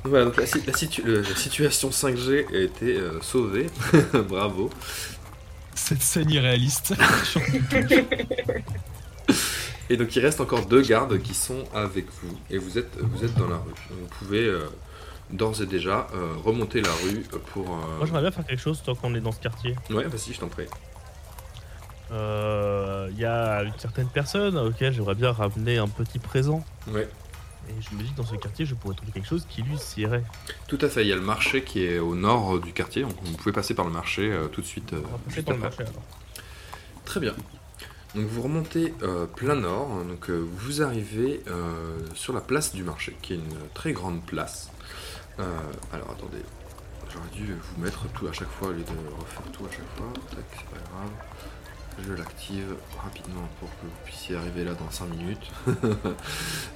[0.04, 3.68] Voilà, donc la, si- la situ- le- la situation 5G a été euh, sauvée,
[4.30, 4.70] bravo.
[5.76, 6.94] Cette scène irréaliste.
[9.90, 13.26] Et donc il reste encore deux gardes qui sont avec vous et vous êtes, vous
[13.26, 13.72] êtes dans la rue.
[13.90, 14.62] Vous pouvez euh,
[15.32, 17.24] d'ores et déjà euh, remonter la rue
[17.54, 17.70] pour.
[17.70, 19.76] euh, Moi j'aimerais bien faire quelque chose tant qu'on est dans ce quartier.
[19.90, 20.66] Ouais, vas-y, je t'en prie.
[22.12, 26.64] Euh, Il y a une certaine personne auquel j'aimerais bien ramener un petit présent.
[26.88, 27.08] Ouais,
[27.70, 29.78] Et je me dis que dans ce quartier je pourrais trouver quelque chose qui lui
[29.78, 30.24] sirait.
[30.68, 31.04] tout à fait.
[31.04, 33.74] Il y a le marché qui est au nord du quartier, donc vous pouvez passer
[33.74, 34.94] par le marché euh, tout de suite.
[34.94, 35.84] euh, On va passer juste par le après.
[35.84, 36.04] marché alors.
[37.06, 37.34] Très bien.
[38.14, 42.74] Donc vous remontez euh, plein nord, hein, donc euh, vous arrivez euh, sur la place
[42.74, 44.70] du marché, qui est une très grande place.
[45.94, 46.44] Alors attendez,
[47.12, 49.98] j'aurais dû vous mettre tout à chaque fois au lieu de refaire tout à chaque
[49.98, 50.12] fois.
[50.30, 51.10] Tac, c'est pas grave.
[52.00, 55.52] Je l'active rapidement pour que vous puissiez arriver là dans 5 minutes.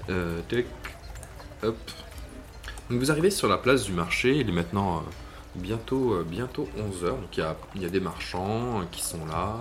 [0.07, 0.41] Euh,
[1.63, 1.77] hop.
[2.89, 5.01] Donc vous arrivez sur la place du marché, il est maintenant euh,
[5.55, 9.01] bientôt, euh, bientôt 11h, donc il y a, il y a des marchands euh, qui
[9.01, 9.57] sont là,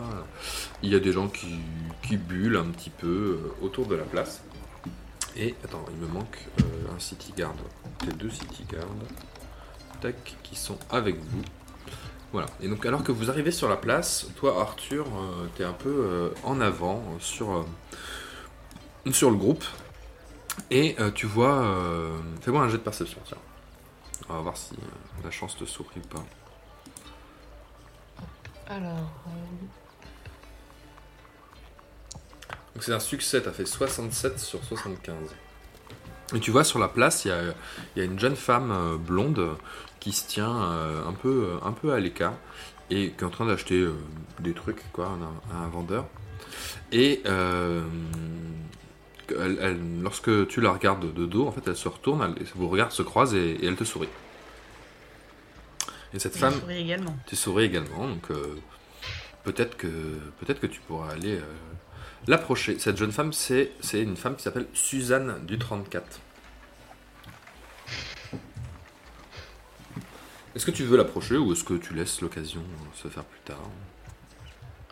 [0.82, 1.58] il y a des gens qui,
[2.02, 4.42] qui un petit peu autour de la place.
[5.36, 6.46] Et attends, il me manque
[6.94, 7.54] un city guard,
[8.06, 11.42] les deux city guards, qui sont avec vous.
[12.34, 15.72] Voilà, et donc alors que vous arrivez sur la place, toi Arthur, euh, t'es un
[15.72, 19.64] peu euh, en avant euh, sur, euh, sur le groupe,
[20.68, 21.64] et tu vois,
[22.40, 23.38] fais-moi un jet de perception, tiens.
[24.28, 24.74] On va voir si
[25.22, 26.24] la chance te sourit ou pas.
[28.66, 29.12] Alors,
[32.74, 35.14] Donc c'est un succès, t'as fait 67 sur 75.
[36.34, 37.42] Et tu vois sur la place, il y a,
[37.94, 39.56] y a une jeune femme blonde
[40.04, 42.34] qui se tient euh, un, peu, euh, un peu à l'écart
[42.90, 43.94] et qui est en train d'acheter euh,
[44.40, 45.16] des trucs quoi,
[45.50, 46.04] à un, vendeur.
[46.92, 47.82] Et elle-
[49.60, 52.92] elle- lorsque tu la regardes de dos, en fait, elle se retourne, elle- vos regards
[52.92, 54.10] se croisent et, et elle te sourit.
[56.12, 57.16] Et cette femme, souris également.
[57.26, 58.56] tu souris également, donc euh,
[59.42, 59.88] peut-être que
[60.38, 61.42] peut-être que tu pourras aller euh,
[62.28, 62.78] l'approcher.
[62.78, 66.20] Cette jeune femme, c'est c'est une femme qui s'appelle Suzanne du 34.
[70.54, 72.62] Est-ce que tu veux l'approcher ou est-ce que tu laisses l'occasion
[72.94, 73.58] se faire plus tard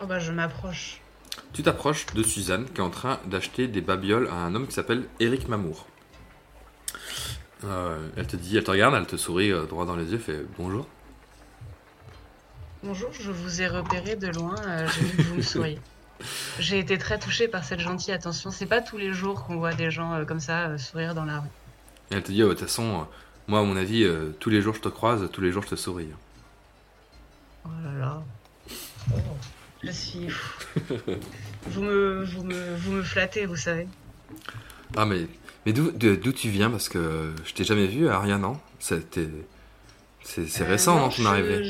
[0.00, 1.00] Oh bah je m'approche.
[1.52, 4.74] Tu t'approches de Suzanne qui est en train d'acheter des babioles à un homme qui
[4.74, 5.86] s'appelle Éric Mamour.
[7.64, 10.18] Euh, elle te dit, elle te regarde, elle te sourit euh, droit dans les yeux,
[10.18, 10.88] fait bonjour.
[12.82, 15.78] Bonjour, je vous ai repéré de loin, euh, j'ai vu que vous me souriez.
[16.60, 18.52] J'ai été très touchée par cette gentille attention.
[18.52, 21.48] C'est pas tous les jours qu'on voit des gens comme ça sourire dans la rue.
[22.12, 23.08] Et elle te dit, oh, de toute façon,
[23.48, 25.68] moi, à mon avis, euh, tous les jours je te croise, tous les jours je
[25.68, 26.08] te souris.
[27.64, 28.22] Oh là là.
[29.82, 30.28] Je suis.
[31.66, 33.86] Vous me, vous me, vous me flattez, vous savez.
[34.96, 35.26] Ah, mais,
[35.66, 36.70] mais d'où tu viens?
[36.70, 38.58] Parce que je t'ai jamais vu, Aria, non?
[38.78, 39.28] C'était-
[40.24, 41.62] C'est c'est Euh, récent, non, je- ton arrivée?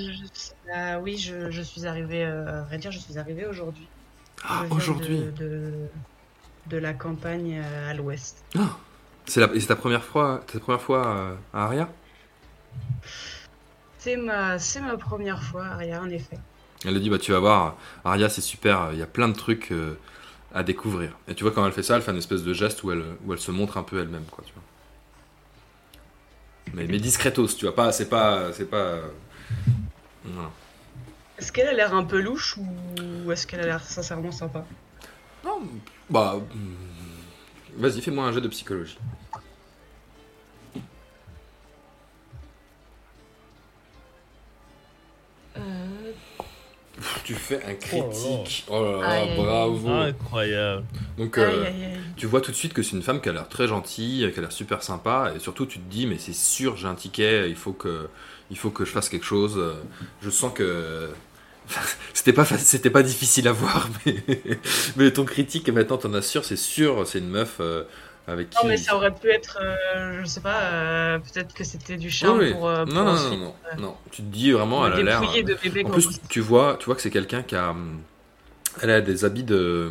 [0.75, 2.25] ah oui, je, je suis arrivée.
[2.25, 3.87] euh, à vrai dire, je suis arrivée aujourd'hui.
[4.45, 5.73] Ah, aujourd'hui de, de,
[6.67, 8.45] de la campagne euh, à l'ouest.
[8.59, 8.77] Ah,
[9.27, 11.89] C'est la- ta première fois, ta première fois euh, à Aria?
[13.99, 16.39] C'est ma, ma première fois, Aria, en effet.
[16.85, 19.35] Elle a dit bah tu vas voir, Aria c'est super, il y a plein de
[19.37, 19.95] trucs euh,
[20.55, 21.17] à découvrir.
[21.29, 23.05] Et tu vois quand elle fait ça, elle fait une espèce de geste où elle,
[23.27, 24.63] où elle se montre un peu elle-même quoi, tu vois.
[26.75, 28.77] Mais, mais discretos, tu vois pas, c'est pas, c'est pas.
[28.77, 29.09] euh,
[30.25, 30.51] voilà.
[31.39, 34.65] Est-ce qu'elle a l'air un peu louche ou est-ce qu'elle a l'air sincèrement sympa?
[35.45, 35.61] Non,
[36.11, 36.37] bah,
[37.77, 38.99] vas-y fais-moi un jeu de psychologie.
[45.57, 45.61] Euh,
[47.25, 48.65] Tu fais un critique.
[48.69, 49.89] Oh là là, Aïe, bravo.
[49.89, 50.85] Incroyable.
[51.19, 51.99] Donc Aïe, euh, aïe, aïe.
[52.17, 54.39] Tu vois tout de suite que c'est une femme qui a l'air très gentille, qui
[54.39, 57.49] a l'air super sympa, et surtout tu te dis mais c'est sûr j'ai un ticket,
[57.49, 58.09] il faut que,
[58.51, 59.61] il faut que je fasse quelque chose.
[60.21, 61.11] Je sens que
[62.15, 64.17] c'était pas, c'était pas difficile à voir, mais,
[64.97, 67.85] mais ton critique maintenant t'en assures, c'est sûr, c'est une meuf euh,
[68.27, 68.57] avec qui.
[68.63, 72.11] Non, mais ça aurait pu être, euh, je sais pas, euh, peut-être que c'était du
[72.11, 72.53] charme Oui, oui.
[72.53, 75.23] pour, euh, pour non, non, non, non, non, tu te dis vraiment, elle a l'air.
[75.85, 77.75] En plus, tu vois, tu vois que c'est quelqu'un qui a,
[78.83, 79.91] elle a des habits de,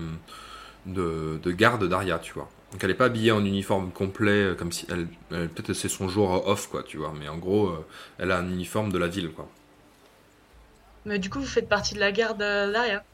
[0.86, 2.50] de, de garde d'Aria, tu vois.
[2.72, 6.08] Donc elle est pas habillée en uniforme complet, comme si elle, elle- peut-être c'est son
[6.10, 7.14] jour off, quoi, tu vois.
[7.20, 7.74] Mais en gros,
[8.18, 9.50] elle a un uniforme de la ville, quoi.
[11.06, 13.06] Mais du coup, vous faites partie de la garde euh, d'Aria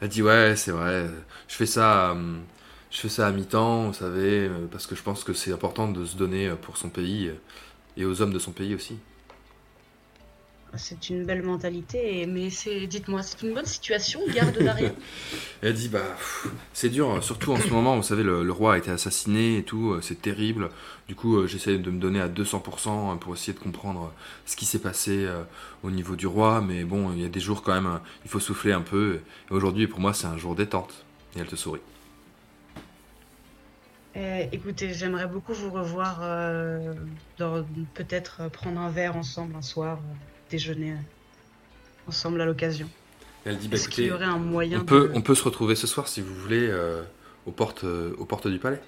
[0.00, 1.08] Elle dit ouais, c'est vrai,
[1.48, 2.46] je fais ça, hum,
[2.90, 5.88] je fais ça à mi-temps, vous savez, euh, parce que je pense que c'est important
[5.90, 7.34] de se donner euh, pour son pays euh,
[7.96, 8.98] et aux hommes de son pays aussi.
[10.76, 14.92] C'est une belle mentalité, mais c'est, dites-moi, c'est une bonne situation, garde d'Aria
[15.62, 16.04] Elle dit bah
[16.74, 19.62] c'est dur, surtout en ce moment, vous savez, le, le roi a été assassiné et
[19.64, 20.68] tout, euh, c'est terrible.
[21.08, 24.56] Du coup, euh, j'essaie de me donner à 200% pour essayer de comprendre euh, ce
[24.56, 25.26] qui s'est passé
[25.82, 28.30] au niveau du roi, mais bon, il y a des jours quand même, euh, il
[28.30, 29.20] faut souffler un peu.
[29.50, 31.06] Et aujourd'hui, pour moi, c'est un jour détente.
[31.34, 31.80] Et elle te sourit.
[34.16, 36.94] Euh, écoutez, j'aimerais beaucoup vous revoir, euh,
[37.38, 37.64] dans-
[37.94, 40.14] peut-être prendre un verre ensemble un soir, euh,
[40.50, 42.88] déjeuner euh, ensemble à l'occasion.
[43.44, 45.12] Elle dit bah Est-ce qu'il y aurait un moyen on peut, de...
[45.14, 47.02] on peut se retrouver ce soir si vous voulez euh,
[47.46, 48.80] aux, portes, euh, aux portes du palais.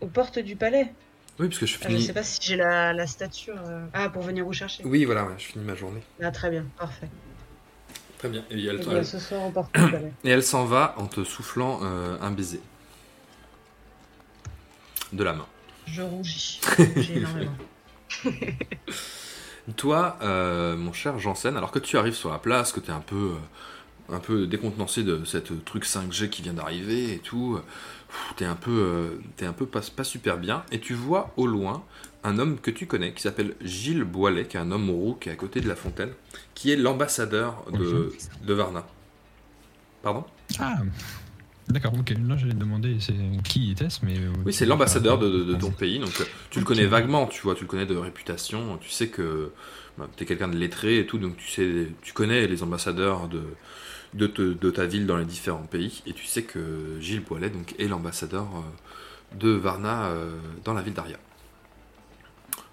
[0.00, 0.92] aux portes du palais
[1.38, 2.02] Oui, parce que je Ah, Je finis.
[2.02, 3.56] sais pas si j'ai la, la stature.
[3.68, 4.84] euh, Ah, pour venir vous chercher.
[4.84, 6.02] Oui, voilà, ouais, je finis ma journée.
[6.22, 7.08] Ah, très bien, parfait.
[8.18, 8.44] Très bien.
[8.50, 10.12] Et elle, Eh bien, ce soir, palais.
[10.24, 12.60] et elle s'en va en te soufflant euh, un baiser.
[15.12, 15.46] De la main.
[15.86, 16.60] Je rougis.
[16.96, 17.52] J'ai énormément.
[19.74, 22.94] Toi, euh, mon cher Janssen, alors que tu arrives sur la place, que tu es
[22.94, 23.32] un peu,
[24.10, 27.58] euh, un peu décontenancé de cette truc 5G qui vient d'arriver et tout,
[28.36, 31.32] tu es un peu, euh, t'es un peu pas, pas super bien, et tu vois
[31.36, 31.82] au loin
[32.22, 35.28] un homme que tu connais qui s'appelle Gilles Boilet, qui est un homme roux qui
[35.28, 36.10] est à côté de la fontaine,
[36.54, 38.12] qui est l'ambassadeur de,
[38.44, 38.86] de Varna.
[40.02, 40.24] Pardon?
[40.60, 40.78] Ah
[41.68, 42.14] D'accord, ok.
[42.28, 42.96] Là, j'allais demander
[43.44, 44.16] qui était-ce, mais.
[44.18, 47.26] euh, Oui, c'est l'ambassadeur de, de- de ton pays, donc euh, tu le connais vaguement,
[47.26, 49.50] tu vois, tu le connais de réputation, tu sais que
[50.16, 53.42] tu es quelqu'un de lettré et tout, donc tu sais, tu connais les ambassadeurs de,
[54.14, 56.60] de, te- de ta ville dans les différents pays, et tu sais que
[57.00, 60.10] Gilles Boilet donc, est l'ambassadeur euh, de Varna
[60.64, 61.16] dans la ville d'Aria.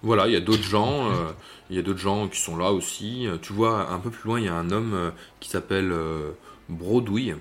[0.02, 1.30] Voilà, il y a d'autres gens, euh,
[1.70, 3.26] il y a d'autres gens qui sont là aussi.
[3.42, 6.30] Tu vois, un peu plus loin, il y a un homme qui s'appelle euh,
[6.68, 7.34] Brodouille,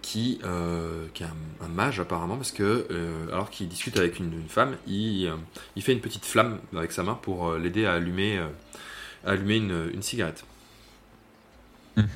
[0.00, 4.18] qui, euh, qui est un, un mage apparemment, parce que euh, alors qu'il discute avec
[4.18, 5.34] une, une femme, il, euh,
[5.76, 8.46] il fait une petite flamme avec sa main pour euh, l'aider à allumer, euh,
[9.26, 10.44] à allumer une, une cigarette.
[11.96, 12.06] Mhm.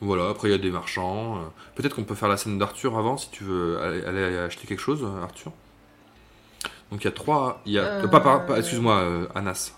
[0.00, 1.36] Voilà, après il y a des marchands.
[1.38, 1.40] euh,
[1.76, 4.80] Peut-être qu'on peut faire la scène d'Arthur avant si tu veux aller, aller acheter quelque
[4.80, 5.52] chose, euh, Arthur.
[6.90, 7.62] Donc il y a trois.
[7.66, 9.72] Il y a, Euh, pas, pas- pas- excuse-moi, euh, Anas.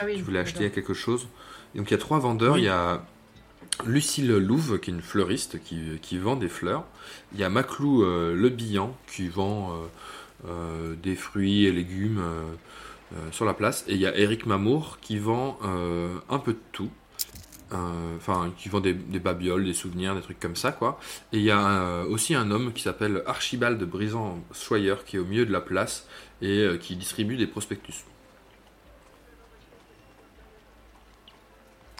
[0.00, 0.16] Ah oui.
[0.16, 1.26] Tu voulais acheter quelque chose.
[1.74, 2.54] Donc il y a trois vendeurs.
[2.54, 2.60] Oui.
[2.60, 3.02] Il y a
[3.86, 6.84] Lucille Louve, qui est une fleuriste, qui, vend des fleurs.
[7.32, 12.22] Il y a Maclou euh, Le Billan, qui vend euh, euh, des fruits et légumes
[13.30, 13.84] sur la place.
[13.86, 15.58] Et il y a Eric Mamour, qui vend
[16.28, 16.90] un peu de tout.
[18.16, 20.98] Enfin, qui vend des, babioles, des souvenirs, des trucs comme ça, quoi.
[21.32, 25.46] Et il y a aussi un homme qui s'appelle Archibald Brisant-Soyer, qui est au milieu
[25.46, 26.06] de la place
[26.40, 28.04] et qui distribue des prospectus.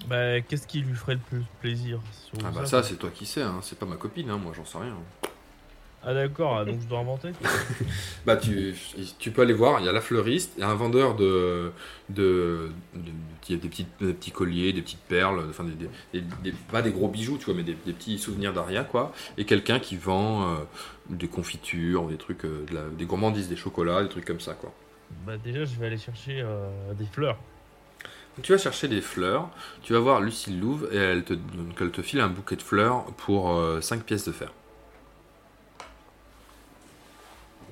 [0.09, 3.26] Bah, qu'est-ce qui lui ferait le plus plaisir sur Ah bah ça, c'est toi qui
[3.26, 3.60] sais, hein.
[3.62, 4.39] c'est pas ma copine, hein.
[4.39, 4.94] moi j'en sais rien.
[6.06, 7.31] Ah d'accord, ah, donc je dois inventer
[8.26, 8.74] Bah tu,
[9.18, 11.72] tu peux aller voir, il y a la fleuriste, il y a un vendeur de...
[12.10, 13.10] de, de-
[13.48, 15.89] y a des, petites- des petits colliers, des petites perles, enfin des, des-
[16.20, 19.14] des- des- pas des gros bijoux, tu vois, mais des, des petits souvenirs d'Aria, quoi.
[19.39, 20.56] Et quelqu'un qui vend euh,
[21.09, 24.52] des confitures, des trucs, euh, de la- des gourmandises, des chocolats, des trucs comme ça,
[24.52, 24.74] quoi.
[25.26, 27.39] Bah déjà, je vais aller chercher euh, des fleurs.
[28.43, 29.48] Tu vas chercher des fleurs,
[29.82, 32.62] tu vas voir Lucille Louve et elle te, donc, elle te file un bouquet de
[32.62, 34.51] fleurs pour 5 pièces de fer.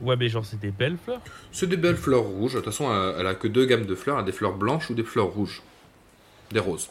[0.00, 1.20] Ouais, mais genre, c'est des belles fleurs?
[1.52, 2.54] C'est des belles fleurs rouges.
[2.54, 4.16] De toute façon, elle, elle a que deux gammes de fleurs.
[4.16, 5.62] Elle a des fleurs blanches ou des fleurs rouges.
[6.52, 6.88] Des roses.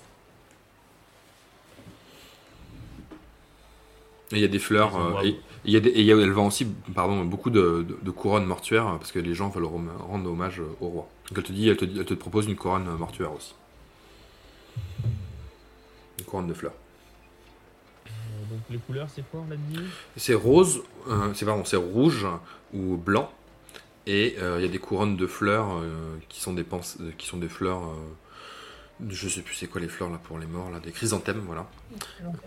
[4.32, 4.96] Et il y a des fleurs.
[4.96, 5.36] Euh, et
[5.66, 6.66] il y a des- et il y a- elle vend aussi
[6.96, 10.60] pardon, beaucoup de, de- de couronnes mortuaires euh, parce que les gens veulent rendre hommage
[10.62, 11.08] euh, au roi.
[11.30, 13.54] Donc elle te dit, elle te, dit- elle te propose une couronne euh, mortuaire aussi.
[16.32, 16.74] Couronne de fleurs.
[18.08, 18.10] Euh,
[18.50, 19.80] Donc les couleurs, c'est quoi, on l'a dit?
[20.16, 22.26] C'est rose, euh, c'est pardon, c'est rouge
[22.74, 23.30] ou blanc.
[24.08, 27.12] Et euh, il y a des couronnes de fleurs euh, qui sont des pens- euh,
[27.18, 27.84] qui sont des fleurs.
[27.84, 27.96] euh,
[29.10, 31.68] je sais plus c'est quoi les fleurs là pour les morts là, des chrysanthèmes voilà.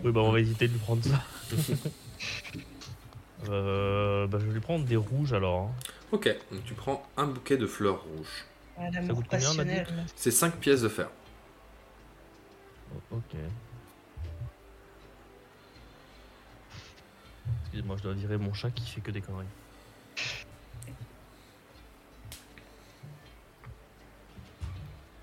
[0.03, 1.23] Oui, bah on va éviter de lui prendre ça.
[3.51, 5.63] euh, bah je vais lui prendre des rouges alors.
[5.63, 5.71] hein.
[6.13, 8.45] Ok, donc tu prends un bouquet de fleurs rouges.
[8.79, 9.85] Ah, Ça coûte combien.
[10.17, 11.09] C'est 5 pièces de fer.
[13.13, 13.37] Oh, ok.
[17.63, 19.47] Excusez-moi, je dois virer mon chat qui fait que des conneries.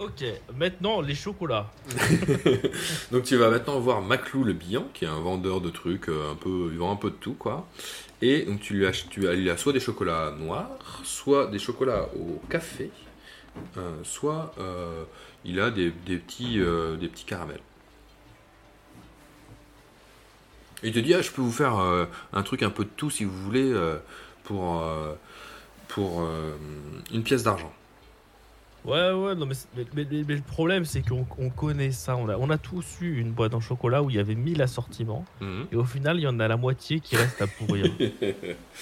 [0.02, 0.26] Ok,
[0.58, 1.72] maintenant les chocolats.
[3.12, 6.32] Donc tu vas maintenant voir Maclou le Billan, qui est un vendeur de trucs, euh,
[6.32, 7.68] un peu, il vend un peu de tout quoi.
[8.24, 11.60] Et donc tu lui achètes, tu as, il a soit des chocolats noirs, soit des
[11.60, 12.90] chocolats au café,
[13.78, 15.04] euh, soit euh,
[15.46, 16.64] il a des petits
[17.28, 17.62] caramels.
[20.84, 22.90] Et il te dit ah je peux vous faire euh, un truc un peu de
[22.96, 23.98] tout si vous voulez euh,
[24.44, 25.14] pour euh,
[25.88, 26.24] pour
[27.14, 27.72] une pièce d'argent.
[28.84, 32.16] Ouais, ouais, non, mais, mais, mais- mais- mais le problème, c'est qu'on on connaît ça.
[32.18, 34.60] On a, on a tous eu une boîte en chocolat où il y avait 1000
[34.64, 35.24] assortiments.
[35.40, 35.68] Mhm.
[35.72, 37.86] Et au final, il y en a la moitié qui reste à pourrir.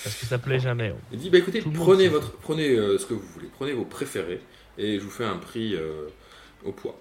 [0.03, 0.93] parce que ça plaît jamais.
[1.11, 4.39] Il dit bah écoutez, Tout prenez votre, prenez ce que vous voulez, prenez vos préférés
[4.77, 5.75] et je vous fais un prix
[6.63, 6.97] au poids.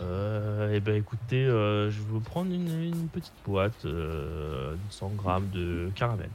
[0.00, 4.78] Euh, et ben écoutez, euh, je vais vous prendre une, une petite boîte euh, de
[4.90, 6.30] 100 grammes de caramel.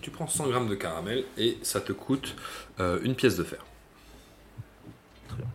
[0.00, 2.34] Tu prends 100 grammes de caramel et ça te coûte
[2.80, 3.64] euh, une pièce de fer.
[5.28, 5.46] Très bien.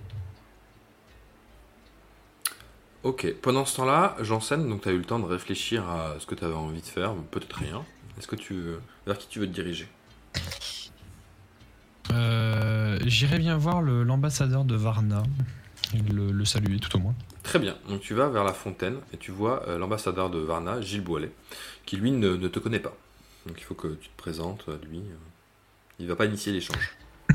[3.04, 6.26] Ok, pendant ce temps-là, Janssen, donc tu as eu le temps de réfléchir à ce
[6.26, 7.84] que tu avais envie de faire, peut-être rien.
[8.18, 9.88] Est-ce que tu veux- vers qui tu veux te diriger?
[12.12, 15.24] Euh, J'irais bien voir l'ambassadeur de Varna.
[15.94, 17.16] Et le, le saluer tout au moins.
[17.44, 17.76] Très bien.
[17.88, 21.32] Donc tu vas vers la fontaine et tu vois euh, l'ambassadeur de Varna, Gilles Boilet,
[21.86, 22.96] qui lui ne, ne te connaît pas.
[23.46, 25.00] Donc il faut que tu te présentes à lui.
[25.00, 25.16] euh.
[26.00, 26.92] Il va pas initier l'échange.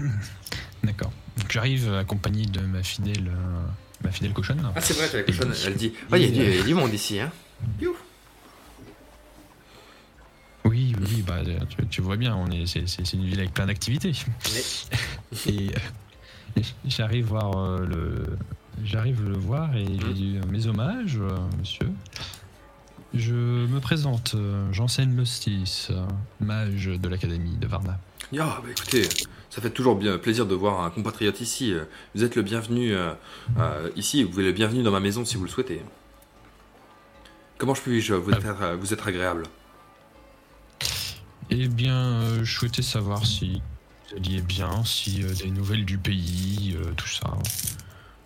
[0.85, 1.12] D'accord.
[1.39, 3.66] Donc j'arrive accompagné de ma fidèle, euh,
[4.02, 4.62] ma fidèle cochonne.
[4.76, 6.64] Ah c'est vrai, la cochonne, elle dit «Ah, il y, a du- il y a
[6.64, 7.32] du monde ici, hein?»
[10.64, 14.12] Oui, oui, bah, tu, tu vois bien, on est, c'est, une ville avec plein d'activités.
[15.47, 15.68] Et
[16.56, 18.24] euh, j'arrive voir euh, le,
[18.83, 21.91] j'arrive le voir et je lui dis euh, mes hommages, euh, monsieur.
[23.13, 26.05] Je me présente, euh, j'enseigne le stis, euh,
[26.41, 28.01] mage de l'académie de Varna.
[28.33, 29.09] Ah, bah écoutez,
[29.51, 31.75] ça fait toujours bien plaisir de voir un compatriote ici.
[32.15, 33.13] Vous êtes le bienvenu euh,
[33.59, 35.83] euh, ici, vous êtes le bienvenu dans ma maison si vous le souhaitez.
[37.59, 39.45] Comment je puis-je vous être, vous être agréable?
[41.51, 43.63] Eh bien, euh, je souhaitais savoir si
[44.09, 47.37] vous alliez bien, si euh, des nouvelles du pays, euh, tout ça.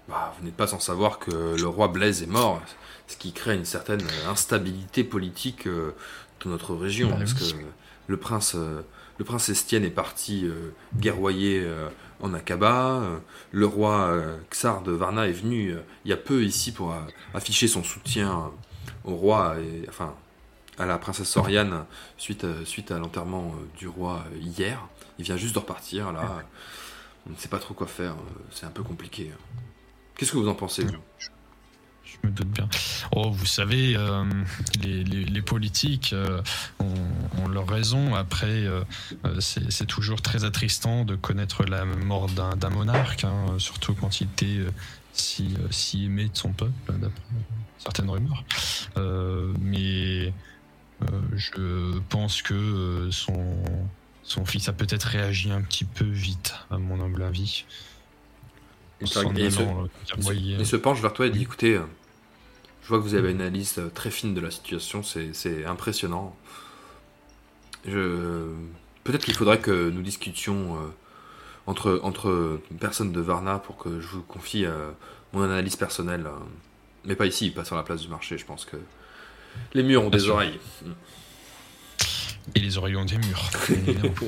[0.08, 2.60] Bah, Vous n'êtes pas sans savoir que le roi Blaise est mort,
[3.06, 5.92] ce qui crée une certaine instabilité politique euh,
[6.44, 7.52] dans notre région, Bah parce oui.
[7.52, 7.64] que
[8.06, 8.82] le prince, euh,
[9.18, 11.88] le prince Estienne est parti euh, guerroyer euh,
[12.20, 13.18] en Akaba, euh,
[13.52, 14.12] le roi
[14.50, 15.74] Xar de Varna est venu
[16.04, 16.94] il y a peu ici pour
[17.34, 18.50] afficher son soutien
[19.04, 20.14] au roi, et, enfin
[20.78, 21.84] à la princesse Oriane
[22.18, 24.86] suite, à- suite à l'enterrement du roi hier.
[25.18, 26.42] Il vient juste de repartir là.
[27.26, 28.14] On ne sait pas trop quoi faire,
[28.52, 29.32] c'est un peu compliqué.
[30.18, 30.84] Qu'est-ce que vous en pensez
[32.04, 32.68] Je me doute bien.
[33.12, 34.24] Oh, vous savez, euh,
[34.82, 36.42] les, politiques euh,
[36.80, 38.16] ont, leur raison.
[38.16, 38.82] Après, euh,
[39.24, 44.24] euh, c'est toujours très attristant de connaître la mort d'un monarque, hein, surtout quand il
[44.24, 44.58] était
[45.12, 45.56] si,
[46.04, 47.22] aimé de son peuple, d'après
[47.78, 48.42] certaines rumeurs.
[49.60, 50.32] Mais
[51.36, 57.22] je pense que son fils a peut-être réagi un petit peu vite, à mon humble
[57.22, 57.64] avis.
[59.00, 59.50] Il se- et
[60.32, 61.82] il il penche vers toi et dit écoutez, euh,
[62.82, 66.34] je vois que vous avez une analyse euh, très fine de la situation, c'est impressionnant.
[67.86, 68.48] Je...
[69.04, 70.88] Peut-être qu'il faudrait que nous discutions euh,
[71.66, 74.90] entre, entre personnes de Varna pour que je vous confie euh,
[75.32, 76.26] mon analyse personnelle.
[76.26, 76.30] euh,
[77.04, 78.76] mais pas ici, pas sur la place du marché, je pense que
[79.74, 80.34] les murs ont Bien des sûr.
[80.34, 80.58] oreilles.
[82.54, 83.42] Et les oreillons des murs.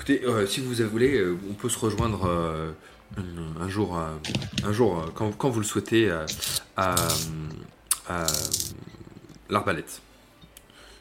[0.00, 2.72] Écoutez, euh, si vous voulez, euh, on peut se rejoindre euh,
[3.18, 3.98] un, un jour,
[4.64, 6.10] un jour quand, quand vous le souhaitez,
[6.78, 6.94] à,
[8.08, 8.26] à
[9.50, 10.00] l'arbalète.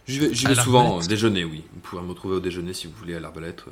[0.05, 1.63] J'y vais, vais souvent déjeuner, oui.
[1.73, 3.63] Vous pouvez me retrouver au déjeuner si vous voulez à l'arbalète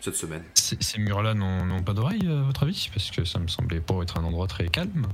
[0.00, 0.42] cette semaine.
[0.54, 2.90] Ces, ces murs-là n'ont pas d'oreilles, à votre avis?
[2.92, 5.06] Parce que ça me semblait pas être un endroit très calme.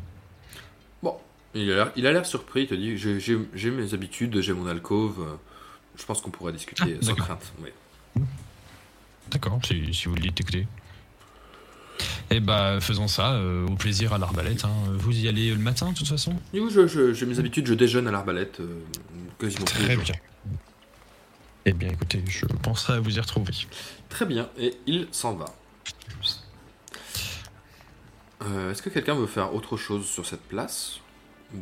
[1.55, 5.23] L'air- il a l'air surpris, il te dit j'ai- mes habitudes, j'ai mon alcôve.
[5.99, 7.53] je pense qu'on pourrait discuter Ah, sans crainte.
[7.63, 8.23] oui.
[9.31, 10.67] D'accord, si, si vous le dites, écoutez.
[12.31, 14.65] Eh bah, faisons ça, euh, au plaisir à l'arbalète.
[14.65, 14.73] hein.
[14.95, 16.35] Vous y allez le matin, de toute façon?
[16.55, 18.81] Et oui, je- je- j'ai mes habitudes, je déjeune à l'arbalète euh,
[19.39, 20.15] quasiment tous Très bien.
[21.65, 23.53] Eh bien, écoutez, je penserai à vous y retrouver.
[24.09, 25.45] Très bien, et il s'en va.
[28.43, 30.99] Euh, Est-ce que quelqu'un veut faire autre chose sur cette place?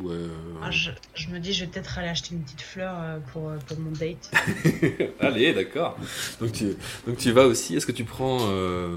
[0.05, 0.29] Euh,
[0.63, 3.49] Ah, je, je me dis, je vais peut-être aller acheter une petite fleur euh, pour,
[3.49, 4.31] euh, pour mon date.
[5.19, 5.97] Allez, d'accord.
[6.39, 7.75] Donc tu, donc tu vas aussi.
[7.75, 8.95] Est-ce que tu prends euh,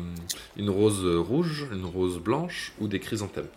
[0.56, 3.48] une rose rouge, une rose blanche ou des chrysanthèmes?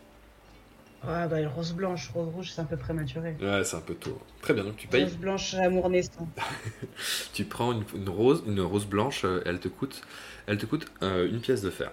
[1.08, 3.36] Ouais, bah, une rose blanche, rose rouge, c'est un peu prématuré.
[3.40, 4.20] Ouais, c'est un peu tôt.
[4.42, 5.04] Très bien, donc tu payes.
[5.04, 6.28] Rose blanche, amour naissant.
[7.34, 9.24] Tu prends une, une rose, une rose blanche.
[9.46, 10.02] Elle te coûte,
[10.48, 11.92] elle te coûte euh, une pièce de fer.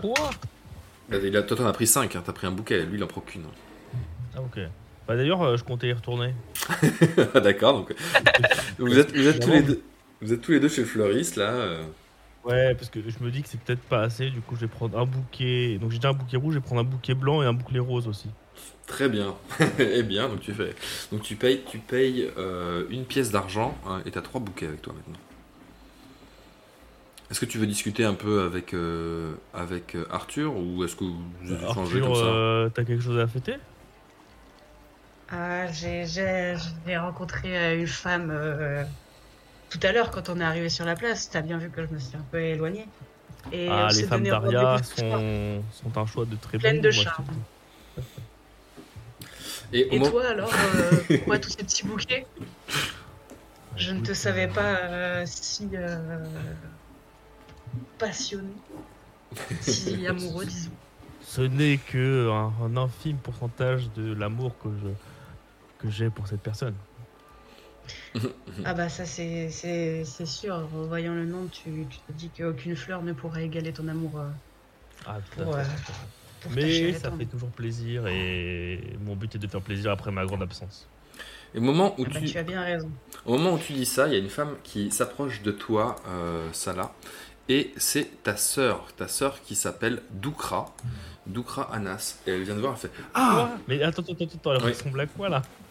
[0.00, 0.30] Quoi?
[1.12, 3.08] Euh, Il a, toi, t'en as pris 5, t'as pris un bouquet, lui, il en
[3.08, 3.42] prend qu'une.
[4.36, 4.60] Ah, ok.
[5.06, 6.32] Bah, d'ailleurs, euh, je comptais y retourner.
[7.34, 7.94] D'accord, donc
[8.78, 9.82] vous êtes, vous, êtes tous les deux,
[10.20, 11.50] vous êtes tous les deux chez le fleuriste, là.
[11.50, 11.82] euh.
[12.44, 14.68] Ouais, parce que je me dis que c'est peut-être pas assez, du coup, je vais
[14.68, 15.78] prendre un bouquet.
[15.78, 17.78] Donc, j'ai déjà un bouquet rouge, je vais prendre un bouquet blanc et un bouquet
[17.78, 18.28] rose aussi.
[18.86, 19.34] Très bien.
[19.78, 20.74] eh bien, donc tu fais,
[21.12, 24.82] donc tu payes, tu payes euh, une pièce d'argent hein, et t'as trois bouquets avec
[24.82, 25.20] toi maintenant.
[27.30, 31.04] Est-ce que tu veux discuter un peu avec euh, avec euh, Arthur ou est-ce que
[31.04, 32.26] vous avez changé Arthur, comme ça?
[32.26, 33.54] euh, t'as quelque chose à fêter?
[35.32, 36.56] Ah, j'ai
[36.96, 38.84] rencontré euh, une femme euh,
[39.68, 41.30] tout à l'heure quand on est arrivé sur la place.
[41.30, 42.86] T'as bien vu que je me suis un peu éloignée.
[43.52, 46.82] Et Ah, on les femmes d'Aria sont, sont un choix de très Pleines bon.
[46.82, 47.24] de charme.
[49.72, 52.26] Et, au Et moment- toi alors, euh, pourquoi tous ces petits bouquets?
[53.76, 56.24] Je ne te savais euh, pas euh, si euh,
[57.98, 58.52] passionné,
[59.60, 60.70] si amoureux, disons.
[61.24, 64.88] Ce n'est que un, un infime pourcentage de l'amour que je
[65.80, 66.74] que j'ai pour cette personne.
[68.64, 70.54] Ah bah ça c'est c'est c'est sûr.
[70.54, 74.18] En voyant le nom, tu, tu te dis qu'aucune fleur ne pourra égaler ton amour.
[74.18, 74.28] euh,
[75.06, 75.60] Ah, tout à pour, fait.
[75.60, 75.64] euh,
[76.40, 80.24] pour Mais ça fait toujours plaisir et mon but est de faire plaisir après ma
[80.26, 80.88] grande absence.
[81.54, 82.90] Et au moment où Ah bah, tu, tu as bien raison.
[83.24, 85.96] Au moment où tu dis ça, il y a une femme qui s'approche de toi,
[86.08, 86.94] euh, Salah,
[87.48, 90.74] et c'est ta sœur, ta sœur qui s'appelle Doukra,
[91.30, 94.52] Doukra Anas, et elle vient de voir, elle fait Ah Mais attends, attends, attends, attends,
[94.54, 94.68] elle Oui.
[94.72, 95.42] ressemble à quoi là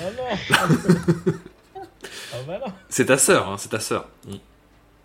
[0.00, 0.28] Ah non
[2.32, 4.08] Ah bah non C'est ta sœur, hein, c'est ta sœur.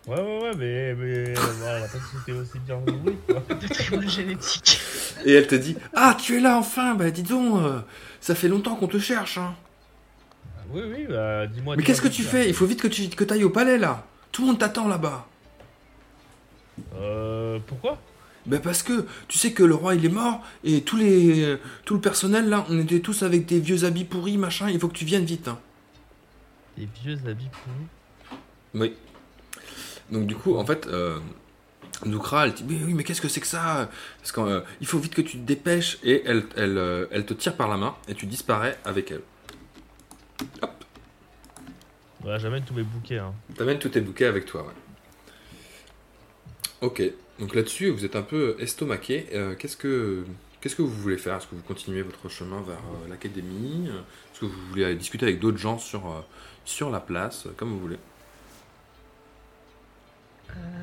[0.05, 3.39] Ouais, ouais, ouais, mais, mais voilà, elle a pas sauté aussi bien nourrie, quoi.
[3.41, 4.79] Patrimoine génétique.
[5.25, 7.79] Et elle te dit Ah, tu es là enfin Bah dis donc, euh,
[8.19, 9.37] ça fait longtemps qu'on te cherche.
[9.37, 9.55] Hein.
[10.71, 11.47] Oui, oui, bah dis-moi.
[11.47, 12.49] Mais dis-moi qu'est-ce que tout tu fais?
[12.49, 14.03] Il faut vite que tu que ailles au palais là.
[14.33, 15.25] Tout le monde t'attend là-bas.
[16.95, 17.97] Euh, pourquoi?
[18.45, 21.57] Ben parce que tu sais que le roi il est mort et tous les euh,
[21.85, 24.69] tout le personnel là, on était tous avec des vieux habits pourris machin.
[24.69, 25.47] Il faut que tu viennes vite.
[25.47, 25.59] Hein.
[26.77, 27.87] Les vieux habits pourris?
[28.73, 28.93] Oui.
[30.11, 31.19] Donc du coup, en fait, euh,
[32.05, 33.89] Doukra, elle dit mais oui, mais qu'est-ce que c'est que ça?
[34.19, 37.55] Parce qu'il faut vite que tu te dépêches et elle, elle, euh, elle te tire
[37.55, 39.21] par la main et tu disparais avec elle.
[40.61, 40.83] Hop,
[42.21, 43.33] Voilà, j'amène tous mes bouquets, hein.
[43.55, 44.63] t'amènes tous tes bouquets avec toi.
[44.63, 44.73] Ouais.
[46.81, 47.01] Ok.
[47.39, 49.27] Donc là-dessus, vous êtes un peu estomaqué.
[49.33, 50.23] Euh, qu'est-ce que
[50.61, 51.37] qu'est-ce que vous voulez faire?
[51.37, 53.87] Est-ce que vous continuez votre chemin vers euh, l'académie?
[53.89, 56.21] Est-ce que vous voulez aller discuter avec d'autres gens sur euh,
[56.65, 57.97] sur la place, comme vous voulez.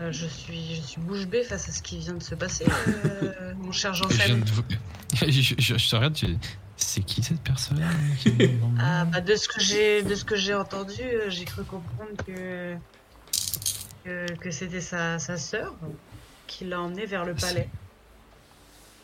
[0.03, 2.67] Euh, je suis, je suis bouche bée face à ce qui vient de se passer,
[3.23, 4.63] euh, mon cher Je, de vous-
[5.15, 6.27] je, je- je te regarde, tu-
[6.77, 7.81] c'est qui cette personne
[8.21, 8.33] qui
[8.81, 12.75] Ah, bah, de ce que j'ai, de ce que j'ai entendu, j'ai cru comprendre que
[14.05, 15.75] que, que c'était sa, sa sœur
[16.51, 17.69] qui l'a emmené vers le palais.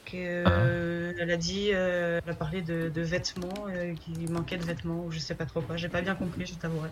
[0.05, 0.51] Que Ah.
[0.51, 4.64] euh, elle a dit, euh, elle a parlé de, de vêtements, euh, qu'il manquait de
[4.64, 5.77] vêtements ou je sais pas trop quoi.
[5.77, 6.90] J'ai pas bien compris, je t'avouerai.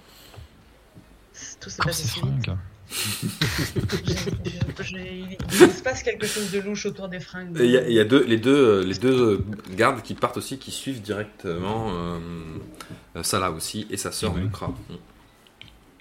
[1.60, 2.44] Tout s'est Oh, passé c'est si vite.
[2.44, 2.56] fringue.
[4.04, 7.56] Je- je- il, se passe quelque chose de louche autour des fringues.
[7.58, 10.58] Il y, a- il y a deux, les deux, les deux gardes qui partent aussi,
[10.58, 11.90] qui suivent directement
[13.22, 14.34] Salah aussi et sa sœur.
[14.36, 14.70] Nukra.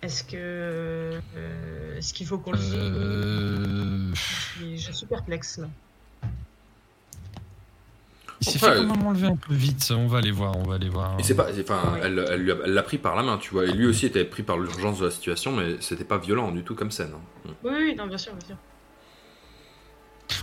[0.04, 4.14] Est-ce que euh, est-ce qu'il faut qu'on le dise Euh...
[4.14, 5.68] je, suis, je suis perplexe là.
[8.42, 10.64] Il s'est Enfin, fait quand même enlever un peu vite, on va aller voir, on
[10.64, 11.18] va aller voir.
[11.18, 12.02] Et c'est pas, enfin, Ouais.
[12.04, 13.64] elle, elle lui a- elle l'a pris par la main, tu vois.
[13.66, 16.64] Et lui aussi était pris par l'urgence de la situation, mais c'était pas violent du
[16.64, 17.12] tout comme scène.
[17.16, 17.52] hein.
[17.64, 18.58] Oui, oui, non, bien sûr, bien sûr.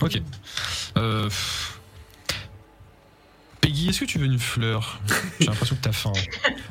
[0.01, 0.23] Ok.
[0.97, 1.29] Euh...
[3.61, 5.01] Peggy, est-ce que tu veux une fleur
[5.39, 6.13] J'ai l'impression que t'as faim.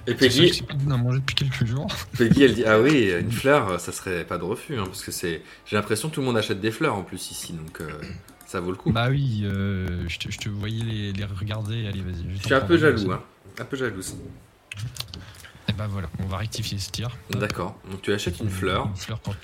[0.08, 1.88] Et Peggy, On a mangé depuis quelques jours.
[2.18, 5.12] Peggy, elle dit ah oui, une fleur, ça serait pas de refus, hein, parce que
[5.12, 7.90] c'est, j'ai l'impression que tout le monde achète des fleurs en plus ici, donc euh,
[8.46, 8.92] ça vaut le coup.
[8.92, 11.88] Bah oui, euh, je, te, je te voyais les, les regarder.
[11.88, 12.26] Allez, vas-y.
[12.38, 13.22] Je suis un peu jaloux, hein,
[13.60, 14.16] un peu jalouse.
[15.68, 17.10] Et bah voilà, on va rectifier ce tir.
[17.30, 17.78] D'accord.
[17.92, 18.88] Donc tu achètes une fleur.
[18.88, 19.36] Une fleur pour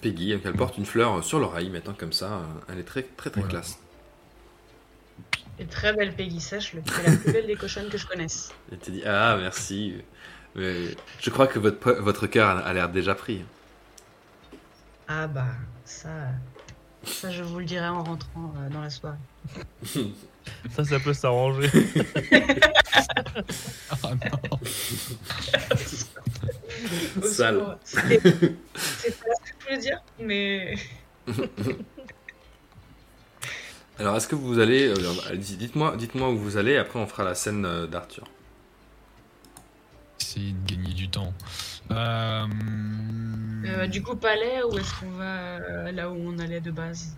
[0.00, 2.42] Peggy, donc elle porte une fleur sur l'oreille maintenant comme ça.
[2.68, 3.80] Elle est très très très classe.
[5.62, 6.82] Et très belle Peggy, sache-le.
[6.84, 8.52] C'est la plus belle des cochonnes que je connaisse.
[8.72, 9.94] Elle te dit ah merci.
[10.56, 10.88] Mais
[11.20, 13.44] je crois que votre votre cœur a l'air déjà pris.
[15.06, 15.46] Ah bah,
[15.84, 16.08] ça,
[17.04, 19.18] ça je vous le dirai en rentrant euh, dans la soirée.
[20.74, 21.70] Ça, ça peut s'arranger.
[24.02, 24.58] Ah non.
[27.22, 27.78] Sale.
[27.84, 30.74] c'est pas ce que je voulais dire, mais
[34.02, 34.94] Alors est-ce que vous allez, euh,
[35.28, 36.76] allez-y, dites-moi, dites-moi où vous allez.
[36.76, 38.24] Après on fera la scène euh, d'Arthur.
[40.20, 41.32] Essayer de gagner du temps.
[41.92, 42.46] Euh...
[43.64, 47.16] euh, du coup palais ou est-ce qu'on va euh, là où on allait de base?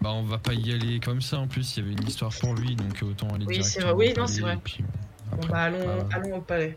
[0.00, 2.32] Bah on va pas y aller comme ça en plus, il y avait une histoire
[2.40, 4.08] pour lui donc autant aller Oui, directement vrai.
[4.08, 4.58] Oui, non, c'est vrai.
[4.64, 4.82] puis,
[5.30, 6.76] Bon après, bah allons, euh, allons au palais.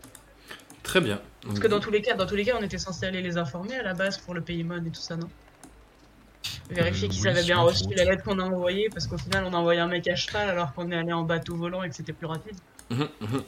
[0.84, 1.20] Très bien.
[1.44, 3.36] Parce que dans tous les cas, dans tous les cas, on était censé aller les
[3.36, 5.28] informer à la base pour le Paymon et tout ça, non?
[6.70, 9.44] Vérifier Euh, qu'ils oui, avaient bien reçu la lettre qu'on a envoyée, parce qu'au final,
[9.46, 11.88] on a envoyé un mec à cheval alors qu'on est allé en bateau volant et
[11.88, 12.56] que c'était plus rapide.
[12.90, 13.42] Mhm, mhm.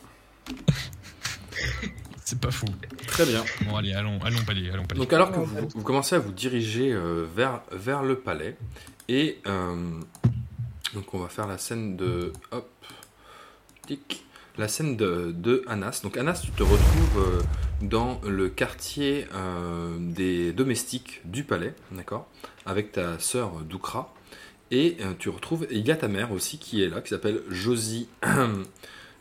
[2.25, 2.67] C'est pas faux.
[3.09, 3.45] Très bien.
[3.63, 5.01] Bon allez, allons, allons palais, allons palais.
[5.01, 8.57] Donc alors que vous, commencez à vous diriger euh, vers, vers le palais,
[9.09, 10.01] et euh,
[10.95, 12.33] donc on va faire la scène de...
[12.53, 12.71] Hop,
[13.87, 14.25] tic,
[14.59, 16.01] la scène de, de Anas.
[16.03, 17.43] Donc Anas, tu te retrouves euh,
[17.83, 22.29] dans le quartier euh, des domestiques du palais, d'accord?
[22.67, 24.13] Avec ta sœur Doukra.
[24.71, 27.09] Et euh, tu retrouves, et il y a ta mère aussi qui est là, qui
[27.11, 28.09] s'appelle Josie...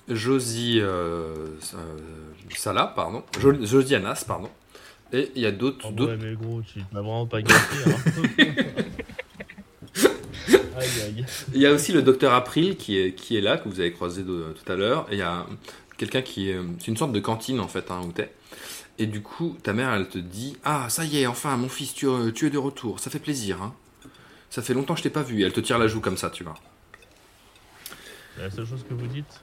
[0.09, 1.35] Josie euh,
[1.75, 1.97] euh,
[2.55, 3.23] Salah, pardon.
[3.39, 4.49] Jo- Josie Anas, pardon.
[5.13, 5.87] Et il y a d'autres...
[5.95, 7.75] Oh, ouais, mais gros, tu m'as vraiment pas gâté.
[7.85, 8.45] Hein.
[10.77, 11.25] aïe, aïe.
[11.53, 13.91] Il y a aussi le docteur April qui est, qui est là, que vous avez
[13.91, 15.07] croisé de- tout à l'heure.
[15.11, 15.45] Et il y a
[15.97, 16.57] quelqu'un qui est.
[16.79, 18.31] C'est une sorte de cantine en fait, hein, où t'es.
[18.99, 21.93] Et du coup, ta mère, elle te dit Ah, ça y est, enfin, mon fils,
[21.93, 22.05] tu,
[22.35, 22.99] tu es de retour.
[22.99, 23.61] Ça fait plaisir.
[23.63, 23.73] Hein.
[24.49, 25.43] Ça fait longtemps que je t'ai pas vu.
[25.43, 26.55] Elle te tire la joue comme ça, tu vois.
[28.37, 29.41] La seule chose que vous dites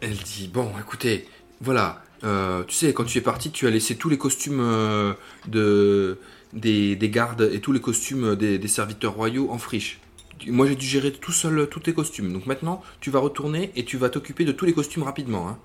[0.00, 1.28] Elle dit Bon, écoutez,
[1.60, 2.02] voilà.
[2.24, 5.14] euh, tu sais, quand tu es parti, tu as laissé tous les costumes euh,
[5.48, 6.18] de,
[6.52, 10.00] des, des gardes et tous les costumes des, des serviteurs royaux en friche.
[10.46, 12.32] Moi, j'ai dû gérer tout seul euh, tous tes costumes.
[12.32, 15.48] Donc maintenant, tu vas retourner et tu vas t'occuper de tous les costumes rapidement.
[15.48, 15.58] Hein.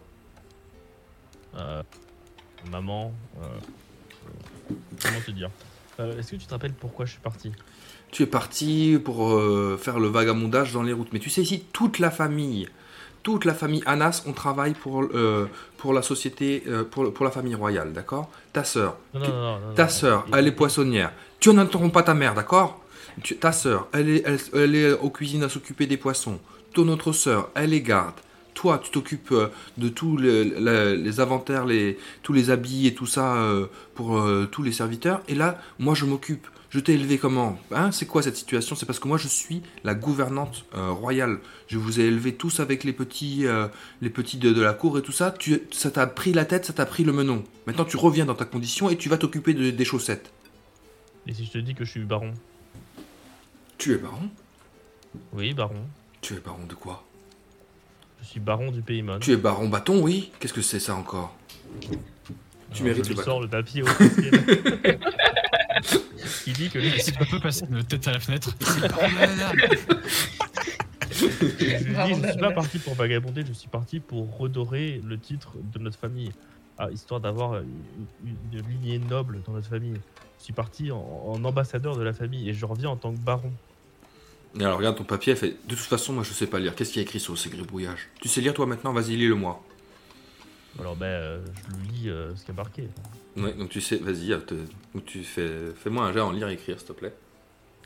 [1.57, 1.83] Euh,
[2.69, 5.49] Maman, euh, comment te dire
[5.99, 7.51] Euh, Est-ce que tu te rappelles pourquoi je suis parti
[8.11, 11.09] Tu es parti pour euh, faire le vagabondage dans les routes.
[11.13, 12.67] Mais tu sais, ici, toute la famille,
[13.23, 15.47] toute la famille Anas, on travaille pour, euh,
[15.77, 18.29] pour la société, euh, pour, pour la famille royale, d'accord?
[18.53, 21.11] Ta sœur, Non, non, Tu- non, non, non, ta sœur, elle est poissonnière.
[21.39, 22.79] Tu n'interromps pas ta mère, d'accord?
[23.39, 26.39] Ta sœur, elle est, elle, elle est aux cuisines à s'occuper des poissons.
[26.73, 28.15] Ton autre sœur, elle est garde.
[28.53, 29.47] Toi, tu t'occupes euh,
[29.77, 34.17] de tous les, les- les inventaires, les, tous les habits et tout ça euh, pour
[34.19, 35.21] euh, tous les serviteurs.
[35.27, 36.47] Et là, moi, je m'occupe.
[36.69, 37.59] Je t'ai élevé comment?
[37.71, 38.75] Hein C'est quoi cette situation?
[38.77, 41.39] C'est parce que moi, je suis la gouvernante euh, royale.
[41.67, 43.45] Je vous ai élevé tous avec les petits,
[44.01, 45.31] les petits de, de la cour et tout ça.
[45.31, 47.43] Tu, ça t'a pris la tête, ça t'a pris le menon.
[47.67, 50.31] Maintenant, tu reviens dans ta condition et tu vas t'occuper de- des chaussettes.
[51.27, 52.33] Et si je te dis que je suis baron?
[53.77, 54.29] Tu es baron?
[55.33, 55.83] Oui, baron.
[56.21, 57.05] Tu es baron de quoi?
[58.21, 59.19] Je suis baron du Paymon.
[59.19, 61.35] Tu es baron bâton, oui Qu'est-ce que c'est ça encore?
[62.73, 63.31] Tu mérites je le lui bâton.
[63.31, 64.99] sors le papier au ciel.
[66.47, 68.55] Il dit que lui, Si tu peux passer notre tête à la fenêtre.
[71.11, 75.17] Je lui dis, je suis pas parti pour vagabonder, je suis parti pour redorer le
[75.19, 76.31] titre de notre famille,
[76.77, 77.67] Ah, histoire d'avoir une,
[78.25, 79.99] une- une lignée noble dans notre famille.
[80.39, 83.19] Je suis parti en, en ambassadeur de la famille et je reviens en tant que
[83.19, 83.51] baron.
[84.59, 86.75] Et alors regarde ton papier, elle fait De toute façon, moi je sais pas lire.
[86.75, 88.09] Qu'est-ce qu'il y a écrit sur ces gribouillages?
[88.21, 88.93] Tu sais lire toi maintenant?
[88.93, 89.63] Vas-y, lis-le-moi.
[90.79, 92.87] Alors ben, euh, je lis euh, ce qui est marqué.
[93.37, 94.53] Ouais, donc tu sais, vas-y, te-
[94.93, 97.13] donc tu fais, fais-moi un jet en lire et écrire, s'il te plaît.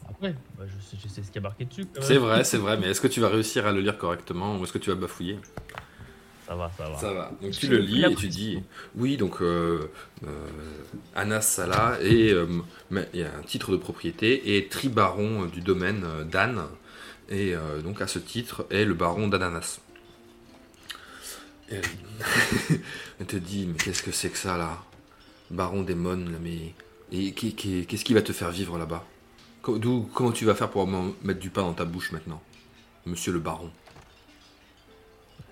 [0.09, 1.85] Après, bah, je, sais, je sais ce qui est marqué dessus.
[1.99, 4.63] C'est vrai, c'est vrai, mais est-ce que tu vas réussir à le lire correctement ou
[4.63, 5.39] est-ce que tu vas bafouiller?
[6.45, 6.97] Ça va, ça va.
[6.97, 7.31] Ça va.
[7.41, 8.61] Donc tu le lis et tu dis
[8.95, 9.89] Oui, donc euh,
[10.23, 10.47] euh,
[11.15, 12.61] Anas Salah euh,
[12.91, 16.61] mais il y a un titre de propriété et tribaron du domaine euh, d'Anne.
[17.29, 19.79] Et euh, donc à ce titre est le baron d'Ananas.
[21.71, 21.77] Et
[23.19, 24.83] elle, te dit Mais qu'est-ce que c'est que ça là?
[25.49, 26.73] Baron des Mônes, là, mais.
[27.11, 29.05] Et qu'est-ce qui va te faire vivre là-bas?
[29.61, 32.41] Comment tu vas faire pour mettre du pain dans ta bouche maintenant?
[33.05, 33.71] Monsieur le baron.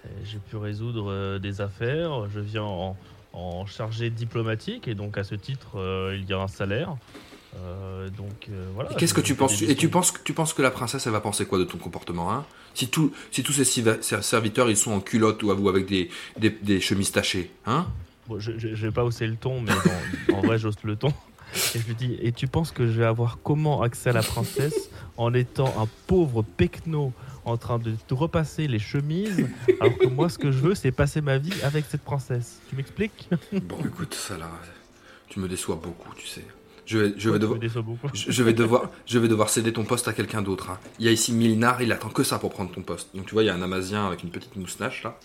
[0.05, 2.97] Et J'ai pu résoudre euh, des affaires, je viens en,
[3.33, 6.95] en chargé diplomatique et donc à ce titre euh, il y a un salaire.
[7.55, 8.91] Euh, donc euh, voilà.
[8.91, 9.61] Et qu'est-ce que tu penses?
[9.61, 11.77] Et tu penses que tu penses que la princesse elle va penser quoi de ton
[11.77, 12.45] comportement hein?
[12.73, 13.63] Si tout, si tous ces
[14.21, 16.09] serviteurs ils sont en culotte ou ou avec des,
[16.39, 17.85] des, des chemises tachées, hein?
[18.27, 19.71] Bon, je, je, je vais pas hausser le ton, mais
[20.29, 21.13] dans- en vrai j'ose le ton.
[21.75, 24.23] Et je lui dis, et tu penses que je vais avoir comment accès à la
[24.23, 27.13] princesse en étant un pauvre pecno
[27.45, 29.47] en train de te repasser les chemises,
[29.81, 32.61] alors que moi ce que je veux c'est passer ma vie avec cette princesse.
[32.69, 33.29] Tu m'expliques?
[33.51, 34.49] Bon, écoute, ça là,
[35.29, 36.45] tu me déçois beaucoup, tu sais.
[36.85, 38.07] Je vais, je devoir, me déçois beaucoup?
[38.13, 40.69] je je vais devoir, je vais devoir céder ton poste à quelqu'un d'autre.
[40.69, 40.79] hein.
[40.99, 43.15] Il y a ici Milnar, il attend que ça pour prendre ton poste.
[43.15, 45.17] Donc tu vois, il y a un Amazien avec une petite moustache là,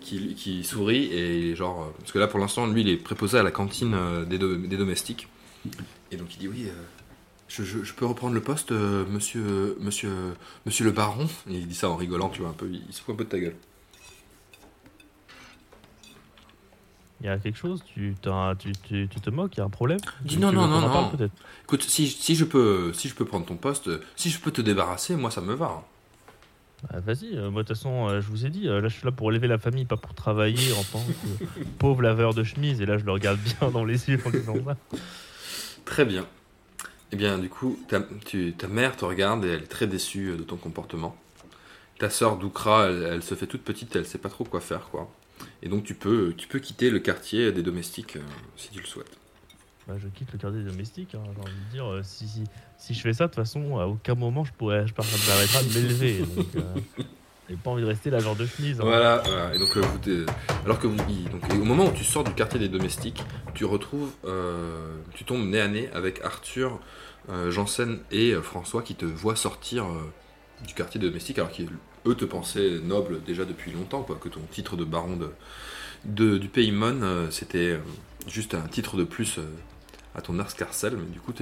[0.00, 3.38] qui, qui sourit et genre, euh, parce que là pour l'instant, lui, il est préposé
[3.38, 5.28] à la cantine euh, des, do- des domestiques.
[6.10, 6.72] Et donc il dit oui, euh,
[7.48, 10.10] je, je- je peux reprendre le poste, euh, monsieur, monsieur,
[10.64, 11.28] monsieur le baron?
[11.48, 13.28] Il dit ça en rigolant, tu vois un peu, il se fout un peu de
[13.30, 13.56] ta gueule.
[17.20, 18.14] Il y a quelque chose tu,
[18.58, 19.98] tu, tu, tu te moques Il y a un problème?
[20.24, 21.28] Dis non, non, non, parle, non.
[21.64, 24.60] Écoute, si, si je peux, si je peux prendre ton poste, si je peux te
[24.60, 25.66] débarrasser, moi ça me va.
[25.66, 25.84] hein.
[26.90, 28.94] Ah, Vas-y, euh, moi de toute façon, euh, je vous ai dit, euh, là je
[28.98, 32.44] suis là pour élever la famille, pas pour travailler en tant que pauvre laveur de
[32.44, 32.82] chemise.
[32.82, 34.76] Et là je le regarde bien dans les yeux en disant ça.
[35.86, 36.26] Très bien.
[37.12, 40.30] Eh bien, du coup, ta, tu- ta mère te regarde et elle est très déçue
[40.30, 41.16] euh, de ton comportement.
[41.98, 44.88] Ta sœur Doukra, elle, elle se fait toute petite, elle sait pas trop quoi faire,
[44.90, 45.10] quoi.
[45.62, 48.22] Et donc tu peux, tu peux quitter le quartier des domestiques euh,
[48.56, 49.16] si tu le souhaites.
[49.86, 51.14] Bah, je quitte le quartier domestique.
[51.14, 52.44] Hein, J'ai envie de dire, euh, si, si,
[52.76, 55.74] si je fais ça, de toute façon, à aucun moment je pourrais, je permettrai de
[55.80, 56.18] m'élever.
[56.22, 56.74] Donc, euh,
[57.48, 58.80] j'ai pas envie de rester la genre de chemise.
[58.80, 58.84] hein.
[58.84, 59.54] Voilà, voilà.
[59.54, 60.26] Et donc, euh, vous, t'es-
[60.64, 60.96] alors que vous,
[61.60, 63.22] au moment où tu sors du quartier des domestiques,
[63.54, 66.80] tu retrouves, euh, tu tombes nez à nez avec Arthur,
[67.30, 70.12] euh, Janssen et euh, François qui te voient sortir euh,
[70.66, 74.40] du quartier des domestiques, alors qu'eux te pensaient nobles déjà depuis longtemps, quoi, que ton
[74.50, 75.30] titre de baron de,
[76.04, 77.78] de- du pays Mon, euh, c'était euh,
[78.26, 79.42] juste un titre de plus euh,
[80.14, 81.32] à ton Arscarcel, mais du coup,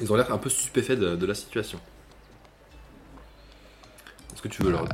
[0.00, 1.78] ils ont l'air un peu stupéfaits de la situation.
[4.32, 4.86] Est-ce que tu veux leur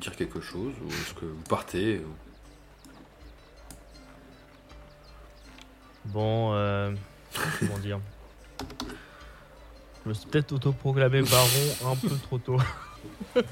[0.00, 2.02] dire quelque chose ou est-ce que vous partez
[6.06, 6.92] Bon, euh,
[7.60, 8.00] comment dire
[10.04, 12.56] Je me suis peut-être autoproclamé baron un peu trop tôt.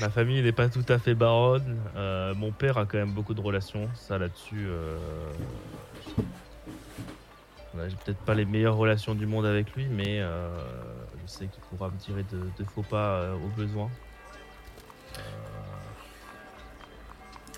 [0.00, 1.78] Ma famille n'est pas tout à fait baronne.
[1.96, 3.88] Euh, mon père a quand même beaucoup de relations.
[3.94, 4.66] Ça là-dessus.
[4.68, 4.98] Euh...
[7.76, 10.48] J'ai peut-être pas les meilleures relations du monde avec lui, mais euh,
[11.26, 13.90] je sais qu'il pourra me tirer de, faux pas euh, au besoin.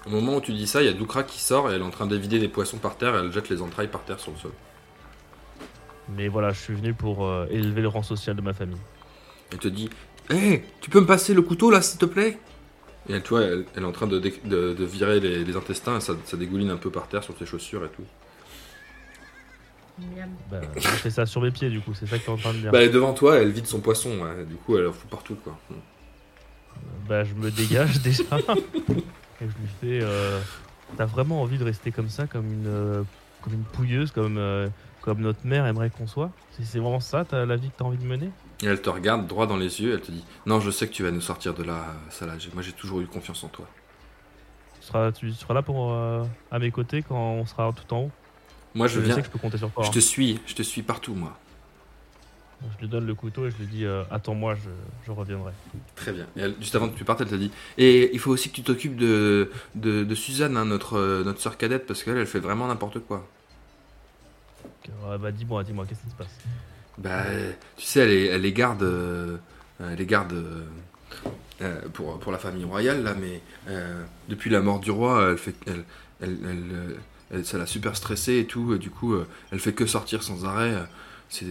[0.06, 1.84] Au moment où tu dis ça, il y a Doukra qui sort et elle est
[1.84, 4.32] en train d'évider des poissons par terre et elle jette les entrailles par terre sur
[4.32, 4.52] le sol.
[6.08, 8.80] Mais voilà, je suis venu pour euh, élever le rang social de ma famille.
[9.52, 9.90] Elle te dit
[10.30, 12.38] Hé, tu peux me passer le couteau là, s'il te plaît?
[13.08, 14.18] Et elle, tu vois, elle, est en train de,
[14.84, 18.04] virer les, intestins et ça, dégouline un peu par terre sur ses chaussures et tout.
[20.50, 22.36] Bah, je fais ça sur mes pieds, du coup, c'est ça que tu es en
[22.36, 22.72] train de dire.
[22.72, 24.10] Bah, elle est devant toi, elle vide son poisson,
[24.48, 25.58] du coup, elle en fout partout, quoi.
[27.08, 28.22] Bah, je me dégage déjà.
[28.22, 30.40] et je lui fais euh,
[30.96, 33.02] T'as vraiment envie de rester comme ça, comme une, euh,
[33.42, 34.68] comme une pouilleuse, comme, euh,
[35.00, 36.30] comme notre mère aimerait qu'on soit?
[36.60, 38.30] C'est vraiment ça, as, la vie que t'as envie de mener?
[38.62, 40.92] Et elle te regarde droit dans les yeux, elle te dit Non, je sais que
[40.92, 42.34] tu vas nous sortir de là, Salah.
[42.52, 43.66] Moi, j'ai toujours eu confiance en toi.
[44.80, 48.10] Tu seras, tu seras là pour, à mes côtés quand on sera tout en haut?
[48.78, 49.16] Moi, je, viens.
[49.16, 49.82] Sais que je peux compter sur toi.
[49.82, 49.92] Je hein.
[49.92, 51.36] te suis, je te suis partout, moi.
[52.76, 54.54] Je lui donne le couteau et je lui dis euh, Attends-moi,
[55.04, 55.50] je, reviendrai.
[55.96, 56.26] Très bien.
[56.36, 58.62] Et juste avant que tu partes, elle te dit Et il faut aussi que tu
[58.62, 62.68] t'occupes de, de, Suzanne, hein, notre, euh, notre soeur cadette, parce qu'elle, elle fait vraiment
[62.68, 63.26] n'importe quoi.
[65.20, 66.38] bah dis-moi, dis-moi, qu'est-ce qui se passe?
[66.98, 67.24] Bah,
[67.76, 68.84] tu sais, elle est, elle est garde.
[68.84, 69.38] Euh,
[69.80, 70.34] elle est garde.
[71.94, 73.42] pour, pour la famille royale, là, mais
[74.28, 75.56] depuis la mort du roi, elle fait.
[75.66, 75.84] Elle,
[76.20, 76.96] elle, elle,
[77.44, 79.14] ça l'a super stressée et tout, du coup,
[79.52, 80.74] elle fait que sortir sans arrêt.
[81.28, 81.44] C'est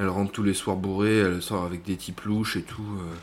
[0.00, 2.98] elle rentre tous les soirs bourrée, elle sort avec des types louches et tout.
[3.00, 3.14] Euh.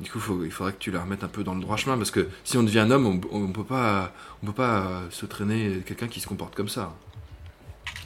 [0.00, 2.10] Du coup, il faudrait que tu la remettes un peu dans le droit chemin parce
[2.10, 4.12] que si on devient un homme, on, on peut pas,
[4.42, 6.94] on peut pas euh, se traîner quelqu'un qui se comporte comme ça.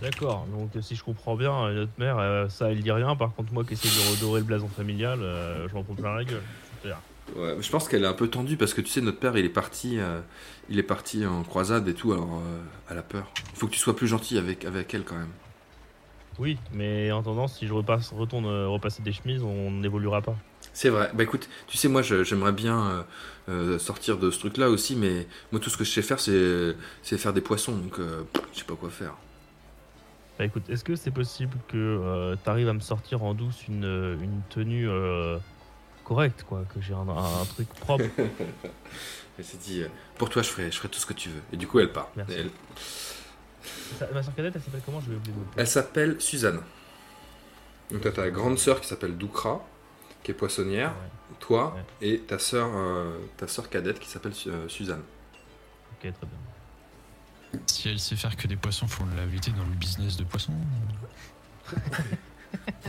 [0.01, 3.16] D'accord, donc si je comprends bien, euh, notre mère, ça elle dit rien.
[3.16, 5.18] Par contre, moi qui essaie de redorer le blason familial,
[5.68, 6.44] je m'en prends plein la gueule.
[7.36, 9.44] Ouais, je pense qu'elle est un peu tendue parce que tu sais, notre père il
[9.44, 9.98] est parti,
[10.69, 12.43] il est parti en croisade et tout, alors
[12.90, 13.31] elle a peur.
[13.52, 15.32] Il faut que tu sois plus gentil avec, avec elle quand même.
[16.40, 20.36] Oui, mais en tendance, si je repasse, retourne euh, repasser des chemises, on n'évoluera pas.
[20.73, 21.11] C'est vrai.
[21.12, 23.02] Bah écoute, tu sais, moi j'aimerais bien euh,
[23.51, 27.19] euh, sortir de ce truc-là aussi, mais moi tout ce que je sais faire, c'est
[27.19, 29.15] faire des poissons, donc je sais pas quoi faire.
[30.39, 34.16] Bah écoute, est-ce que c'est possible que tu arrives à me sortir en douce une,
[34.23, 34.89] une tenue
[36.11, 38.05] correcte, quoi, que j'ai un, truc propre
[39.39, 39.85] Elle s'est dit,
[40.19, 41.41] pour toi je ferai, je ferai tout ce que tu veux.
[41.53, 42.11] Et du coup, elle part.
[42.16, 42.51] Merci.
[44.12, 45.01] Ma soeur cadette, elle s'appelle comment?
[45.01, 46.62] Je vais oublier Elle s'appelle Suzanne.
[47.93, 49.65] Donc toi, t'as ta grande sœur qui s'appelle Doukra,
[50.24, 50.95] qui est poissonnière.
[51.39, 55.03] Toi et ta sœur, euh, ta sœur cadette qui s'appelle euh, Suzanne.
[55.93, 57.61] Ok, très bien.
[57.66, 60.55] Si elle sait faire que des poissons, faut l'inviter dans le business de poissons.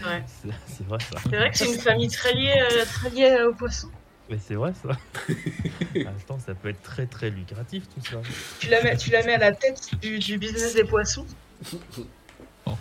[0.05, 0.23] ouais.
[0.67, 1.17] C'est vrai ça.
[1.23, 3.91] C'est vrai que c'est une famille très liée, euh, très liée aux poissons.
[4.29, 4.97] Mais c'est vrai ça.
[6.07, 8.21] Attends, ça peut être très très lucratif tout ça.
[8.59, 11.25] Tu la mets, tu la mets à la tête du, business des poissons.
[12.65, 12.77] Oh.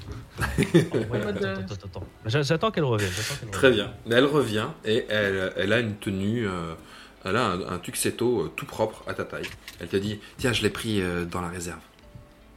[2.26, 3.10] J'attends qu'elle revienne.
[3.50, 3.92] Très bien.
[4.08, 6.74] Elle revient et elle, elle a une tenue, euh,
[7.24, 9.48] elle a un, un tuxedo euh, tout propre à ta taille.
[9.80, 11.80] Elle te dit Tiens, je l'ai pris euh, dans la réserve.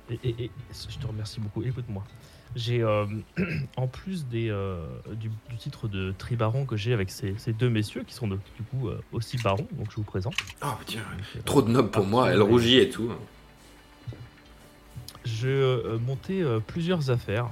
[0.09, 1.63] Et, et, je te remercie beaucoup.
[1.63, 2.03] Écoute-moi.
[2.55, 3.05] J'ai, euh,
[3.77, 8.13] en plus des, euh, du, titre de tribaron que j'ai avec ces, deux messieurs qui
[8.13, 8.37] sont du
[8.69, 10.35] coup euh, aussi barons, donc je vous présente.
[10.63, 11.01] Oh tiens,
[11.45, 13.11] trop de nobles pour moi, elle rougit et tout.
[15.25, 17.49] Je montais plusieurs affaires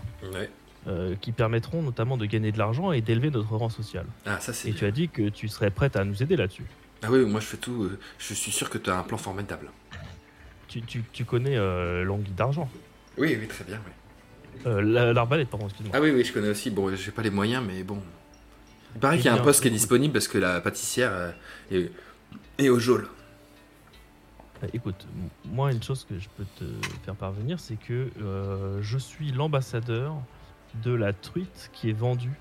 [1.21, 4.05] qui permettront notamment de gagner de l'argent et d'élever notre rang social.
[4.25, 4.69] Ah, ça c'est.
[4.69, 6.65] Et tu as dit que tu serais prête à nous aider là-dessus.
[7.01, 7.89] Ah oui, moi je fais tout.
[8.19, 9.71] je suis sûr que tu as un plan formidable.
[10.67, 11.57] Tu, tu, tu connais
[12.03, 12.69] l'anguille d'argent
[13.17, 13.91] Oui, oui, très bien, oui.
[14.65, 15.95] Euh, L'arbalète, pardon, excuse-moi.
[15.95, 16.69] Ah oui, oui, je connais aussi.
[16.69, 18.01] Bon, j'ai pas les moyens, mais bon.
[18.95, 21.11] Il paraît qu'il y a un poste qui est disponible parce que la pâtissière
[21.71, 21.87] euh,
[22.57, 23.07] est, au geôle.
[24.61, 25.07] Bah, écoute,
[25.45, 26.65] moi, une chose que je peux te
[27.03, 30.15] faire parvenir, c'est que euh, je suis l'ambassadeur
[30.83, 32.37] de la truite qui est vendue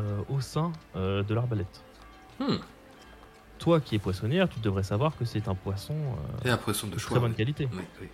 [0.00, 1.82] euh, au sein de l'arbalète.
[2.38, 2.56] Hmm.
[3.58, 5.94] Toi qui es poissonnière, tu devrais savoir que c'est un poisson,
[6.44, 7.68] un poisson de, très bonne qualité.
[7.72, 8.08] Oui, oui.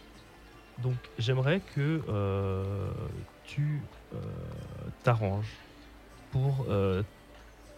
[0.82, 2.00] Donc j'aimerais que
[3.50, 3.80] tu
[4.14, 4.18] euh,
[5.02, 5.56] t'arranges
[6.30, 7.02] pour euh,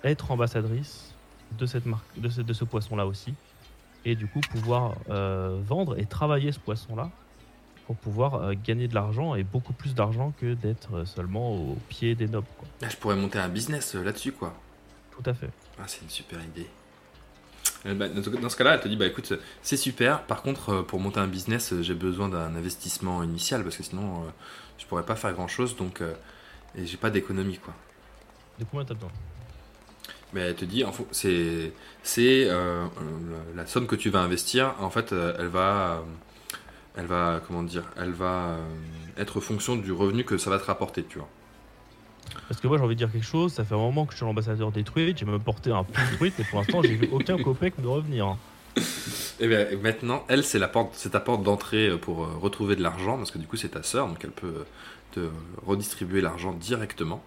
[0.04, 1.14] être ambassadrice
[1.58, 3.32] de cette marque, de ce, de ce poisson-là aussi,
[4.04, 7.10] et du coup pouvoir euh, vendre et travailler ce poisson-là
[7.86, 12.28] pour pouvoir gagner de l'argent et beaucoup plus d'argent que d'être seulement au pied des
[12.28, 12.46] nobles.
[12.58, 12.88] Quoi.
[12.88, 14.54] Je pourrais monter un business là-dessus, quoi.
[15.10, 15.50] Tout à fait.
[15.78, 16.68] Ah, c'est une super idée.
[17.84, 19.32] Bah, dans ce cas-là, elle te dit bah écoute,
[19.62, 20.22] c'est super.
[20.22, 24.32] Par contre, pour monter un business, j'ai besoin d'un investissement initial parce que sinon,
[24.82, 26.12] je pourrais pas faire grand chose donc euh,
[26.76, 27.72] et j'ai pas d'économie quoi.
[28.58, 29.10] De combien t'as besoin?
[30.32, 31.72] Mais elle te dit, c'est
[32.02, 32.86] c'est euh,
[33.54, 34.74] la, la somme que tu vas investir.
[34.80, 36.00] En fait, euh, elle va, euh,
[36.96, 38.66] elle va, comment dire, elle va euh,
[39.18, 41.28] être fonction du revenu que ça va te rapporter, tu vois.
[42.48, 44.18] Parce que moi j'ai envie de dire quelque chose, ça fait un moment que je
[44.18, 46.94] suis l'ambassadeur des truites, j'ai même porté un peu de truite, mais pour l'instant j'ai
[46.94, 48.36] vu aucun copec me revenir.
[48.76, 48.82] Hein.
[49.40, 52.76] Et bien maintenant, elle, c'est la porte, c'est ta porte d'entrée euh, pour euh, retrouver
[52.76, 54.64] de l'argent, parce que du coup, c'est ta sœur, donc elle peut euh,
[55.12, 55.20] te
[55.66, 57.22] redistribuer l'argent directement.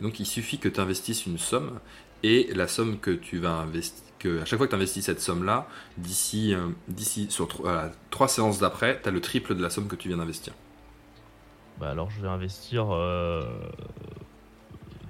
[0.00, 1.78] Et donc, il suffit que tu investisses une somme,
[2.22, 5.20] et la somme que tu vas investir, que à chaque fois que tu investis cette
[5.20, 7.48] somme-là, d'ici, euh, d'ici sur
[8.10, 10.52] trois séances d'après, tu as le triple de la somme que tu viens d'investir.
[11.78, 13.44] Bah alors je vais investir euh,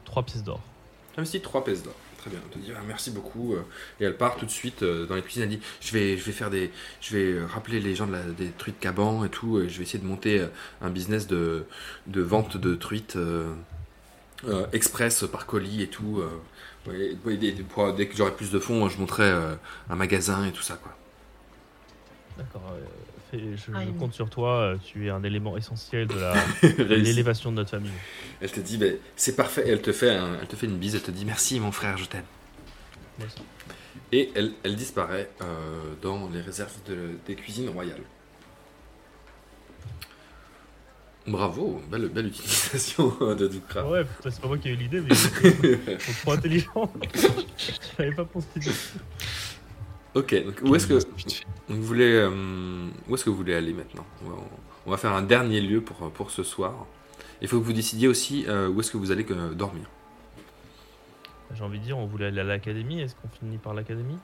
[0.04, 0.60] 3 pièces d'or.
[1.14, 1.94] Tu investis 3 pièces d'or.
[2.76, 3.54] Ah, merci beaucoup.
[3.54, 3.62] euh,
[4.00, 5.42] Et elle part tout de suite euh, dans les cuisines.
[5.44, 8.12] Elle dit je vais, je vais faire des, je vais euh, rappeler les gens de
[8.12, 9.60] la, des truites Caban et tout.
[9.60, 10.46] Et je vais essayer de monter
[10.80, 11.64] un business de,
[12.06, 13.16] de vente de truites
[14.72, 16.22] express par colis et tout.
[16.86, 19.30] dès que j'aurai plus de fonds, je monterai
[19.90, 20.78] un magasin et tout ça.
[22.36, 22.74] D'accord,
[23.32, 26.14] je, Ah, compte sur toi, euh, tu es un élément essentiel de
[26.94, 27.90] l'élévation de notre famille.
[28.40, 29.64] Elle te dit ben, c'est parfait.
[29.66, 30.94] Elle te fait, un- elle te fait une bise.
[30.94, 32.24] Elle te dit merci mon frère, je t'aime.
[34.12, 38.00] Et elle, elle disparaît euh, dans les réserves de- des cuisines royales.
[41.26, 43.82] Bravo, belle, belle utilisation de Dukra.
[43.84, 46.90] Ah ouais, c'est pas moi qui ai eu l'idée, mais ils sont trop intelligents.
[47.98, 48.46] J'avais pas pensé.
[50.18, 50.94] Ok, donc où est-ce que
[51.68, 54.36] vous voulez, euh, où est-ce que vous voulez aller maintenant on va,
[54.86, 56.74] on va faire un dernier lieu pour, pour ce soir.
[57.40, 59.84] Il faut que vous décidiez aussi euh, où est-ce que vous allez euh, dormir.
[61.54, 64.18] J'ai envie de dire, on voulait aller à l'académie, est-ce qu'on finit par l'académie?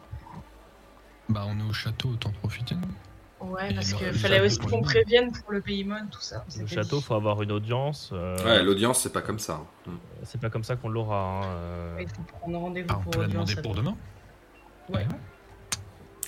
[1.29, 2.75] Bah, on est au château, autant profiter.
[3.41, 6.45] Ouais, Et parce qu'il fallait aussi qu'on prévienne pour le Paymon, tout ça.
[6.59, 7.03] Le château, dit.
[7.03, 8.11] faut avoir une audience.
[8.12, 9.55] euh, Ouais, l'audience c'est pas comme ça.
[9.87, 9.91] hein.
[9.91, 9.97] Hmm.
[10.25, 11.41] c'est pas comme ça qu'on l'aura.
[11.43, 13.97] hein, euh, Il faut prendre rendez-vous Ah, on pour peut la l'audience, demander pour demain
[14.91, 15.07] Ouais.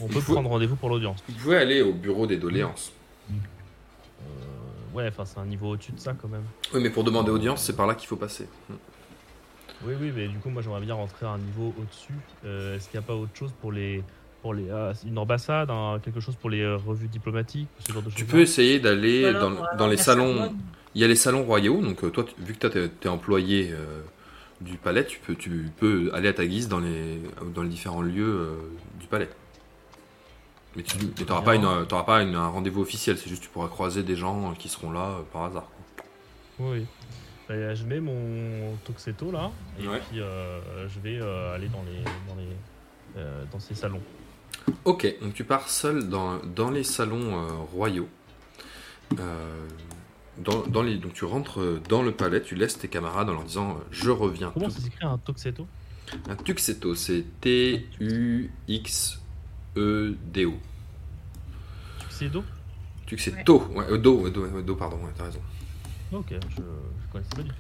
[0.01, 1.23] On peut faut- prendre rendez-vous pour l'audience.
[1.29, 2.93] Vous pouvez aller au bureau des doléances.
[3.31, 6.45] Euh, ouais, enfin, c'est un niveau au-dessus de ça quand même.
[6.75, 8.49] Oui, mais pour demander audience, c'est par là qu'il faut passer.
[9.85, 12.15] Oui, oui, mais du coup, moi j'aimerais bien rentrer à un niveau au-dessus.
[12.45, 14.03] Euh, Est-ce qu'il n'y a pas autre chose pour les.
[14.43, 15.71] Pour les ah, une ambassade,
[16.03, 19.51] quelque chose pour les euh, revues diplomatiques, ce genre de Tu peux essayer d'aller dans,
[19.53, 20.55] euh, dans les salons.
[20.95, 23.71] Il y a les salons royaux, donc euh, toi, tu- vu que t'es es employé
[23.73, 24.01] euh,
[24.61, 27.21] du palais, tu peux, tu peux aller à ta guise dans les,
[27.55, 28.55] dans les différents lieux euh,
[29.01, 29.29] du palais.
[30.77, 33.53] Mais tu n'auras pas, une, t'auras pas une- un rendez-vous officiel, c'est juste que tu
[33.53, 35.71] pourras croiser des gens euh, qui seront là euh, par hasard.
[36.59, 36.85] Oui.
[37.49, 39.51] Bah, je mets mon Toxeto là,
[39.81, 40.01] et Ouais.
[40.11, 42.49] puis euh, je vais euh, aller dans les, dans les,
[43.17, 44.03] euh, dans ces salons.
[44.85, 48.09] Ok, donc tu pars seul dans, dans les salons euh, royaux.
[49.21, 49.67] Euh,
[50.39, 53.33] dans, dans les, donc tu rentres euh, dans le palais, tu laisses tes camarades en
[53.33, 54.51] leur disant euh, je reviens.
[54.53, 55.67] Comment tout- ça s'écrit un Toxeto
[56.29, 57.25] Un tuxeto, c'est
[59.77, 60.55] T-U-X-E-D-O.
[61.99, 62.45] Tuxedo
[63.07, 65.41] Tuxeto, ouais, euh, do, ouais, do, ouais, do, pardon, ouais, t'as raison.
[66.13, 67.55] Ok, je, je connaissais pas du tout.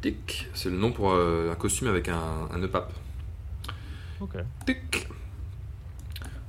[0.00, 2.92] Tic, c'est le nom pour euh, un costume avec un, un nœud pape.
[4.20, 4.36] Ok.
[4.64, 5.08] Tic.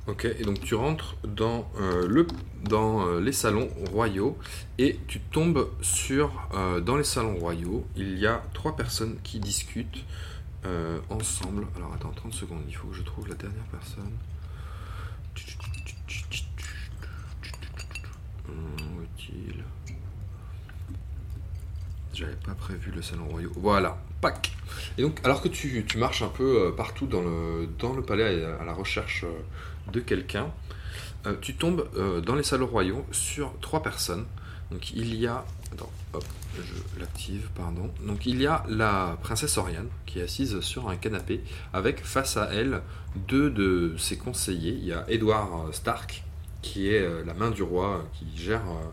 [0.07, 2.27] Ok, et donc tu rentres dans, euh, le,
[2.63, 4.37] dans euh, les salons royaux
[4.77, 9.39] et tu tombes sur, euh, dans les salons royaux, il y a trois personnes qui
[9.39, 10.05] discutent
[10.65, 11.65] euh, ensemble.
[11.75, 14.11] Alors attends, 30 secondes, il faut que je trouve la dernière personne.
[18.49, 18.77] Hum,
[22.13, 23.51] J'avais pas prévu le salon royal.
[23.57, 24.51] Voilà, pack.
[24.97, 28.43] Et donc, alors que tu, marches un peu euh, partout dans le, dans le palais
[28.43, 30.51] à, la recherche euh, de quelqu'un,
[31.27, 31.87] euh, tu tombes
[32.25, 34.25] dans les salons royaux sur trois personnes.
[34.71, 35.45] Donc, il y a.
[35.71, 36.23] Attends, hop,
[36.55, 37.91] je l'active, pardon.
[38.01, 41.41] Donc, il y a la princesse Oriane qui est assise sur un canapé
[41.71, 42.81] avec face à elle
[43.27, 44.73] deux de ses conseillers.
[44.73, 46.23] Il y a Edward Stark
[46.61, 48.61] qui est euh, la main du roi euh, qui gère.
[48.69, 48.89] euh,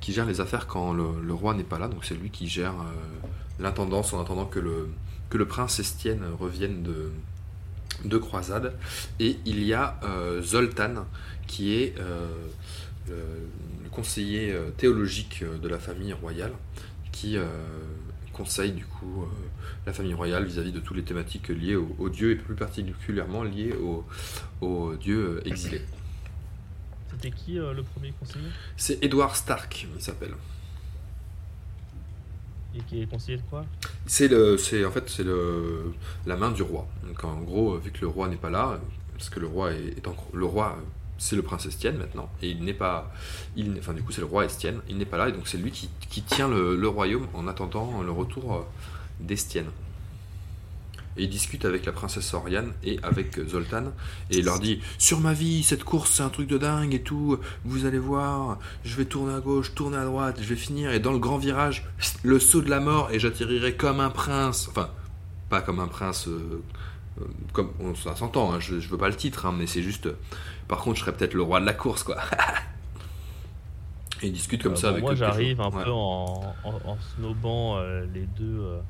[0.00, 2.74] qui gère les affaires quand le, roi n'est pas là, donc c'est lui qui gère
[3.60, 4.88] l'intendance en attendant que le,
[5.30, 7.12] que le prince Estienne revienne de,
[8.04, 8.74] de croisade.
[9.20, 10.00] Et il y a
[10.40, 11.06] Zoltan,
[11.46, 11.94] qui est
[13.08, 13.14] le,
[13.84, 16.54] le conseiller théologique de la famille royale,
[17.12, 17.38] qui
[18.32, 19.28] conseille du coup
[19.86, 23.72] la famille royale vis-à-vis de toutes les thématiques liées aux dieux et plus particulièrement liées
[24.60, 25.82] aux, dieux exilés.
[27.22, 28.48] C'était qui euh, le premier conseiller?
[28.76, 30.34] C'est Edward Stark, il s'appelle.
[32.74, 33.64] Et qui est conseiller de quoi?
[34.06, 35.92] C'est le, c'est en fait c'est le
[36.26, 36.88] la main du roi.
[37.06, 38.80] Donc en gros, vu que le roi n'est pas là,
[39.12, 40.82] parce que le roi est, est en le roi, euh,
[41.18, 43.12] c'est le prince Estienne maintenant, et il n'est pas,
[43.54, 45.58] il, enfin du coup c'est le roi Estienne, il n'est pas là, et donc c'est
[45.58, 48.62] lui qui, qui tient le, le royaume en attendant le retour euh,
[49.20, 49.70] d'Estienne.
[51.16, 53.84] Et il discute avec la princesse Oriane et avec Zoltan
[54.30, 57.02] et il leur dit sur ma vie cette course c'est un truc de dingue et
[57.02, 60.92] tout vous allez voir je vais tourner à gauche tourner à droite je vais finir
[60.92, 61.86] et dans le grand virage
[62.22, 64.90] le saut de la mort et j'atterrirai comme un prince enfin
[65.50, 66.62] pas comme un prince euh,
[67.20, 69.82] euh, comme on ça s'entend hein, je, je veux pas le titre hein, mais c'est
[69.82, 70.08] juste
[70.66, 72.16] par contre je serais peut-être le roi de la course quoi
[74.22, 75.84] et il discute comme Euh, ça bon, avec moi j'arrive un Ouais.
[75.84, 78.80] peu en, en, en snobant euh, les deux euh,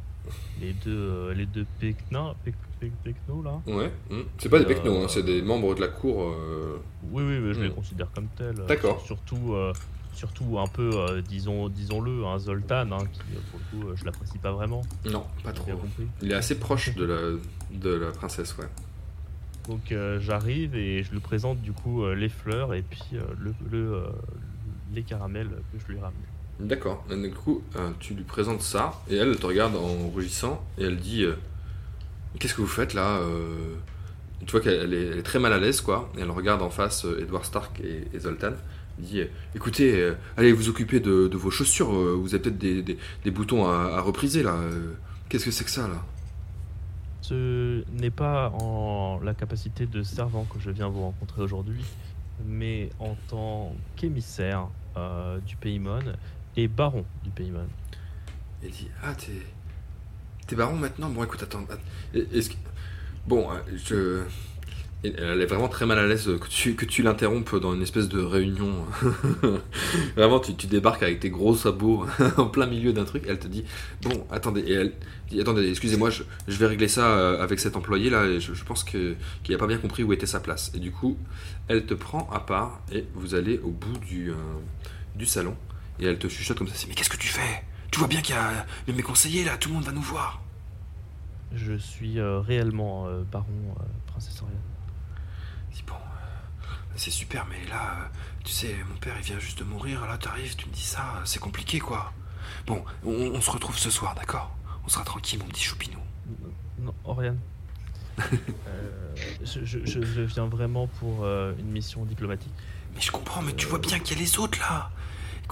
[0.61, 3.61] les deux euh, les deux pecna, pec, pec- pecnos là.
[3.67, 4.23] Ouais, hmm.
[4.39, 6.23] c'est pas des Euh, pecnos, hein, c'est des membres de la cour.
[6.31, 6.79] euh,
[7.11, 7.75] Oui oui mais je les Mm.
[7.75, 8.61] considère comme tels.
[8.61, 9.01] euh, D'accord.
[9.05, 9.73] Surtout euh,
[10.15, 13.97] surtout un peu euh, disons disons-le un Zoltan hein, qui euh, pour le coup euh,
[13.97, 14.83] je l'apprécie pas vraiment.
[15.05, 15.71] Non, pas trop.
[16.23, 17.19] Il est assez proche de la,
[17.73, 18.67] de la princesse, ouais.
[19.69, 23.21] Donc euh, j'arrive et je lui présente du coup euh, les fleurs et puis euh,
[23.39, 24.07] le, le, euh,
[24.93, 26.19] les caramels que je lui ramenés.
[26.63, 27.05] D'accord.
[27.11, 30.97] Du coup, euh, tu lui présentes ça, et elle, te regarde en rougissant, et elle
[30.97, 31.35] dit euh,
[32.39, 33.75] Qu'est-ce que vous faites là euh?
[34.47, 36.11] Tu vois qu'elle elle est, très mal à l'aise, quoi.
[36.17, 38.53] Elle regarde en face Edward Stark et, Zoltan.
[38.99, 39.23] Elle dit
[39.57, 44.57] Écoutez, allez vous occuper de, vos chaussures, vous avez peut-être des, boutons à, repriser là.
[45.29, 46.03] Qu'est-ce que c'est que ça là?
[47.23, 51.85] Ce n'est pas en la capacité de servant que je viens vous rencontrer aujourd'hui,
[52.45, 56.01] mais en tant qu'émissaire euh, du Paymon
[56.57, 57.67] et baron du Paymon.
[58.63, 60.57] Elle dit Ah, t'es.
[60.57, 61.09] Baron maintenant?
[61.09, 61.65] Bon, écoute, attends.
[61.71, 62.57] att- Est-ce que.
[63.27, 63.55] Bon, euh,
[63.85, 64.23] je.
[65.05, 68.09] Elle est vraiment très mal à l'aise que tu, que tu l'interrompes dans une espèce
[68.09, 68.85] de réunion.
[70.17, 72.07] vraiment, tu, tu débarques avec tes gros sabots
[72.37, 73.25] en plein milieu d'un truc.
[73.27, 73.65] Elle te dit
[74.03, 74.61] Bon, attendez.
[74.61, 74.93] Et elle
[75.29, 78.39] dit Attendez, excusez-moi, je, je vais régler ça euh, avec cet employé là.
[78.39, 79.17] Je, pense qu'il
[79.49, 80.71] n'a pas bien compris où était sa place.
[80.75, 81.17] Et du coup,
[81.67, 84.35] elle te prend à part et vous allez au bout du, euh,
[85.17, 85.57] du salon.
[86.01, 87.65] Et elle te chuchote comme ça Mais qu'est-ce que tu fais?
[87.91, 90.41] Tu vois bien qu'il y a mes conseillers là, tout le monde va nous voir.
[91.55, 94.57] Je suis euh, réellement euh, baron euh, princesse Oriane.
[95.75, 96.67] Dis bon, euh,
[96.97, 98.11] c'est super, mais là,
[98.45, 101.21] tu sais, mon père il vient juste de mourir, là t'arrives, tu me dis ça,
[101.27, 102.13] c'est compliqué quoi.
[102.67, 104.57] Bon, on, on se retrouve ce soir, d'accord?
[104.85, 105.99] On sera tranquille, mon petit choupinou.
[106.81, 107.39] Non, Oriane.
[109.45, 112.53] Je, je- je- je viens vraiment pour une mission diplomatique.
[112.95, 114.91] Mais je comprends, mais tu vois bien qu'il y a les autres là.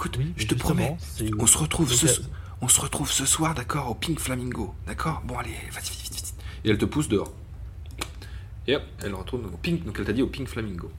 [0.01, 0.97] Écoute, Oui, je te promets,
[1.39, 2.31] on se retrouve ce, Donc,
[2.63, 5.21] on se retrouve ce soir, d'accord, au Pink Flamingo, d'accord?
[5.27, 6.35] Bon allez, vas-y, vite, vite, vite.
[6.65, 7.31] Et elle te pousse dehors.
[8.67, 10.91] Et hop, elle retourne au Pink, donc elle t'a dit au Pink Flamingo.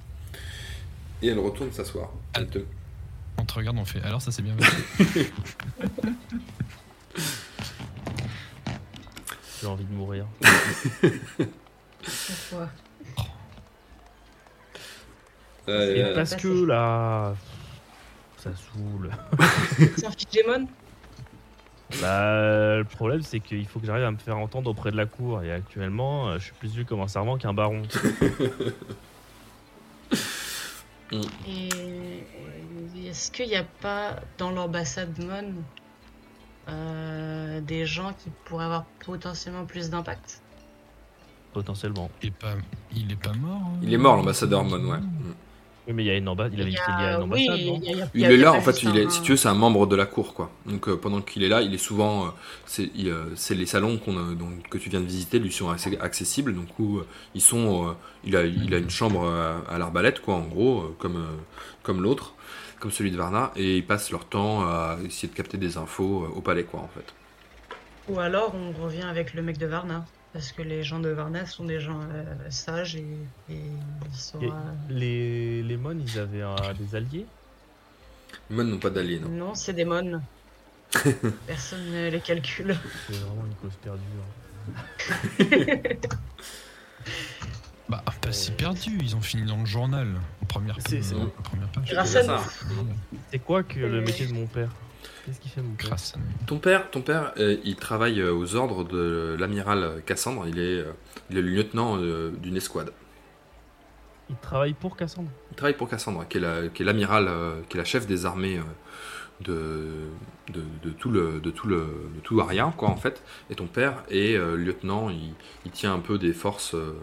[1.24, 2.12] Et elle retourne s'asseoir.
[2.34, 2.60] Elle te,
[3.40, 4.04] On te regarde, on fait.
[4.04, 4.54] Alors ça c'est bien.
[4.56, 5.32] passé.
[9.62, 10.28] J'ai envie de mourir.
[12.52, 12.70] Pourquoi?
[15.70, 17.36] Euh, Et euh, parce que là,
[18.42, 19.12] ça saoule.
[19.98, 20.68] C'est un Figémon?
[22.02, 25.06] Bah, le problème, c'est qu'il faut que j'arrive à me faire entendre auprès de la
[25.06, 25.44] cour.
[25.44, 27.82] Et actuellement, euh, je suis plus vu comme un servant qu'un baron.
[31.46, 31.70] Et
[33.10, 35.56] est-ce qu'il n'y a pas dans l'ambassade Mon
[36.70, 40.42] euh, des gens qui pourraient avoir potentiellement plus d'impact?
[41.52, 42.10] Potentiellement.
[42.22, 42.54] Il est pas,
[42.96, 43.62] il est pas mort.
[43.66, 45.00] hein il est mort l'ambassadeur Mon, ouais.
[45.92, 46.54] Oui, mais il y a une ambassade.
[46.54, 47.90] Il avait Il y dit qu'il y a une a- oui, ambassade, non il y
[47.90, 49.22] a- il y a- Il y a- est là, en fait, il est, un- si
[49.22, 50.50] tu veux, c'est un membre de la cour, quoi.
[50.66, 52.30] Donc euh, pendant qu'il est là, il est souvent, euh,
[52.66, 55.70] c'est euh, c'est les salons qu'on a- donc, que tu viens de visiter, lui sont
[55.70, 56.56] assez accessibles.
[56.56, 57.92] Donc où euh, ils sont, euh,
[58.24, 61.36] il a, il a une chambre à, à l'arbalète, quoi, en gros, euh, comme, euh,
[61.84, 62.34] comme l'autre,
[62.80, 66.24] comme celui de Varna, et ils passent leur temps à essayer de capter des infos
[66.26, 67.14] euh, au palais, quoi, en fait.
[68.10, 70.06] Ou alors on revient avec le mec de Varna.
[70.34, 73.06] Parce que les gens de Varna sont des gens euh, sages et,
[73.50, 74.40] et ils sont.
[74.40, 74.52] Et euh,
[74.90, 77.26] les, les Mon, ils avaient euh, des alliés?
[78.50, 79.28] Les Mon n'ont pas d'alliés, non.
[79.30, 80.22] Non, c'est des mônes.
[81.48, 82.78] Personne ne les calcule.
[83.08, 84.02] C'est vraiment une cause perdue.
[84.70, 84.82] hein.
[87.90, 88.98] Bah pas si perdu.
[89.02, 90.08] Ils ont fini dans le journal
[90.42, 91.30] en première, C'est- c'est bon.
[91.44, 91.94] première page.
[93.32, 94.70] C'est quoi que le métier de mon père?
[95.26, 96.46] Qu'est-ce qu'il fait, mon père nous.
[96.48, 100.46] Ton père, ton père, euh, il travaille euh, aux ordres de l'amiral Cassandre.
[100.48, 100.92] Il est, euh,
[101.30, 102.92] il est le lieutenant euh, d'une escouade.
[104.30, 105.30] Il travaille pour Cassandre.
[105.52, 107.30] Il travaille pour Cassandre, qui est la- qui est l'amiral,
[107.70, 108.60] qui est la chef des armées
[109.42, 109.90] de,
[110.54, 111.80] de, de tout le, de tout le,
[112.16, 113.22] de tout Aria, quoi, en fait.
[113.50, 115.34] Et ton père est euh, lieutenant, il,
[115.66, 116.94] il tient un peu des forces, euh,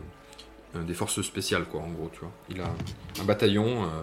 [0.74, 2.32] des forces spéciales, quoi, en gros, tu vois.
[2.48, 2.68] Il a
[3.20, 4.02] un bataillon euh,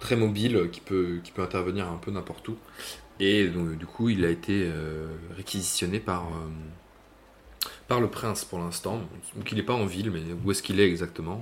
[0.00, 2.56] très mobile qui peut, qui peut intervenir un peu n'importe où.
[3.20, 8.58] Et donc, du coup, il a été euh, réquisitionné par, euh, par le prince pour
[8.58, 9.00] l'instant.
[9.36, 11.40] Donc, il n'est pas en ville, mais où est-ce qu'il est exactement?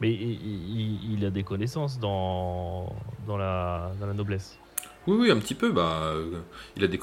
[0.00, 2.94] Mais il, a des connaissances dans,
[3.26, 4.58] dans, la, dans la noblesse.
[5.06, 5.70] Oui, oui, un petit peu.
[5.70, 6.14] Bah,
[6.76, 6.98] il a des,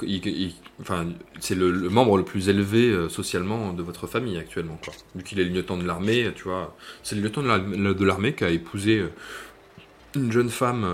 [0.81, 1.07] enfin,
[1.39, 4.93] c'est le, membre le plus élevé socialement de votre famille actuellement, quoi.
[5.15, 6.75] Vu qu'il est lieutenant de l'armée, tu vois.
[7.03, 9.05] C'est le lieutenant de l'armée qui a épousé
[10.15, 10.85] une jeune femme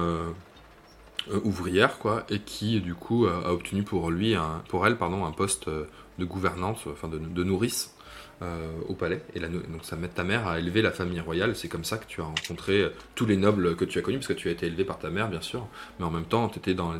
[1.43, 5.31] ouvrière, quoi, et qui du coup a, obtenu pour lui, un, pour elle, pardon, un
[5.31, 7.95] poste de gouvernante, enfin de, de nourrice.
[8.41, 9.21] Euh, au palais.
[9.33, 11.55] Et donc ça met ta mère à élever la famille royale.
[11.55, 14.17] C'est comme ça que tu as rencontré euh, tous les nobles que tu as connus,
[14.17, 15.65] parce que tu as été élevé par ta mère, bien sûr.
[15.97, 16.99] Mais en même temps, tu étais dans la,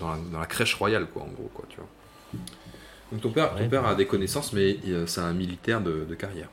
[0.00, 2.40] dans, la, crèche royale, quoi, en gros, quoi, tu vois.
[3.12, 6.48] Donc ton père, ton père a des connaissances, mais euh, c'est un militaire de, carrière.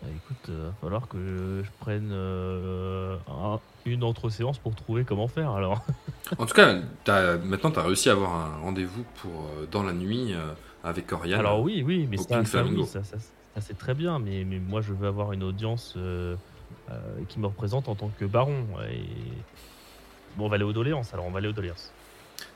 [0.00, 1.18] Bah, écoute, il va falloir que
[1.62, 2.10] je, prenne
[3.86, 5.84] une autre séance pour trouver comment faire alors.
[6.38, 9.92] en tout cas, as, maintenant tu as réussi à avoir un rendez-vous pour dans la
[9.92, 10.34] nuit
[10.84, 11.40] avec Oriane.
[11.40, 12.64] Alors oui, oui, mais ça, ça,
[13.04, 16.36] ça, c'est très bien, mais, mais moi je veux avoir une audience euh,
[16.90, 16.94] euh,
[17.28, 18.64] qui me représente en tant que baron.
[18.90, 19.02] Et...
[20.36, 21.92] Bon, on va aller aux doléances, alors on va aller aux doléances.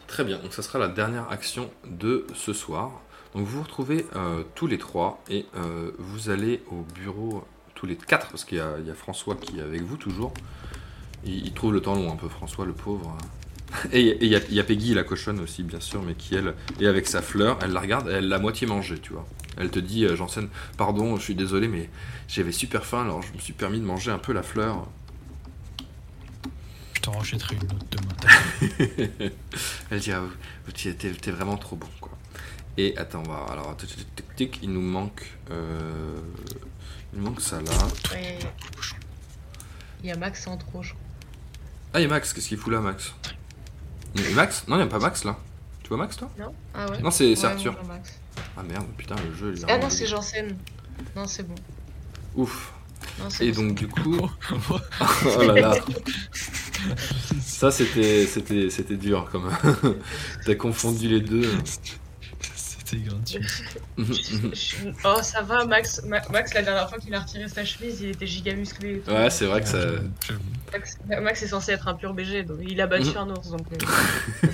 [0.07, 2.93] Très bien, donc ça sera la dernière action de ce soir.
[3.35, 5.47] Donc vous vous retrouvez euh, tous les trois et
[5.99, 7.45] vous allez au bureau
[7.75, 10.33] tous les quatre, parce qu'il y, a François qui est avec vous toujours.
[11.27, 13.17] Il, il, trouve le temps long un peu, François le pauvre.
[13.93, 17.07] Et il y, a Peggy, la cochonne aussi, bien sûr, mais qui, elle, est avec
[17.07, 19.27] sa fleur, elle la regarde, elle l'a moitié mangée, tu vois.
[19.57, 21.91] Elle te dit, euh, Janssen, pardon, je suis désolé, mais
[22.29, 24.89] j'avais super faim, alors je me suis permis de manger un peu la fleur.
[26.95, 29.31] Je t'en rachèterai une autre demain.
[29.91, 30.23] elle dit, ah,
[30.73, 32.17] t'es vraiment trop bon, quoi.
[32.77, 33.77] Et attends, on va, alors,
[34.63, 36.19] il nous manque, euh,
[37.13, 37.71] il nous manque ça là.
[40.03, 41.04] Il y a Max en trop, je crois.
[41.95, 43.15] Ah, il y a Max, qu'est-ce qu'il fout là, Max
[44.35, 45.39] Max Non, il n'y a pas Max là.
[45.85, 47.77] Tu vois Max toi Non Ah ouais Non, c'est Arthur.
[48.57, 49.55] Ah merde, putain, le jeu.
[49.57, 50.57] Il ah non, c'est Janssen.
[51.15, 51.55] Non, c'est bon.
[52.35, 52.73] Ouf.
[53.41, 54.19] Et donc, du coup.
[54.71, 55.75] oh là là.
[57.41, 59.95] Ça, c'était, c'était, c'était dur quand même.
[60.45, 61.49] T'as confondu les deux.
[65.05, 66.03] oh, ça va, Max.
[66.05, 69.03] Max, la dernière fois qu'il a retiré sa chemise, il était giga musclé.
[69.09, 69.79] Ouais, c'est vrai que ça.
[71.21, 73.77] Max, est censé être un pur BG, donc il a battu un ours, donc euh,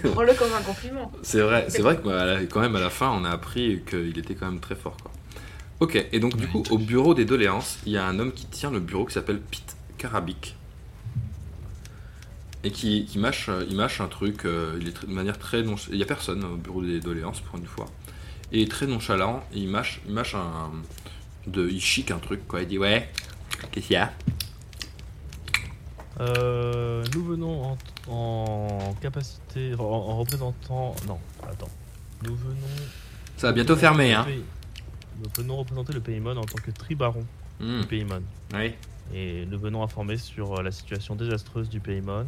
[0.12, 1.10] prends-le comme un compliment.
[1.22, 4.18] C'est vrai, c'est vrai que bah, quand même à la fin, on a appris qu'il
[4.18, 5.10] était quand même très fort, quoi.
[5.80, 8.44] Ok, et donc du coup, au bureau des doléances, il y a un homme qui
[8.44, 10.56] tient le bureau qui s'appelle Pete Karabik
[12.62, 15.76] et qui, mâche, il mâche un truc, euh, il est de manière très non...
[15.90, 17.86] Il n'y a personne au bureau des doléances pour une fois
[18.52, 19.42] et très nonchalant.
[19.52, 20.70] il mâche, il mâche un.
[21.46, 22.62] De, il chic un truc, quoi.
[22.62, 23.10] Il dit Ouais,
[23.72, 24.12] qu'est-ce qu'il y a?
[26.20, 27.76] Euh, Nous venons
[28.08, 29.74] en, capacité.
[29.78, 30.94] En, représentant.
[31.06, 31.70] Non, attends.
[32.22, 32.66] Nous venons.
[33.36, 34.26] Ça va bientôt fermer, hein.
[35.22, 37.24] Nous venons représenter le Paymon en tant que tribaron
[37.60, 37.80] hmm.
[37.80, 38.22] du Paymon.
[38.54, 38.74] Oui.
[39.12, 42.26] Et nous venons informer sur euh, la situation désastreuse du Paymon,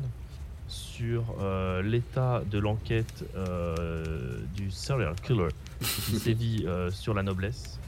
[0.68, 5.48] sur euh, l'état de l'enquête euh, du serial killer
[5.82, 7.78] qui sévit euh, sur la noblesse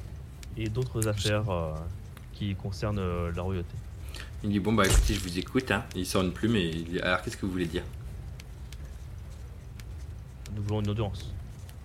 [0.57, 1.45] et d'autres affaires
[2.33, 3.75] qui concernent la royauté.
[4.43, 5.71] Il dit Bon, bah écoutez, je vous écoute.
[5.71, 5.85] Hein.
[5.97, 7.83] Il sort une plume et il dit Alors, qu'est-ce que vous voulez dire?
[10.55, 11.33] Nous voulons une audience.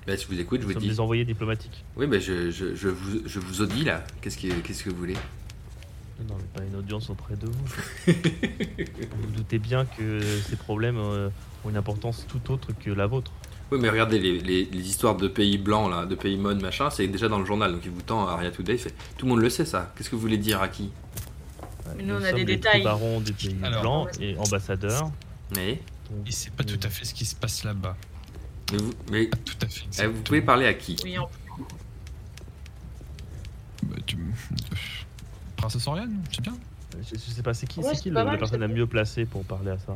[0.05, 0.89] Bah, je vous écoute, je vous sommes dis.
[0.89, 1.83] des envoyés diplomatiques.
[1.95, 4.03] Oui, bah, je, je, je, vous, je vous audis là.
[4.21, 5.17] Qu'est-ce que, qu'est-ce que vous voulez?
[6.27, 7.65] Non, mais pas une audience auprès de vous.
[8.07, 8.13] vous,
[9.21, 10.19] vous doutez bien que
[10.49, 11.31] ces problèmes ont
[11.69, 13.31] une importance tout autre que la vôtre.
[13.71, 17.27] Oui, mais regardez, les, histoires de pays blancs, là, de pays mode, machin, c'est déjà
[17.27, 17.71] dans le journal.
[17.71, 19.93] Donc il vous tend Aria Today, fait tout le monde le sait, ça.
[19.95, 20.89] Qu'est-ce que vous voulez dire à qui
[22.03, 22.83] Nous, on a des détails.
[22.83, 25.11] barons des pays blancs et ambassadeurs.
[25.55, 25.81] Mais.
[26.25, 27.95] Et c'est pas tout à fait ce qui se passe là-bas.
[28.71, 29.85] Mais vous, mais pas tout à fait.
[30.03, 30.95] Eh, vous pouvez parler à qui?
[31.03, 31.15] Oui,
[33.83, 34.17] bah, tu...
[35.57, 36.57] Princesse Oriane, c'est bien.
[37.11, 39.77] Je, sais pas, c'est qui, c'est qui la personne la mieux placée pour parler à
[39.77, 39.95] ça?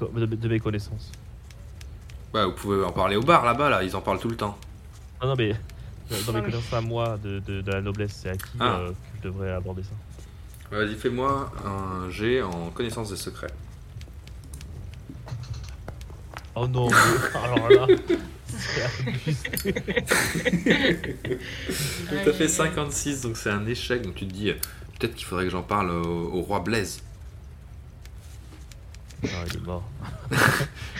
[0.00, 1.10] De mes connaissances.
[2.32, 4.56] Ouais, vous pouvez en parler au bar là-bas, là, ils en parlent tout le temps.
[5.20, 8.36] Non, non, mais euh, dans mes connaissances à moi de, de, la noblesse, c'est à
[8.36, 8.78] qui ah.
[8.78, 9.90] euh, que je devrais aborder ça?
[10.70, 13.50] Vas-y, fais-moi un G en connaissance des secrets.
[16.54, 16.88] Oh non,
[17.34, 17.86] alors là.
[22.24, 24.02] T'as fait 56, donc c'est un échec.
[24.02, 24.52] Donc tu te dis,
[24.98, 27.02] peut-être qu'il faudrait que j'en parle au roi Blaise.
[29.24, 29.84] Ah, il est mort.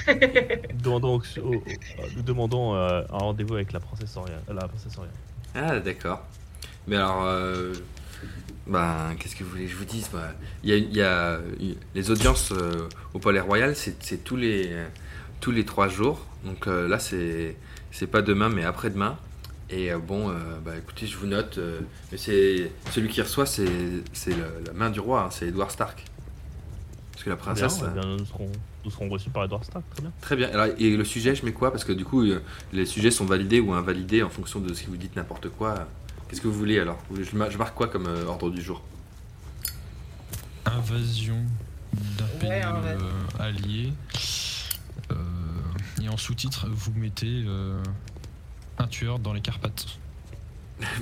[0.83, 1.21] demandons,
[2.17, 4.41] nous demandons euh, un rendez-vous avec la princesse Oriane.
[4.49, 4.99] La princesse
[5.55, 6.23] Ah, d'accord.
[6.87, 7.73] Mais alors, euh,
[8.67, 10.11] ben, qu'est-ce que vous voulez que je vous dise
[10.63, 11.39] il, y a,
[11.95, 14.71] les audiences euh, au Palais Royal, c'est tous les,
[15.41, 16.27] tous les trois jours.
[16.45, 17.57] Donc là, c'est
[17.93, 19.19] c'est pas demain, mais après-demain.
[19.69, 21.61] Et bon, bah écoutez, je vous note.
[22.11, 23.67] mais c'est celui qui reçoit, c'est
[24.27, 24.37] la,
[24.67, 26.05] la main du roi, hein, c'est Edward Stark
[27.21, 27.83] Parce que la Bien, princesse.
[27.87, 28.51] eh bien, nous, serons,
[28.83, 30.13] nous serons reçus par Edward Stark, très bien.
[30.23, 30.49] Très bien.
[30.55, 31.71] Alors, et le sujet, je mets quoi?
[31.71, 32.41] Parce que du coup, euh,
[32.73, 35.87] les sujets sont validés ou invalidés en fonction de ce que vous dites n'importe quoi.
[36.29, 36.99] Qu'est-ce que vous voulez alors?
[37.15, 38.81] Je, ma- je marque quoi comme euh, ordre du jour?
[40.65, 41.37] Invasion
[41.93, 42.99] d'un pays Ouais, euh,
[43.39, 43.93] allié.
[45.13, 45.15] Euh,
[46.03, 47.83] et en sous-titre, vous mettez euh,
[48.79, 49.85] un tueur dans les Carpates.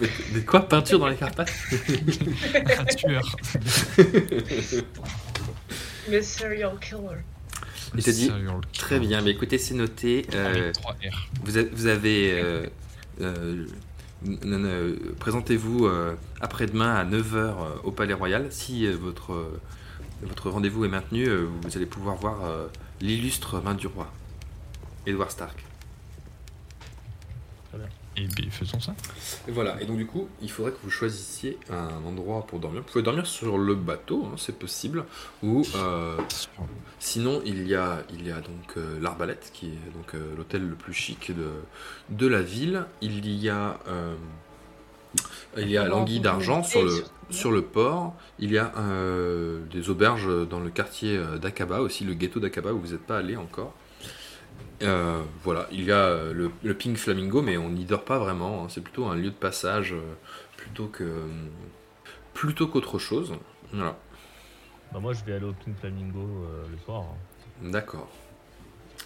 [0.00, 0.68] mais, mais quoi?
[0.68, 1.52] Peinture dans les Carpates?
[2.80, 3.22] Un tueur.
[6.10, 7.18] Le serial killer.
[7.96, 8.78] Il t'a dit, Serial killer.
[8.78, 10.26] Très bien, mais écoutez, c'est noté.
[10.34, 11.28] euh, Avec 3 R.
[11.42, 12.32] vous, avez- vous avez.
[12.40, 12.66] euh,
[13.20, 13.66] euh,
[14.44, 17.54] euh, Présentez-vous euh, après-demain à 9h
[17.84, 18.46] au Palais Royal.
[18.50, 19.60] Si euh, votre, euh,
[20.22, 22.66] votre rendez-vous est maintenu, euh, vous allez pouvoir voir euh,
[23.00, 24.10] l'illustre main du roi,
[25.06, 25.64] Edward Stark.
[28.20, 28.96] Et bien, faisons ça.
[29.46, 32.82] Et voilà, et donc du coup, il faudrait que vous choisissiez un endroit pour dormir.
[32.82, 35.04] Vous pouvez dormir sur le bateau, hein, c'est possible,
[35.44, 36.16] ou euh,
[36.98, 40.68] sinon il y a, il y a donc euh, l'Arbalète, qui est donc euh, l'hôtel
[40.68, 41.48] le plus chic de,
[42.08, 42.86] de la ville.
[43.02, 44.16] Il y a, euh,
[45.56, 48.16] il y a l'Anguille d'Argent sur le, sur le port.
[48.40, 48.72] Il y a
[49.70, 53.36] des auberges dans le quartier d'Aqaba, aussi le ghetto d'Aqaba où vous n'êtes pas allé
[53.36, 53.74] encore.
[54.82, 58.18] Euh, voilà, il y a euh, le, le Pink Flamingo, mais on n'y dort pas
[58.18, 58.64] vraiment.
[58.64, 58.66] hein.
[58.68, 60.14] C'est plutôt un lieu de passage euh,
[60.56, 61.04] plutôt que
[62.34, 63.34] plutôt qu'autre chose.
[63.72, 63.96] Voilà,
[64.92, 67.02] Bah, moi, je vais aller au Pink Flamingo euh, le soir.
[67.02, 67.70] hein.
[67.70, 68.08] d'accord.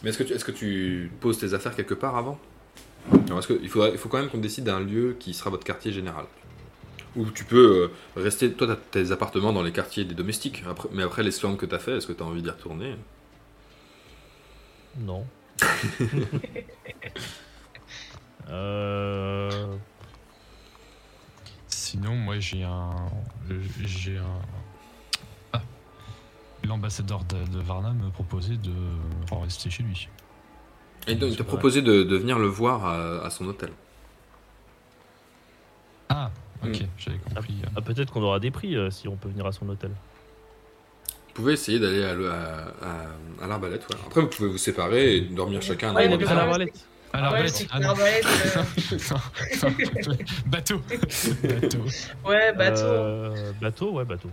[0.02, 2.38] Mais est-ce que tu est-ce que tu poses tes affaires quelque part avant?
[3.14, 5.64] Est-ce que il faudrait- il faut quand même qu'on décide d'un lieu qui sera votre
[5.64, 6.26] quartier général.
[7.16, 10.62] Ou tu peux rester, toi, t'as tes appartements dans les quartiers des domestiques.
[10.68, 12.94] Après- mais après les slams que t'as fait, est-ce que t'as envie d'y retourner?
[14.96, 15.26] Non.
[18.48, 19.76] Euh...
[21.68, 22.94] Sinon, moi j'ai un.
[23.84, 24.40] J'ai un.
[25.52, 25.62] Ah.
[26.64, 28.72] L'ambassadeur de, de Varna me proposait de
[29.30, 30.08] rester chez lui.
[31.06, 33.70] Et donc, il t'a proposé de, de venir le voir à, à son hôtel.
[36.08, 36.30] Ah,
[36.62, 36.86] ok, Mm.
[36.98, 37.54] j'avais compris.
[37.74, 39.90] Ah, peut-être qu'on aura des prix euh, si on peut venir à son hôtel.
[41.34, 43.82] Vous pouvez essayer d'aller à, à, à- à l'arbalète.
[43.90, 43.96] ouais.
[44.06, 46.46] Après, vous pouvez vous séparer et dormir chacun Ouais, le chambre.
[46.46, 46.68] problème,
[47.14, 47.66] Ah, Ouais, l'arbalète.
[47.72, 49.68] Ah, l'arbalète, euh,
[50.46, 50.80] Bateau.
[51.42, 51.78] Bateau.
[52.26, 52.82] Ouais, bateau.
[52.84, 54.28] Euh, bateau, ouais, bateau.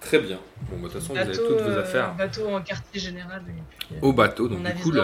[0.00, 0.38] Très bien.
[0.70, 3.42] Bon, bah, de toute façon, vous avez toutes vos euh, affaires bateau en quartier général.
[3.78, 4.48] puis, au bateau.
[4.48, 5.02] Donc, on du coup, le,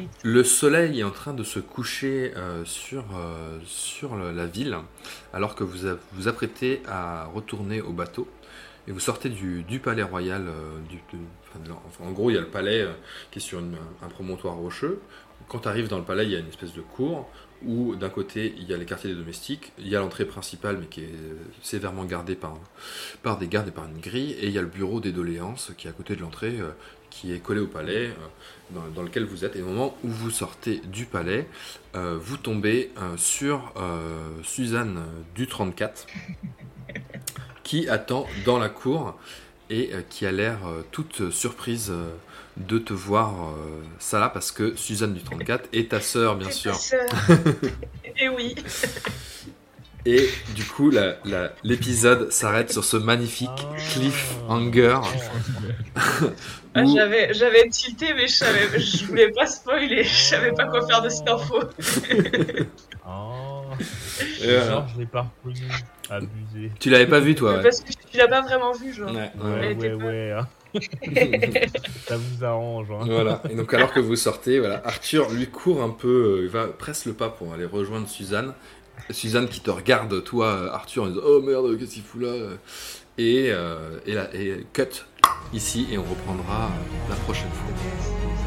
[0.00, 4.46] du le soleil est en train de se coucher euh, sur, euh, sur le- la
[4.46, 4.76] ville,
[5.34, 8.26] alors que vous a- vous apprêtez à retourner au bateau.
[8.88, 10.46] Et vous sortez du, du palais royal.
[10.48, 12.92] euh, en gros, il y a le palais euh,
[13.30, 15.00] qui est sur un promontoire rocheux.
[15.48, 17.28] Quand tu arrives dans le palais, il y a une espèce de cour
[17.64, 20.78] où d'un côté il y a les quartiers des domestiques, il y a l'entrée principale
[20.80, 21.14] mais qui est
[21.62, 22.58] sévèrement gardée par,
[23.22, 25.72] par des gardes et par une grille, et il y a le bureau des doléances
[25.76, 26.70] qui est à côté de l'entrée, euh,
[27.10, 28.08] qui est collé au palais,
[28.74, 29.54] euh, dans, lequel vous êtes.
[29.56, 31.46] Et au moment où vous sortez du palais,
[31.94, 36.06] euh, vous tombez euh, sur euh, Suzanne euh, du 34
[37.62, 39.16] qui attend dans la cour
[39.70, 42.10] et euh, qui a l'air euh, toute surprise euh,
[42.58, 43.32] de te voir
[43.98, 46.72] ça là parce que Suzanne du 34 est ta sœur bien sûr.
[46.72, 47.08] ta sœur.
[48.18, 48.54] Et oui.
[50.04, 53.76] Et du coup la- la- l'épisode s'arrête sur ce magnifique Ah.
[53.92, 54.98] cliffhanger
[56.74, 60.02] Ah, J'avais, j'avais tilté, mais je savais, je voulais pas spoiler.
[60.04, 61.60] Je savais pas quoi faire de cette info.
[63.06, 63.62] Oh,
[64.40, 65.66] genre, je l'ai pas reconnu.
[66.10, 66.70] Abusé.
[66.78, 67.62] Tu l'avais pas vu toi ouais.
[67.62, 69.10] Parce que tu l'as pas vraiment vu, genre.
[69.12, 70.48] Ouais, ouais, Ouais, pas- hein.
[72.06, 72.86] Ça vous arrange.
[72.90, 73.04] Hein.
[73.06, 73.42] Voilà.
[73.50, 76.66] Et donc alors que vous sortez, voilà, Arthur lui court un peu, euh, il va
[76.68, 78.54] presse le pas pour aller rejoindre Suzanne.
[79.10, 82.34] Suzanne qui te regarde, toi, Arthur, en disant Oh merde, qu'est-ce qu'il fout là?
[83.18, 85.04] Et, euh, et cut
[85.52, 88.41] ici, et on reprendra euh, la prochaine fois.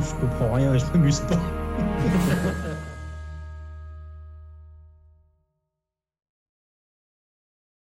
[0.00, 1.57] Je comprends rien, je m'amuse pas.